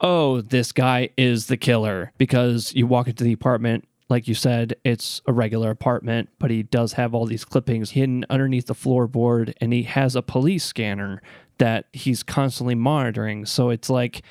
oh, 0.00 0.40
this 0.40 0.72
guy 0.72 1.10
is 1.16 1.46
the 1.46 1.56
killer. 1.56 2.12
Because 2.18 2.72
you 2.74 2.86
walk 2.86 3.08
into 3.08 3.24
the 3.24 3.32
apartment, 3.32 3.86
like 4.08 4.26
you 4.26 4.34
said, 4.34 4.74
it's 4.84 5.22
a 5.26 5.32
regular 5.32 5.70
apartment, 5.70 6.28
but 6.38 6.50
he 6.50 6.62
does 6.64 6.94
have 6.94 7.14
all 7.14 7.26
these 7.26 7.44
clippings 7.44 7.90
hidden 7.90 8.24
underneath 8.28 8.66
the 8.66 8.74
floorboard 8.74 9.54
and 9.60 9.72
he 9.72 9.84
has 9.84 10.16
a 10.16 10.22
police 10.22 10.64
scanner 10.64 11.22
that 11.58 11.84
he's 11.92 12.22
constantly 12.22 12.74
monitoring. 12.74 13.44
So 13.44 13.68
it's 13.68 13.90
like, 13.90 14.22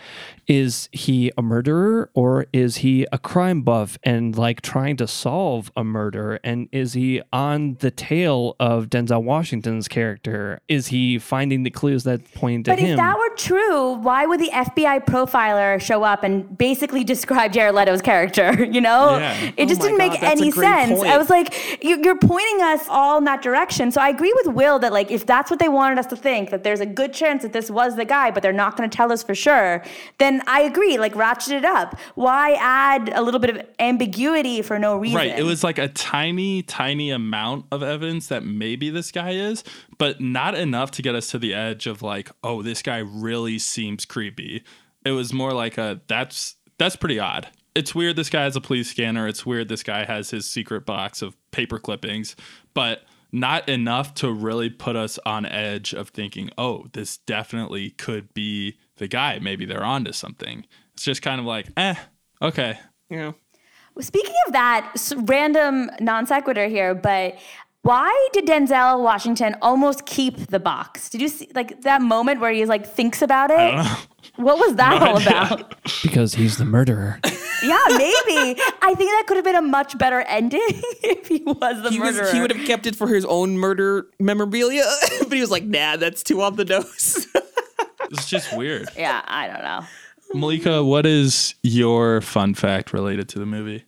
is 0.47 0.89
he 0.91 1.31
a 1.37 1.43
murderer 1.43 2.09
or 2.15 2.47
is 2.51 2.77
he 2.77 3.05
a 3.11 3.19
crime 3.19 3.61
buff 3.61 3.99
and 4.03 4.35
like 4.35 4.61
trying 4.61 4.97
to 4.97 5.07
solve 5.07 5.71
a 5.77 5.83
murder? 5.83 6.39
And 6.43 6.67
is 6.71 6.93
he 6.93 7.21
on 7.31 7.75
the 7.81 7.91
tail 7.91 8.55
of 8.59 8.87
Denzel 8.87 9.21
Washington's 9.23 9.87
character? 9.87 10.59
Is 10.67 10.87
he 10.87 11.19
finding 11.19 11.61
the 11.61 11.69
clues 11.69 12.03
that 12.05 12.33
point 12.33 12.65
to 12.65 12.71
But 12.71 12.79
him? 12.79 12.91
if 12.91 12.97
that 12.97 13.17
were 13.19 13.28
true, 13.37 13.93
why 13.93 14.25
would 14.25 14.39
the 14.39 14.49
FBI 14.51 15.05
profiler 15.05 15.81
show 15.81 16.03
up 16.03 16.23
and 16.23 16.57
basically 16.57 17.03
describe 17.03 17.51
Jared 17.53 17.75
Leto's 17.75 18.01
character? 18.01 18.65
You 18.69 18.81
know, 18.81 19.17
Yeah. 19.17 19.51
it 19.57 19.67
just 19.67 19.81
Oh 19.81 19.85
didn't 19.85 19.97
make 19.97 20.13
God, 20.13 20.23
a 20.23 20.27
any 20.27 20.51
sense. 20.51 20.91
point. 20.99 21.09
I 21.09 21.17
was 21.17 21.29
like, 21.29 21.83
you- 21.83 22.01
you're 22.03 22.17
pointing 22.17 22.61
us 22.61 22.85
all 22.89 23.17
in 23.17 23.23
that 23.25 23.41
direction. 23.41 23.91
So 23.91 23.99
I 23.99 24.09
agree 24.09 24.31
with 24.43 24.53
Will 24.55 24.79
that 24.79 24.93
like 24.93 25.09
if 25.11 25.25
that's 25.25 25.49
what 25.49 25.59
they 25.59 25.69
wanted 25.69 25.97
us 25.97 26.05
to 26.07 26.15
think, 26.15 26.49
that 26.51 26.63
there's 26.63 26.79
a 26.79 26.85
good 26.85 27.13
chance 27.13 27.41
that 27.43 27.51
this 27.53 27.69
was 27.71 27.95
the 27.95 28.05
guy, 28.05 28.31
but 28.31 28.43
they're 28.43 28.53
not 28.53 28.77
going 28.77 28.89
to 28.89 28.95
tell 28.95 29.11
us 29.11 29.23
for 29.23 29.33
sure. 29.35 29.83
Then 30.19 30.41
I 30.47 30.61
agree. 30.61 30.97
Like 30.97 31.15
ratchet 31.15 31.53
it 31.53 31.65
up. 31.65 31.97
Why 32.15 32.53
add 32.59 33.09
a 33.15 33.21
little 33.21 33.39
bit 33.39 33.49
of 33.55 33.65
ambiguity 33.79 34.61
for 34.61 34.77
no 34.79 34.97
reason? 34.97 35.17
Right. 35.17 35.37
It 35.37 35.43
was 35.43 35.63
like 35.63 35.77
a 35.77 35.87
tiny, 35.89 36.61
tiny 36.63 37.09
amount 37.11 37.65
of 37.71 37.81
evidence 37.83 38.27
that 38.27 38.43
maybe 38.43 38.89
this 38.89 39.11
guy 39.11 39.31
is, 39.31 39.63
but 39.99 40.19
not 40.19 40.55
enough 40.55 40.89
to 40.91 41.03
get 41.03 41.13
us 41.13 41.29
to 41.29 41.37
the 41.37 41.53
edge 41.53 41.85
of 41.85 42.01
like, 42.01 42.31
oh, 42.43 42.63
this 42.63 42.81
guy 42.81 42.97
really 42.97 43.59
seems 43.59 44.05
creepy. 44.05 44.63
It 45.05 45.11
was 45.11 45.31
more 45.31 45.53
like 45.53 45.77
a 45.77 46.01
that's 46.07 46.55
that's 46.79 46.95
pretty 46.95 47.19
odd. 47.19 47.49
It's 47.75 47.93
weird 47.93 48.15
this 48.15 48.29
guy 48.29 48.43
has 48.43 48.55
a 48.55 48.61
police 48.61 48.89
scanner. 48.89 49.27
It's 49.27 49.45
weird 49.45 49.69
this 49.69 49.83
guy 49.83 50.05
has 50.05 50.31
his 50.31 50.47
secret 50.47 50.85
box 50.85 51.21
of 51.21 51.37
paper 51.51 51.77
clippings, 51.77 52.35
but 52.73 53.03
not 53.31 53.69
enough 53.69 54.15
to 54.15 54.31
really 54.31 54.69
put 54.69 54.95
us 54.95 55.19
on 55.25 55.45
edge 55.45 55.93
of 55.93 56.09
thinking, 56.09 56.49
oh, 56.57 56.87
this 56.93 57.17
definitely 57.17 57.91
could 57.91 58.33
be 58.33 58.77
the 58.97 59.07
guy. 59.07 59.37
Maybe 59.39 59.65
they're 59.65 59.83
onto 59.83 60.13
something. 60.13 60.65
It's 60.93 61.03
just 61.03 61.21
kind 61.21 61.39
of 61.39 61.45
like, 61.45 61.67
eh, 61.77 61.95
okay. 62.41 62.79
Yeah. 63.09 63.33
Speaking 63.99 64.35
of 64.47 64.53
that, 64.53 64.93
random 65.15 65.91
non 65.99 66.25
sequitur 66.25 66.67
here, 66.67 66.95
but 66.95 67.37
why 67.81 68.27
did 68.33 68.45
Denzel 68.45 69.01
Washington 69.01 69.55
almost 69.61 70.05
keep 70.05 70.47
the 70.47 70.59
box? 70.59 71.09
Did 71.09 71.21
you 71.21 71.27
see 71.29 71.49
like 71.55 71.81
that 71.81 72.01
moment 72.01 72.39
where 72.41 72.51
he 72.51 72.65
like 72.65 72.85
thinks 72.85 73.21
about 73.21 73.51
it? 73.51 73.73
What 74.35 74.57
was 74.57 74.75
that 74.75 75.01
all 75.01 75.21
about? 75.21 75.75
because 76.03 76.33
he's 76.35 76.57
the 76.57 76.65
murderer. 76.65 77.19
yeah, 77.63 77.77
maybe. 77.89 78.59
I 78.81 78.93
think 78.95 79.09
that 79.11 79.23
could 79.27 79.37
have 79.37 79.45
been 79.45 79.55
a 79.55 79.61
much 79.61 79.97
better 79.97 80.21
ending 80.21 80.61
if 81.03 81.27
he 81.27 81.41
was 81.45 81.81
the 81.83 81.89
He 81.89 81.99
was 81.99 82.15
murderer. 82.15 82.33
he 82.33 82.41
would 82.41 82.51
have 82.55 82.65
kept 82.67 82.85
it 82.85 82.95
for 82.95 83.07
his 83.07 83.25
own 83.25 83.57
murder 83.57 84.07
memorabilia, 84.19 84.83
but 85.19 85.31
he 85.33 85.41
was 85.41 85.51
like, 85.51 85.63
nah, 85.63 85.95
that's 85.97 86.21
too 86.23 86.41
on 86.41 86.55
the 86.57 86.65
nose. 86.65 87.27
It's 88.11 88.27
just 88.27 88.55
weird. 88.57 88.89
yeah, 88.97 89.21
I 89.27 89.45
don't 89.47 89.61
know. 89.61 89.81
Malika, 90.33 90.83
what 90.83 91.05
is 91.05 91.53
your 91.61 92.21
fun 92.21 92.55
fact 92.55 92.91
related 92.91 93.29
to 93.29 93.39
the 93.39 93.45
movie? 93.45 93.83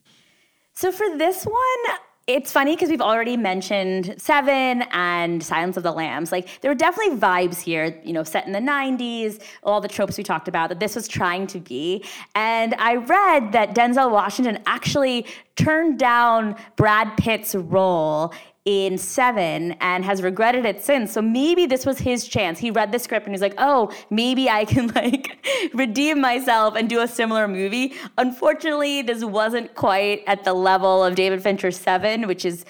So 0.74 0.92
for 0.92 1.18
this 1.18 1.44
one, 1.44 1.98
it's 2.36 2.52
funny 2.52 2.76
because 2.76 2.90
we've 2.90 3.02
already 3.02 3.36
mentioned 3.36 4.16
Seven 4.18 4.84
and 4.92 5.44
Silence 5.44 5.78
of 5.78 5.84
the 5.84 5.92
Lambs. 5.92 6.32
Like 6.32 6.62
there 6.62 6.72
were 6.72 6.76
definitely 6.76 7.18
vibes 7.18 7.60
here, 7.60 8.00
you 8.04 8.14
know, 8.14 8.24
set 8.24 8.46
in 8.46 8.54
the 8.54 8.60
90s, 8.60 9.42
all 9.64 9.82
the 9.82 9.88
tropes 9.88 10.18
we 10.18 10.24
talked 10.24 10.48
about 10.48 10.70
that 10.70 10.80
this 10.80 10.96
was 10.96 11.08
trying 11.08 11.48
to 11.48 11.60
be. 11.60 12.04
And 12.36 12.74
I 12.76 12.96
read 12.96 13.52
that 13.52 13.76
Denzel 13.76 14.12
Washington 14.12 14.60
actually 14.66 15.26
turned 15.56 16.00
down 16.00 16.56
Brad 16.76 17.16
Pitt's 17.18 17.54
role 17.54 18.34
in 18.66 18.98
Seven 18.98 19.72
and 19.82 20.06
has 20.06 20.22
regretted 20.22 20.66
it 20.66 20.84
since. 20.84 21.12
So 21.12 21.22
maybe 21.22 21.66
this 21.66 21.86
was 21.86 22.00
his 22.00 22.28
chance. 22.28 22.60
He 22.60 22.70
read 22.70 22.92
the 22.92 23.00
script 23.00 23.26
and 23.26 23.34
he's 23.34 23.42
like, 23.42 23.56
oh, 23.58 23.92
maybe 24.10 24.50
I 24.50 24.66
can 24.66 24.88
like 24.96 25.48
redeem 25.74 26.22
myself 26.22 26.76
and 26.76 26.88
do 26.88 27.02
a 27.02 27.08
similar 27.08 27.48
movie. 27.48 27.94
Unfortunately, 28.18 29.02
this 29.02 29.24
wasn't 29.24 29.74
quite 29.74 30.24
at 30.28 30.44
the 30.44 30.54
level 30.54 31.04
of 31.04 31.16
David 31.16 31.42
Fincher's 31.42 31.78
Seven, 31.78 32.28
which 32.28 32.46
is 32.46 32.66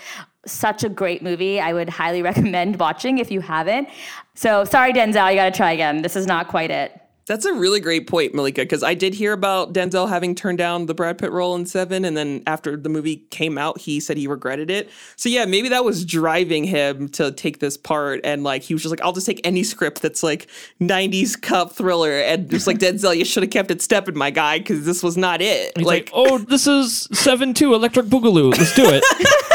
such 0.45 0.84
a 0.84 0.89
great 0.89 1.21
movie. 1.21 1.60
I 1.60 1.73
would 1.73 1.89
highly 1.89 2.21
recommend 2.32 2.80
watching 2.80 3.17
if 3.17 3.30
you 3.30 3.41
haven't. 3.41 3.89
So 4.34 4.63
sorry, 4.63 4.93
Denzel, 4.93 5.30
you 5.32 5.36
gotta 5.36 5.51
try 5.51 5.71
again. 5.71 6.01
This 6.01 6.15
is 6.15 6.25
not 6.25 6.47
quite 6.47 6.71
it. 6.71 7.00
That's 7.27 7.45
a 7.45 7.53
really 7.53 7.79
great 7.79 8.07
point, 8.07 8.34
Malika, 8.34 8.62
because 8.62 8.84
I 8.84 8.93
did 8.93 9.13
hear 9.13 9.31
about 9.31 9.73
Denzel 9.73 10.10
having 10.10 10.34
turned 10.34 10.57
down 10.57 10.88
the 10.88 10.93
Brad 10.93 11.17
Pitt 11.17 11.31
role 11.31 11.55
in 11.55 11.65
Seven, 11.65 12.03
and 12.03 12.17
then 12.17 12.41
after 12.47 12.75
the 12.75 12.89
movie 12.89 13.17
came 13.29 13.57
out, 13.57 13.79
he 13.79 13.99
said 13.99 14.17
he 14.17 14.27
regretted 14.27 14.69
it. 14.71 14.89
So 15.15 15.29
yeah, 15.29 15.45
maybe 15.45 15.69
that 15.69 15.86
was 15.86 16.03
driving 16.03 16.63
him 16.63 17.10
to 17.10 17.31
take 17.31 17.60
this 17.60 17.77
part, 17.77 18.21
and 18.23 18.43
like 18.43 18.63
he 18.63 18.73
was 18.73 18.81
just 18.81 18.91
like, 18.91 19.01
I'll 19.01 19.13
just 19.13 19.27
take 19.27 19.39
any 19.43 19.63
script 19.63 20.01
that's 20.01 20.23
like 20.23 20.47
'90s 20.79 21.39
cop 21.39 21.73
thriller, 21.73 22.19
and 22.19 22.49
just 22.49 22.65
like 22.67 22.79
Denzel, 22.79 23.15
you 23.15 23.23
should 23.23 23.43
have 23.43 23.51
kept 23.51 23.71
it 23.71 23.81
stepping, 23.81 24.17
my 24.17 24.31
guy, 24.31 24.57
because 24.57 24.86
this 24.86 25.03
was 25.03 25.15
not 25.15 25.41
it. 25.41 25.77
He's 25.77 25.86
like, 25.86 26.10
oh, 26.13 26.39
this 26.39 26.65
is 26.67 27.07
7 27.13 27.53
2 27.53 27.75
Electric 27.75 28.07
Boogaloo. 28.07 28.57
Let's 28.57 28.75
do 28.75 28.86
it. 28.86 29.03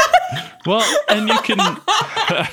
Well, 0.65 0.83
and 1.07 1.29
you 1.29 1.39
can 1.43 1.57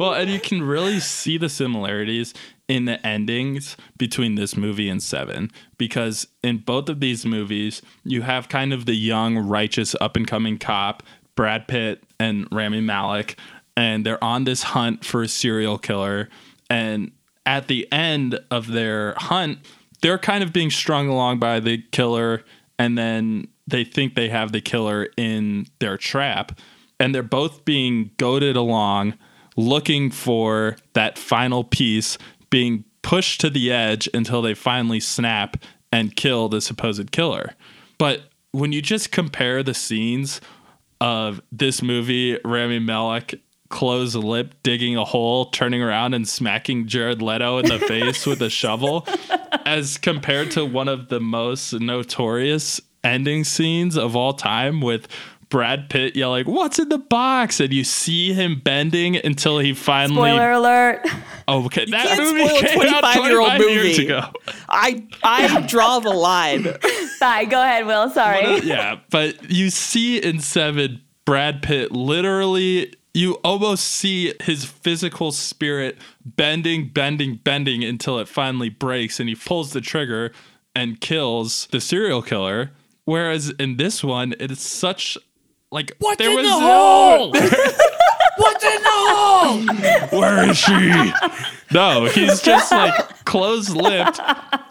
Well, 0.00 0.14
and 0.14 0.28
you 0.28 0.40
can 0.40 0.62
really 0.62 0.98
see 0.98 1.38
the 1.38 1.48
similarities 1.48 2.34
in 2.68 2.86
the 2.86 3.04
endings 3.06 3.76
between 3.98 4.36
this 4.36 4.56
movie 4.56 4.88
and 4.88 5.02
Seven 5.02 5.50
because 5.76 6.26
in 6.42 6.58
both 6.58 6.88
of 6.88 7.00
these 7.00 7.26
movies, 7.26 7.82
you 8.04 8.22
have 8.22 8.48
kind 8.48 8.72
of 8.72 8.86
the 8.86 8.94
young, 8.94 9.36
righteous, 9.36 9.94
up 10.00 10.16
and 10.16 10.26
coming 10.26 10.58
cop, 10.58 11.02
Brad 11.36 11.68
Pitt 11.68 12.02
and 12.18 12.48
Rami 12.50 12.80
Malek, 12.80 13.36
and 13.76 14.06
they're 14.06 14.22
on 14.22 14.44
this 14.44 14.62
hunt 14.62 15.04
for 15.04 15.22
a 15.22 15.28
serial 15.28 15.78
killer. 15.78 16.28
And 16.70 17.12
at 17.44 17.68
the 17.68 17.90
end 17.92 18.38
of 18.50 18.68
their 18.68 19.14
hunt, 19.16 19.58
they're 20.00 20.18
kind 20.18 20.42
of 20.42 20.52
being 20.52 20.70
strung 20.70 21.08
along 21.08 21.38
by 21.38 21.60
the 21.60 21.82
killer, 21.92 22.44
and 22.78 22.96
then 22.96 23.48
they 23.66 23.84
think 23.84 24.14
they 24.14 24.28
have 24.28 24.52
the 24.52 24.60
killer 24.60 25.08
in 25.16 25.66
their 25.80 25.96
trap, 25.96 26.58
and 27.00 27.14
they're 27.14 27.22
both 27.22 27.64
being 27.64 28.10
goaded 28.16 28.56
along 28.56 29.14
looking 29.56 30.10
for 30.10 30.76
that 30.94 31.18
final 31.18 31.64
piece 31.64 32.18
being 32.54 32.84
pushed 33.02 33.40
to 33.40 33.50
the 33.50 33.72
edge 33.72 34.08
until 34.14 34.40
they 34.40 34.54
finally 34.54 35.00
snap 35.00 35.56
and 35.90 36.14
kill 36.14 36.48
the 36.48 36.60
supposed 36.60 37.10
killer. 37.10 37.52
But 37.98 38.26
when 38.52 38.70
you 38.70 38.80
just 38.80 39.10
compare 39.10 39.64
the 39.64 39.74
scenes 39.74 40.40
of 41.00 41.40
this 41.50 41.82
movie, 41.82 42.38
Rami 42.44 42.78
Malek 42.78 43.40
closed 43.70 44.14
lip, 44.14 44.54
digging 44.62 44.96
a 44.96 45.04
hole, 45.04 45.46
turning 45.46 45.82
around 45.82 46.14
and 46.14 46.28
smacking 46.28 46.86
Jared 46.86 47.20
Leto 47.20 47.58
in 47.58 47.66
the 47.66 47.80
face 47.80 48.24
with 48.24 48.40
a 48.40 48.48
shovel, 48.48 49.04
as 49.66 49.98
compared 49.98 50.52
to 50.52 50.64
one 50.64 50.86
of 50.86 51.08
the 51.08 51.18
most 51.18 51.72
notorious 51.72 52.80
ending 53.02 53.42
scenes 53.42 53.96
of 53.96 54.14
all 54.14 54.32
time 54.32 54.80
with 54.80 55.08
Brad 55.54 55.88
Pitt 55.88 56.16
yelling, 56.16 56.46
What's 56.46 56.80
in 56.80 56.88
the 56.88 56.98
box? 56.98 57.60
And 57.60 57.72
you 57.72 57.84
see 57.84 58.32
him 58.32 58.58
bending 58.58 59.16
until 59.24 59.60
he 59.60 59.72
finally. 59.72 60.16
Spoiler 60.16 60.50
alert. 60.50 61.06
Oh, 61.46 61.66
okay. 61.66 61.84
That 61.84 62.08
can't 62.08 62.20
movie 62.24 62.44
spoil 62.48 62.58
a 62.58 62.60
came 62.66 62.92
out 62.92 63.04
25-year-old 63.04 63.50
25 63.52 63.70
years 63.70 63.98
movie. 63.98 64.06
ago. 64.06 64.32
I 64.68 65.06
I 65.22 65.60
draw 65.68 66.00
the 66.00 66.10
line. 66.10 66.64
Bye. 67.20 67.44
Go 67.44 67.62
ahead, 67.62 67.86
Will. 67.86 68.10
Sorry. 68.10 68.62
yeah, 68.62 68.98
but 69.12 69.48
you 69.48 69.70
see 69.70 70.18
in 70.18 70.40
Seven, 70.40 71.00
Brad 71.24 71.62
Pitt 71.62 71.92
literally, 71.92 72.92
you 73.12 73.34
almost 73.44 73.84
see 73.84 74.34
his 74.42 74.64
physical 74.64 75.30
spirit 75.30 75.98
bending, 76.26 76.88
bending, 76.88 77.36
bending 77.36 77.84
until 77.84 78.18
it 78.18 78.26
finally 78.26 78.70
breaks 78.70 79.20
and 79.20 79.28
he 79.28 79.36
pulls 79.36 79.72
the 79.72 79.80
trigger 79.80 80.32
and 80.74 81.00
kills 81.00 81.68
the 81.70 81.80
serial 81.80 82.22
killer. 82.22 82.72
Whereas 83.04 83.50
in 83.50 83.76
this 83.76 84.02
one, 84.02 84.34
it 84.40 84.50
is 84.50 84.58
such 84.58 85.16
like 85.74 85.92
What's 85.98 86.16
there 86.18 86.30
in 86.30 86.36
was 86.36 86.46
the 86.46 86.60
no- 86.60 86.60
hole? 86.60 87.30
What's 88.36 88.64
in 88.64 88.82
the 88.82 88.90
hole? 88.90 90.20
Where 90.20 90.50
is 90.50 90.56
she? 90.58 91.12
No, 91.72 92.06
he's 92.06 92.40
just 92.40 92.72
like 92.72 93.24
closed 93.24 93.70
lipped. 93.70 94.20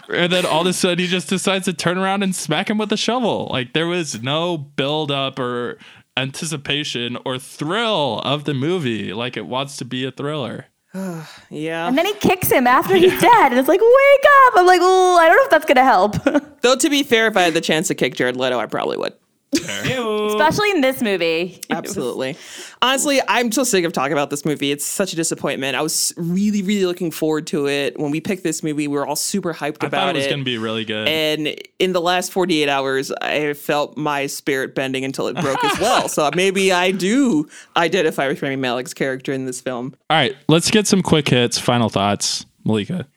And 0.10 0.32
then 0.32 0.46
all 0.46 0.62
of 0.62 0.68
a 0.68 0.74
sudden 0.74 1.00
he 1.00 1.08
just 1.08 1.30
decides 1.30 1.66
to 1.66 1.74
turn 1.74 1.98
around 1.98 2.24
and 2.24 2.36
smack 2.36 2.70
him 2.70 2.78
with 2.78 2.92
a 2.92 2.98
shovel. 2.98 3.48
Like 3.52 3.74
there 3.74 3.88
was 3.88 4.22
no 4.22 4.58
build 4.58 5.12
up 5.12 5.40
or 5.40 5.78
anticipation 6.18 7.18
or 7.26 7.38
thrill 7.40 8.20
of 8.20 8.44
the 8.46 8.54
movie 8.54 9.14
like 9.14 9.36
it 9.38 9.46
wants 9.46 9.78
to 9.78 9.86
be 9.86 10.06
a 10.06 10.12
thriller. 10.12 10.66
Yeah. 11.50 11.88
And 11.88 11.98
then 11.98 12.06
he 12.06 12.14
kicks 12.16 12.52
him 12.52 12.66
after 12.68 12.96
he's 12.96 13.20
dead, 13.22 13.52
and 13.52 13.60
it's 13.60 13.68
like, 13.68 13.80
wake 13.80 14.26
up! 14.48 14.54
I'm 14.58 14.66
like, 14.66 14.80
oh, 14.82 15.18
I 15.20 15.28
don't 15.28 15.38
know 15.38 15.44
if 15.44 15.50
that's 15.52 15.66
gonna 15.66 15.84
help. 15.84 16.16
Though 16.62 16.76
to 16.76 16.90
be 16.90 17.04
fair, 17.04 17.28
if 17.28 17.38
I 17.38 17.44
had 17.44 17.54
the 17.54 17.62
chance 17.62 17.88
to 17.90 17.96
kick 17.96 18.16
Jared 18.16 18.36
Leto, 18.38 18.60
I 18.60 18.66
probably 18.66 18.98
would. 18.98 19.14
Especially 19.54 20.72
in 20.72 20.82
this 20.82 21.02
movie. 21.02 21.62
Absolutely. 21.70 22.38
Honestly, 22.82 23.22
I'm 23.28 23.52
so 23.52 23.64
sick 23.64 23.86
of 23.86 23.94
talking 23.94 24.14
about 24.14 24.30
this 24.30 24.46
movie. 24.46 24.72
It's 24.72 24.86
such 24.86 25.14
a 25.14 25.16
disappointment. 25.16 25.76
I 25.76 25.82
was 25.82 26.14
really, 26.18 26.62
really 26.62 26.86
looking 26.86 27.12
forward 27.12 27.48
to 27.48 27.68
it. 27.68 28.00
When 28.00 28.12
we 28.12 28.22
picked 28.22 28.44
this 28.44 28.64
movie, 28.64 28.88
we 28.88 28.98
were 28.98 29.06
all 29.06 29.16
super 29.16 29.54
hyped 29.54 29.84
I 29.84 29.88
about 29.88 29.92
thought 29.92 30.16
it 30.16 30.20
was 30.20 30.28
going 30.28 30.40
to 30.40 30.46
be 30.46 30.58
really 30.58 30.86
good. 30.86 31.08
and 31.08 31.56
in 31.80 31.94
the 31.94 32.02
last 32.02 32.32
48 32.32 32.70
hours, 32.70 33.12
I 33.12 33.54
felt 33.54 33.98
my 33.98 34.28
spirit 34.28 34.76
bending 34.76 35.06
until 35.06 35.28
it 35.28 35.36
broke 35.40 35.64
as 35.64 35.80
well. 35.80 36.08
So 36.10 36.30
maybe 36.36 36.72
I 36.72 36.92
do 36.92 37.48
identify 37.76 38.28
with 38.28 38.42
Rami 38.42 38.56
Malek's 38.56 38.94
character 38.94 39.34
in 39.34 39.46
this 39.46 39.62
film. 39.62 39.96
all 40.10 40.18
right, 40.18 40.36
let's 40.48 40.72
get 40.72 40.88
some 40.88 41.02
quick 41.02 41.28
hits. 41.30 41.60
Final 41.60 41.90
thoughts, 41.90 42.46
Malika. 42.64 43.08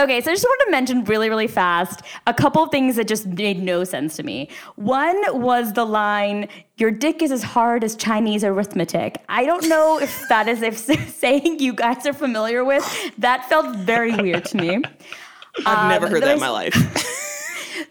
Okay, 0.00 0.20
so 0.20 0.32
I 0.32 0.34
just 0.34 0.44
wanted 0.44 0.64
to 0.64 0.70
mention 0.72 1.04
really, 1.04 1.28
really 1.28 1.46
fast 1.46 2.02
a 2.26 2.34
couple 2.34 2.64
of 2.64 2.70
things 2.72 2.96
that 2.96 3.06
just 3.06 3.26
made 3.26 3.62
no 3.62 3.84
sense 3.84 4.16
to 4.16 4.24
me. 4.24 4.48
One 4.74 5.16
was 5.40 5.72
the 5.74 5.84
line, 5.84 6.48
Your 6.78 6.90
dick 6.90 7.22
is 7.22 7.30
as 7.30 7.44
hard 7.44 7.84
as 7.84 7.94
Chinese 7.94 8.42
arithmetic. 8.42 9.22
I 9.28 9.44
don't 9.46 9.68
know 9.68 10.00
if 10.00 10.28
that 10.28 10.48
is 10.48 10.62
if 10.62 10.76
saying 11.14 11.60
you 11.60 11.72
guys 11.72 12.04
are 12.06 12.12
familiar 12.12 12.64
with. 12.64 12.84
That 13.18 13.48
felt 13.48 13.76
very 13.76 14.16
weird 14.16 14.46
to 14.46 14.56
me. 14.56 14.82
I've 15.64 15.88
never 15.88 16.06
Um, 16.06 16.12
heard 16.12 16.22
that 16.24 16.34
in 16.34 16.40
my 16.40 16.48
life. 16.48 16.74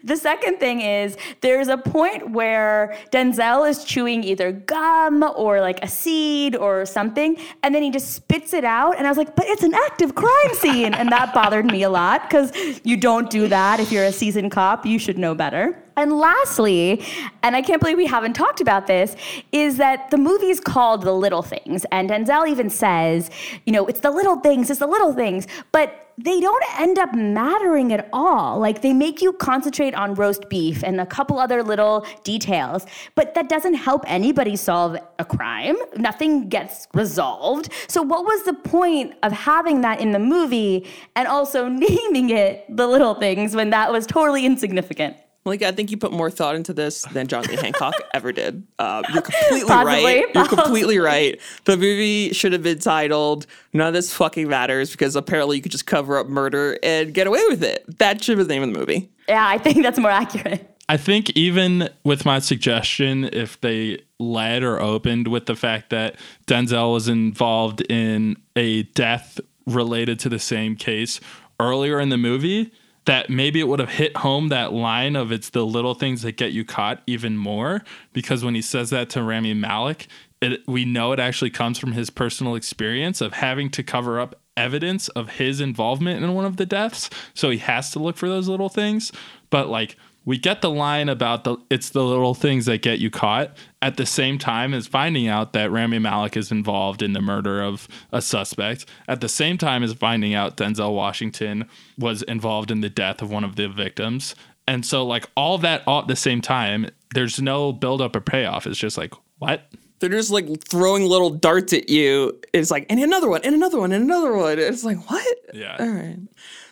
The 0.03 0.17
second 0.17 0.59
thing 0.59 0.81
is 0.81 1.17
there's 1.41 1.67
a 1.67 1.77
point 1.77 2.31
where 2.31 2.97
Denzel 3.11 3.69
is 3.69 3.83
chewing 3.83 4.23
either 4.23 4.51
gum 4.51 5.23
or 5.35 5.61
like 5.61 5.83
a 5.83 5.87
seed 5.87 6.55
or 6.55 6.85
something, 6.85 7.37
and 7.63 7.73
then 7.73 7.83
he 7.83 7.91
just 7.91 8.13
spits 8.13 8.53
it 8.53 8.63
out. 8.63 8.97
And 8.97 9.07
I 9.07 9.09
was 9.09 9.17
like, 9.17 9.35
but 9.35 9.45
it's 9.47 9.63
an 9.63 9.73
active 9.73 10.15
crime 10.15 10.53
scene. 10.53 10.93
And 10.93 11.09
that 11.11 11.33
bothered 11.33 11.65
me 11.65 11.83
a 11.83 11.89
lot 11.89 12.29
because 12.29 12.51
you 12.83 12.97
don't 12.97 13.29
do 13.29 13.47
that 13.47 13.79
if 13.79 13.91
you're 13.91 14.05
a 14.05 14.11
seasoned 14.11 14.51
cop. 14.51 14.85
You 14.85 14.99
should 14.99 15.17
know 15.17 15.35
better. 15.35 15.79
And 15.95 16.17
lastly, 16.17 17.05
and 17.43 17.55
I 17.55 17.61
can't 17.61 17.79
believe 17.79 17.97
we 17.97 18.07
haven't 18.07 18.33
talked 18.33 18.61
about 18.61 18.87
this, 18.87 19.15
is 19.51 19.77
that 19.77 20.09
the 20.09 20.17
movie 20.17 20.49
is 20.49 20.59
called 20.59 21.03
The 21.03 21.13
Little 21.13 21.43
Things. 21.43 21.85
And 21.91 22.09
Denzel 22.09 22.47
even 22.47 22.69
says, 22.71 23.29
you 23.65 23.73
know, 23.73 23.85
it's 23.85 23.99
the 23.99 24.09
little 24.09 24.37
things, 24.37 24.71
it's 24.71 24.79
the 24.79 24.87
little 24.87 25.13
things. 25.13 25.47
But 25.71 26.02
they 26.17 26.39
don't 26.39 26.63
end 26.79 26.99
up 26.99 27.13
mattering 27.13 27.91
at 27.91 28.09
all. 28.13 28.59
Like 28.59 28.81
they 28.81 28.93
make 28.93 29.21
you 29.21 29.33
concentrate 29.33 29.93
on 29.95 30.13
roast 30.15 30.49
beef 30.49 30.83
and 30.83 31.01
a 31.01 31.05
couple 31.05 31.39
other 31.39 31.63
little 31.63 32.05
details, 32.23 32.85
but 33.15 33.33
that 33.35 33.49
doesn't 33.49 33.75
help 33.75 34.03
anybody 34.07 34.55
solve 34.55 34.97
a 35.19 35.25
crime. 35.25 35.75
Nothing 35.97 36.49
gets 36.49 36.87
resolved. 36.93 37.69
So, 37.87 38.01
what 38.01 38.25
was 38.25 38.43
the 38.43 38.53
point 38.53 39.13
of 39.23 39.31
having 39.31 39.81
that 39.81 39.99
in 39.99 40.11
the 40.11 40.19
movie 40.19 40.87
and 41.15 41.27
also 41.27 41.67
naming 41.69 42.29
it 42.29 42.65
The 42.69 42.87
Little 42.87 43.15
Things 43.15 43.55
when 43.55 43.69
that 43.71 43.91
was 43.91 44.05
totally 44.05 44.45
insignificant? 44.45 45.17
Like, 45.45 45.61
I 45.61 45.71
think 45.71 45.91
you 45.91 45.97
put 45.97 46.11
more 46.11 46.31
thought 46.31 46.55
into 46.55 46.73
this 46.73 47.01
than 47.11 47.27
John 47.27 47.43
Lee 47.43 47.57
Hancock 47.57 47.95
ever 48.13 48.31
did. 48.31 48.65
Uh, 48.79 49.03
you're 49.13 49.21
completely 49.21 49.67
Possibly, 49.67 50.03
right. 50.05 50.25
You're 50.33 50.47
completely 50.47 50.99
right. 50.99 51.39
The 51.65 51.75
movie 51.75 52.31
should 52.33 52.53
have 52.53 52.63
been 52.63 52.79
titled 52.79 53.45
"None 53.73 53.87
of 53.87 53.93
This 53.93 54.13
Fucking 54.13 54.47
Matters" 54.47 54.91
because 54.91 55.15
apparently 55.15 55.57
you 55.57 55.61
could 55.61 55.71
just 55.71 55.85
cover 55.85 56.17
up 56.17 56.27
murder 56.27 56.77
and 56.81 57.13
get 57.13 57.27
away 57.27 57.41
with 57.49 57.63
it. 57.63 57.83
That 57.99 58.23
should 58.23 58.37
have 58.37 58.47
been 58.47 58.61
the 58.61 58.65
name 58.65 58.69
of 58.69 58.73
the 58.73 58.79
movie. 58.79 59.09
Yeah, 59.27 59.45
I 59.47 59.57
think 59.57 59.83
that's 59.83 59.99
more 59.99 60.11
accurate. 60.11 60.69
I 60.89 60.97
think 60.97 61.29
even 61.31 61.89
with 62.03 62.25
my 62.25 62.39
suggestion, 62.39 63.29
if 63.31 63.59
they 63.61 64.03
led 64.19 64.63
or 64.63 64.81
opened 64.81 65.27
with 65.27 65.45
the 65.45 65.55
fact 65.55 65.89
that 65.91 66.17
Denzel 66.45 66.93
was 66.93 67.07
involved 67.07 67.81
in 67.89 68.37
a 68.55 68.83
death 68.83 69.39
related 69.65 70.19
to 70.19 70.29
the 70.29 70.39
same 70.39 70.75
case 70.75 71.21
earlier 71.59 71.99
in 71.99 72.09
the 72.09 72.17
movie, 72.17 72.71
that 73.05 73.29
maybe 73.29 73.59
it 73.59 73.67
would 73.67 73.79
have 73.79 73.89
hit 73.89 74.17
home 74.17 74.49
that 74.49 74.71
line 74.73 75.15
of 75.15 75.31
it's 75.31 75.49
the 75.49 75.65
little 75.65 75.93
things 75.93 76.21
that 76.21 76.37
get 76.37 76.51
you 76.51 76.63
caught 76.63 77.01
even 77.05 77.37
more. 77.37 77.81
Because 78.13 78.43
when 78.43 78.55
he 78.55 78.61
says 78.61 78.89
that 78.91 79.09
to 79.11 79.23
Rami 79.23 79.53
Malek, 79.53 80.07
it, 80.41 80.61
we 80.67 80.85
know 80.85 81.11
it 81.11 81.19
actually 81.19 81.49
comes 81.49 81.77
from 81.77 81.93
his 81.93 82.09
personal 82.09 82.55
experience 82.55 83.21
of 83.21 83.33
having 83.33 83.69
to 83.71 83.83
cover 83.83 84.19
up 84.19 84.39
evidence 84.55 85.07
of 85.09 85.31
his 85.31 85.59
involvement 85.59 86.23
in 86.23 86.33
one 86.33 86.45
of 86.45 86.57
the 86.57 86.65
deaths. 86.65 87.09
So 87.33 87.49
he 87.49 87.57
has 87.59 87.91
to 87.91 87.99
look 87.99 88.17
for 88.17 88.29
those 88.29 88.47
little 88.47 88.69
things. 88.69 89.11
But 89.49 89.67
like, 89.67 89.97
we 90.25 90.37
get 90.37 90.61
the 90.61 90.69
line 90.69 91.09
about 91.09 91.43
the 91.43 91.57
it's 91.69 91.89
the 91.89 92.03
little 92.03 92.33
things 92.33 92.65
that 92.65 92.81
get 92.81 92.99
you 92.99 93.09
caught 93.09 93.55
at 93.81 93.97
the 93.97 94.05
same 94.05 94.37
time 94.37 94.73
as 94.73 94.87
finding 94.87 95.27
out 95.27 95.53
that 95.53 95.71
Rami 95.71 95.99
Malek 95.99 96.37
is 96.37 96.51
involved 96.51 97.01
in 97.01 97.13
the 97.13 97.21
murder 97.21 97.61
of 97.61 97.87
a 98.11 98.21
suspect 98.21 98.85
at 99.07 99.21
the 99.21 99.29
same 99.29 99.57
time 99.57 99.83
as 99.83 99.93
finding 99.93 100.33
out 100.33 100.57
Denzel 100.57 100.93
Washington 100.93 101.67
was 101.97 102.21
involved 102.23 102.71
in 102.71 102.81
the 102.81 102.89
death 102.89 103.21
of 103.21 103.31
one 103.31 103.43
of 103.43 103.55
the 103.55 103.67
victims 103.67 104.35
and 104.67 104.85
so 104.85 105.05
like 105.05 105.29
all 105.35 105.57
that 105.57 105.83
all 105.87 106.01
at 106.01 106.07
the 106.07 106.15
same 106.15 106.41
time 106.41 106.87
there's 107.13 107.41
no 107.41 107.71
build 107.73 108.01
up 108.01 108.15
or 108.15 108.21
payoff 108.21 108.65
it's 108.65 108.79
just 108.79 108.97
like 108.97 109.13
what 109.39 109.67
They're 109.99 110.09
just 110.09 110.31
like 110.31 110.63
throwing 110.63 111.05
little 111.05 111.29
darts 111.29 111.73
at 111.73 111.89
you. 111.89 112.39
It's 112.53 112.71
like, 112.71 112.85
and 112.89 112.99
another 112.99 113.29
one, 113.29 113.41
and 113.43 113.55
another 113.55 113.79
one, 113.79 113.91
and 113.91 114.03
another 114.03 114.35
one. 114.35 114.59
It's 114.59 114.83
like, 114.83 115.09
what? 115.09 115.37
Yeah. 115.53 115.77
All 115.79 115.87
right. 115.87 116.19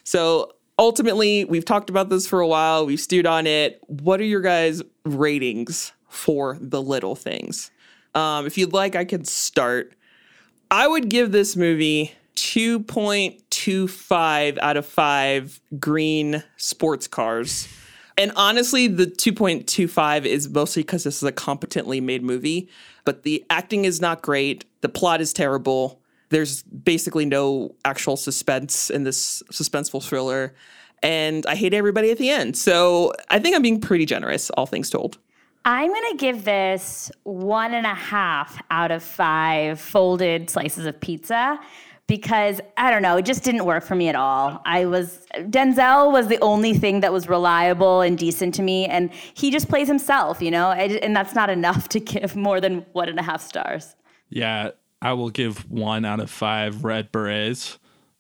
So 0.04 0.52
ultimately, 0.82 1.46
we've 1.46 1.64
talked 1.64 1.90
about 1.90 2.10
this 2.10 2.28
for 2.28 2.42
a 2.42 2.48
while. 2.48 2.86
We've 2.86 3.00
stewed 3.00 3.28
on 3.28 3.48
it. 3.48 3.82
What 3.88 4.20
are 4.20 4.26
your 4.26 4.42
guys' 4.42 4.84
ratings 5.06 5.94
for 6.10 6.58
the 6.60 6.82
little 6.82 7.16
things? 7.16 7.72
Um, 8.14 8.46
if 8.46 8.58
you'd 8.58 8.74
like, 8.74 8.98
I 8.98 9.06
could 9.06 9.26
start. 9.28 9.94
I 10.70 10.86
would 10.88 11.10
give 11.10 11.32
this 11.32 11.56
movie 11.56 12.14
2.25 12.36 14.58
out 14.58 14.76
of 14.76 14.86
5 14.86 15.62
green 15.80 16.44
sports 16.58 17.08
cars. 17.08 17.70
And 18.18 18.34
honestly, 18.36 18.88
the 18.88 19.06
2.25 19.06 20.26
is 20.26 20.50
mostly 20.50 20.82
because 20.82 21.06
this 21.06 21.16
is 21.18 21.24
a 21.24 21.32
competently 21.32 22.02
made 22.02 22.24
movie, 22.24 22.68
but 23.06 23.24
the 23.24 23.46
acting 23.50 23.86
is 23.86 24.02
not 24.02 24.22
great. 24.22 24.66
The 24.82 24.90
plot 24.90 25.22
is 25.22 25.32
terrible. 25.32 26.01
There's 26.32 26.64
basically 26.64 27.26
no 27.26 27.76
actual 27.86 28.18
suspense 28.18 28.90
in 28.90 29.04
this 29.04 29.44
suspenseful 29.52 30.04
thriller. 30.04 30.54
And 31.04 31.46
I 31.46 31.56
hate 31.56 31.74
everybody 31.74 32.12
at 32.12 32.18
the 32.18 32.30
end. 32.30 32.58
So 32.58 33.14
I 33.30 33.40
think 33.40 33.56
I'm 33.56 33.62
being 33.62 33.80
pretty 33.80 34.06
generous, 34.06 34.50
all 34.52 34.66
things 34.66 34.90
told. 34.90 35.18
I'm 35.64 35.90
going 35.90 36.12
to 36.12 36.18
give 36.18 36.44
this 36.44 37.12
one 37.24 37.74
and 37.74 37.86
a 37.86 37.94
half 37.94 38.62
out 38.72 38.90
of 38.92 39.04
five 39.04 39.80
folded 39.80 40.50
slices 40.50 40.88
of 40.88 41.00
pizza 41.00 41.60
because 42.12 42.60
I 42.76 42.92
don't 42.92 43.04
know, 43.04 43.16
it 43.16 43.26
just 43.26 43.44
didn't 43.44 43.64
work 43.64 43.86
for 43.86 43.96
me 43.96 44.10
at 44.10 44.16
all. 44.16 44.62
I 44.66 44.86
was, 44.86 45.26
Denzel 45.36 46.12
was 46.12 46.28
the 46.28 46.40
only 46.42 46.74
thing 46.74 47.00
that 47.02 47.14
was 47.14 47.30
reliable 47.30 48.02
and 48.02 48.18
decent 48.18 48.54
to 48.56 48.62
me, 48.62 48.86
and 48.86 49.14
he 49.14 49.50
just 49.50 49.70
plays 49.70 49.88
himself, 49.88 50.42
you 50.42 50.52
know, 50.52 50.72
and 50.72 50.92
and 50.98 51.16
that's 51.16 51.34
not 51.34 51.50
enough 51.50 51.88
to 51.90 52.00
give 52.12 52.36
more 52.36 52.60
than 52.60 52.86
one 52.92 53.08
and 53.08 53.18
a 53.18 53.24
half 53.24 53.42
stars. 53.42 53.96
Yeah, 54.30 54.72
I 55.02 55.14
will 55.14 55.30
give 55.30 55.70
one 55.70 56.06
out 56.06 56.20
of 56.20 56.30
five 56.30 56.84
red 56.84 57.12
berets. 57.12 57.80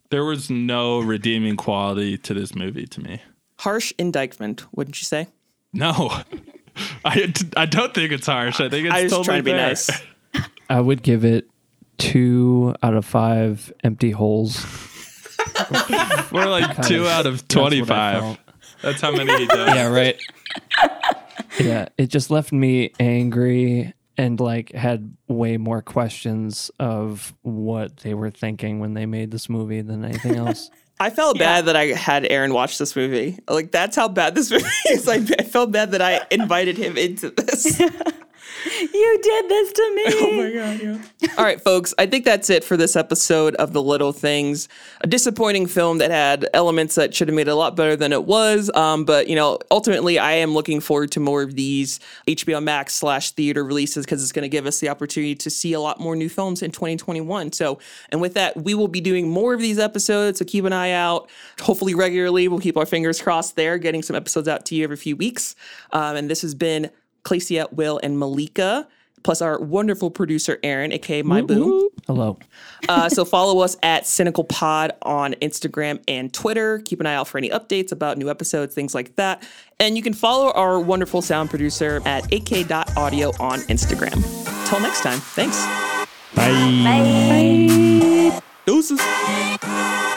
There 0.09 0.25
was 0.25 0.49
no 0.49 0.99
redeeming 0.99 1.55
quality 1.55 2.17
to 2.19 2.34
this 2.34 2.55
movie 2.55 2.86
to 2.88 3.01
me. 3.01 3.21
Harsh 3.59 3.93
indictment, 3.97 4.65
wouldn't 4.75 4.99
you 4.99 5.05
say? 5.05 5.27
No, 5.73 6.11
I, 7.05 7.34
I 7.55 7.65
don't 7.65 7.93
think 7.93 8.11
it's 8.11 8.25
harsh. 8.25 8.59
I 8.59 8.67
think 8.69 8.88
it's 8.88 8.95
I 8.95 9.03
was 9.03 9.11
totally 9.11 9.25
trying 9.25 9.39
to 9.39 9.43
be 9.43 9.51
fair. 9.51 9.67
nice. 9.67 9.89
I 10.69 10.79
would 10.82 11.03
give 11.03 11.23
it 11.23 11.47
two 11.97 12.75
out 12.82 12.95
of 12.95 13.05
five 13.05 13.71
empty 13.84 14.11
holes. 14.11 14.65
We're 16.32 16.47
like 16.47 16.86
two 16.88 17.07
out 17.07 17.25
of 17.25 17.47
That's 17.47 17.55
what 17.55 17.73
I 17.73 17.79
25. 17.82 18.19
felt. 18.21 18.38
That's 18.82 19.01
how 19.01 19.11
many 19.11 19.38
he 19.38 19.45
does. 19.45 19.75
Yeah, 19.75 19.88
right. 19.88 20.19
yeah, 21.59 21.89
it 21.97 22.07
just 22.07 22.32
left 22.32 22.51
me 22.51 22.91
angry 22.99 23.93
and 24.18 24.39
like 24.39 24.72
had 24.74 25.16
way 25.28 25.57
more 25.57 25.82
questions 25.82 26.72
of 26.80 27.34
what 27.41 27.97
they 27.97 28.14
were 28.14 28.30
thinking 28.30 28.80
when 28.80 28.93
they 28.93 29.05
made 29.05 29.32
this 29.32 29.49
movie 29.49 29.82
than 29.82 30.03
anything 30.05 30.36
else. 30.38 30.70
I 30.99 31.09
felt 31.09 31.39
bad 31.39 31.66
that 31.66 31.76
I 31.76 31.88
had 31.88 32.28
Aaron 32.30 32.53
watch 32.53 32.78
this 32.78 32.95
movie. 32.95 33.39
Like 33.49 33.72
that's 33.72 33.95
how 33.95 34.07
bad 34.07 34.36
this 34.36 34.51
movie 34.51 34.66
is. 34.89 35.07
Like 35.07 35.24
I 35.39 35.43
felt 35.43 35.72
bad 35.72 35.91
that 35.91 36.01
I 36.01 36.22
invited 36.30 36.78
him 36.78 36.95
into 36.97 37.32
this. 37.32 37.82
You 38.66 39.20
did 39.24 39.49
this 39.49 39.74
to 39.74 39.95
me. 39.95 40.01
Oh 40.22 40.32
my 40.34 40.51
god, 40.51 40.80
yeah. 40.82 41.34
All 41.38 41.43
right, 41.43 41.59
folks, 41.59 41.93
I 41.97 42.05
think 42.05 42.26
that's 42.26 42.49
it 42.49 42.64
for 42.64 42.78
this 42.78 42.95
episode 42.95 43.55
of 43.55 43.74
The 43.74 43.82
Little 43.82 44.14
Things. 44.14 44.68
A 45.01 45.07
disappointing 45.07 45.66
film 45.66 45.97
that 45.97 46.12
had 46.12 46.47
elements 46.53 46.95
that 46.95 47.16
should 47.16 47.28
have 47.28 47.36
made 47.36 47.47
it 47.47 47.51
a 47.51 47.55
lot 47.55 47.76
better 47.76 47.95
than 47.95 48.14
it 48.14 48.26
was. 48.26 48.70
Um, 48.76 49.03
but 49.03 49.28
you 49.28 49.36
know, 49.36 49.57
ultimately 49.72 50.20
I 50.20 50.34
am 50.34 50.53
looking 50.53 50.80
forward 50.80 51.12
to 51.14 51.20
more 51.20 51.41
of 51.41 51.55
these 51.55 51.99
HBO 52.28 52.62
Max 52.62 52.93
slash 52.93 53.32
theater 53.32 53.64
releases 53.64 54.05
because 54.05 54.22
it's 54.22 54.32
gonna 54.32 54.47
give 54.47 54.66
us 54.66 54.80
the 54.80 54.89
opportunity 54.89 55.36
to 55.36 55.49
see 55.49 55.74
a 55.74 55.80
lot 55.80 55.99
more 55.99 56.16
new 56.16 56.30
films 56.30 56.62
in 56.62 56.72
2021. 56.72 57.51
So 57.53 57.80
and 58.09 58.22
with 58.22 58.36
that, 58.36 58.57
we 58.57 58.74
will 58.74 58.88
be 58.88 59.01
doing 59.01 59.30
more 59.30 59.53
of 59.53 59.59
these 59.59 59.80
episodes. 59.80 60.39
So 60.39 60.45
keep 60.45 60.66
an 60.66 60.74
eye 60.74 60.91
out. 60.91 61.30
Hopefully 61.62 61.95
regularly. 61.95 62.47
We'll 62.47 62.59
keep 62.59 62.78
our 62.78 62.86
fingers 62.86 63.22
crossed 63.22 63.55
there, 63.55 63.78
getting 63.78 64.03
some 64.03 64.16
episodes 64.16 64.47
out 64.47 64.66
to 64.68 64.76
you 64.76 64.84
every 64.84 64.97
few 64.97 65.16
weeks. 65.16 65.55
Um, 65.91 66.16
and 66.16 66.30
this 66.30 66.41
has 66.41 66.53
been 66.53 66.91
Clacia, 67.24 67.67
Will, 67.72 67.99
and 68.03 68.17
Malika, 68.17 68.88
plus 69.24 69.41
our 69.41 69.59
wonderful 69.59 70.09
producer, 70.09 70.57
Aaron, 70.63 70.91
aka 70.91 71.22
My 71.22 71.41
Boo. 71.41 71.91
Hello. 72.07 72.39
Uh, 72.89 73.09
so 73.09 73.24
follow 73.24 73.61
us 73.61 73.78
at 73.84 74.03
Cinecal 74.03 74.47
Pod 74.49 74.93
on 75.03 75.34
Instagram 75.36 76.01
and 76.07 76.34
Twitter. 76.34 76.80
Keep 76.80 76.99
an 77.01 77.05
eye 77.05 77.15
out 77.15 77.28
for 77.28 77.38
any 77.38 77.49
updates 77.49 77.91
about 77.91 78.17
new 78.17 78.30
episodes, 78.30 78.74
things 78.74 78.95
like 78.95 79.15
that. 79.17 79.47
And 79.80 79.95
you 79.95 80.03
can 80.03 80.13
follow 80.13 80.51
our 80.51 80.80
wonderful 80.80 81.22
sound 81.22 81.49
producer 81.49 82.01
at 82.05 82.32
ak.audio 82.34 83.30
on 83.39 83.59
Instagram. 83.61 84.24
Till 84.67 84.80
next 84.80 85.01
time, 85.01 85.19
thanks. 85.19 85.63
Bye. 86.36 87.61
Deuces. 88.65 88.99
And 89.01 89.59
we 89.61 90.11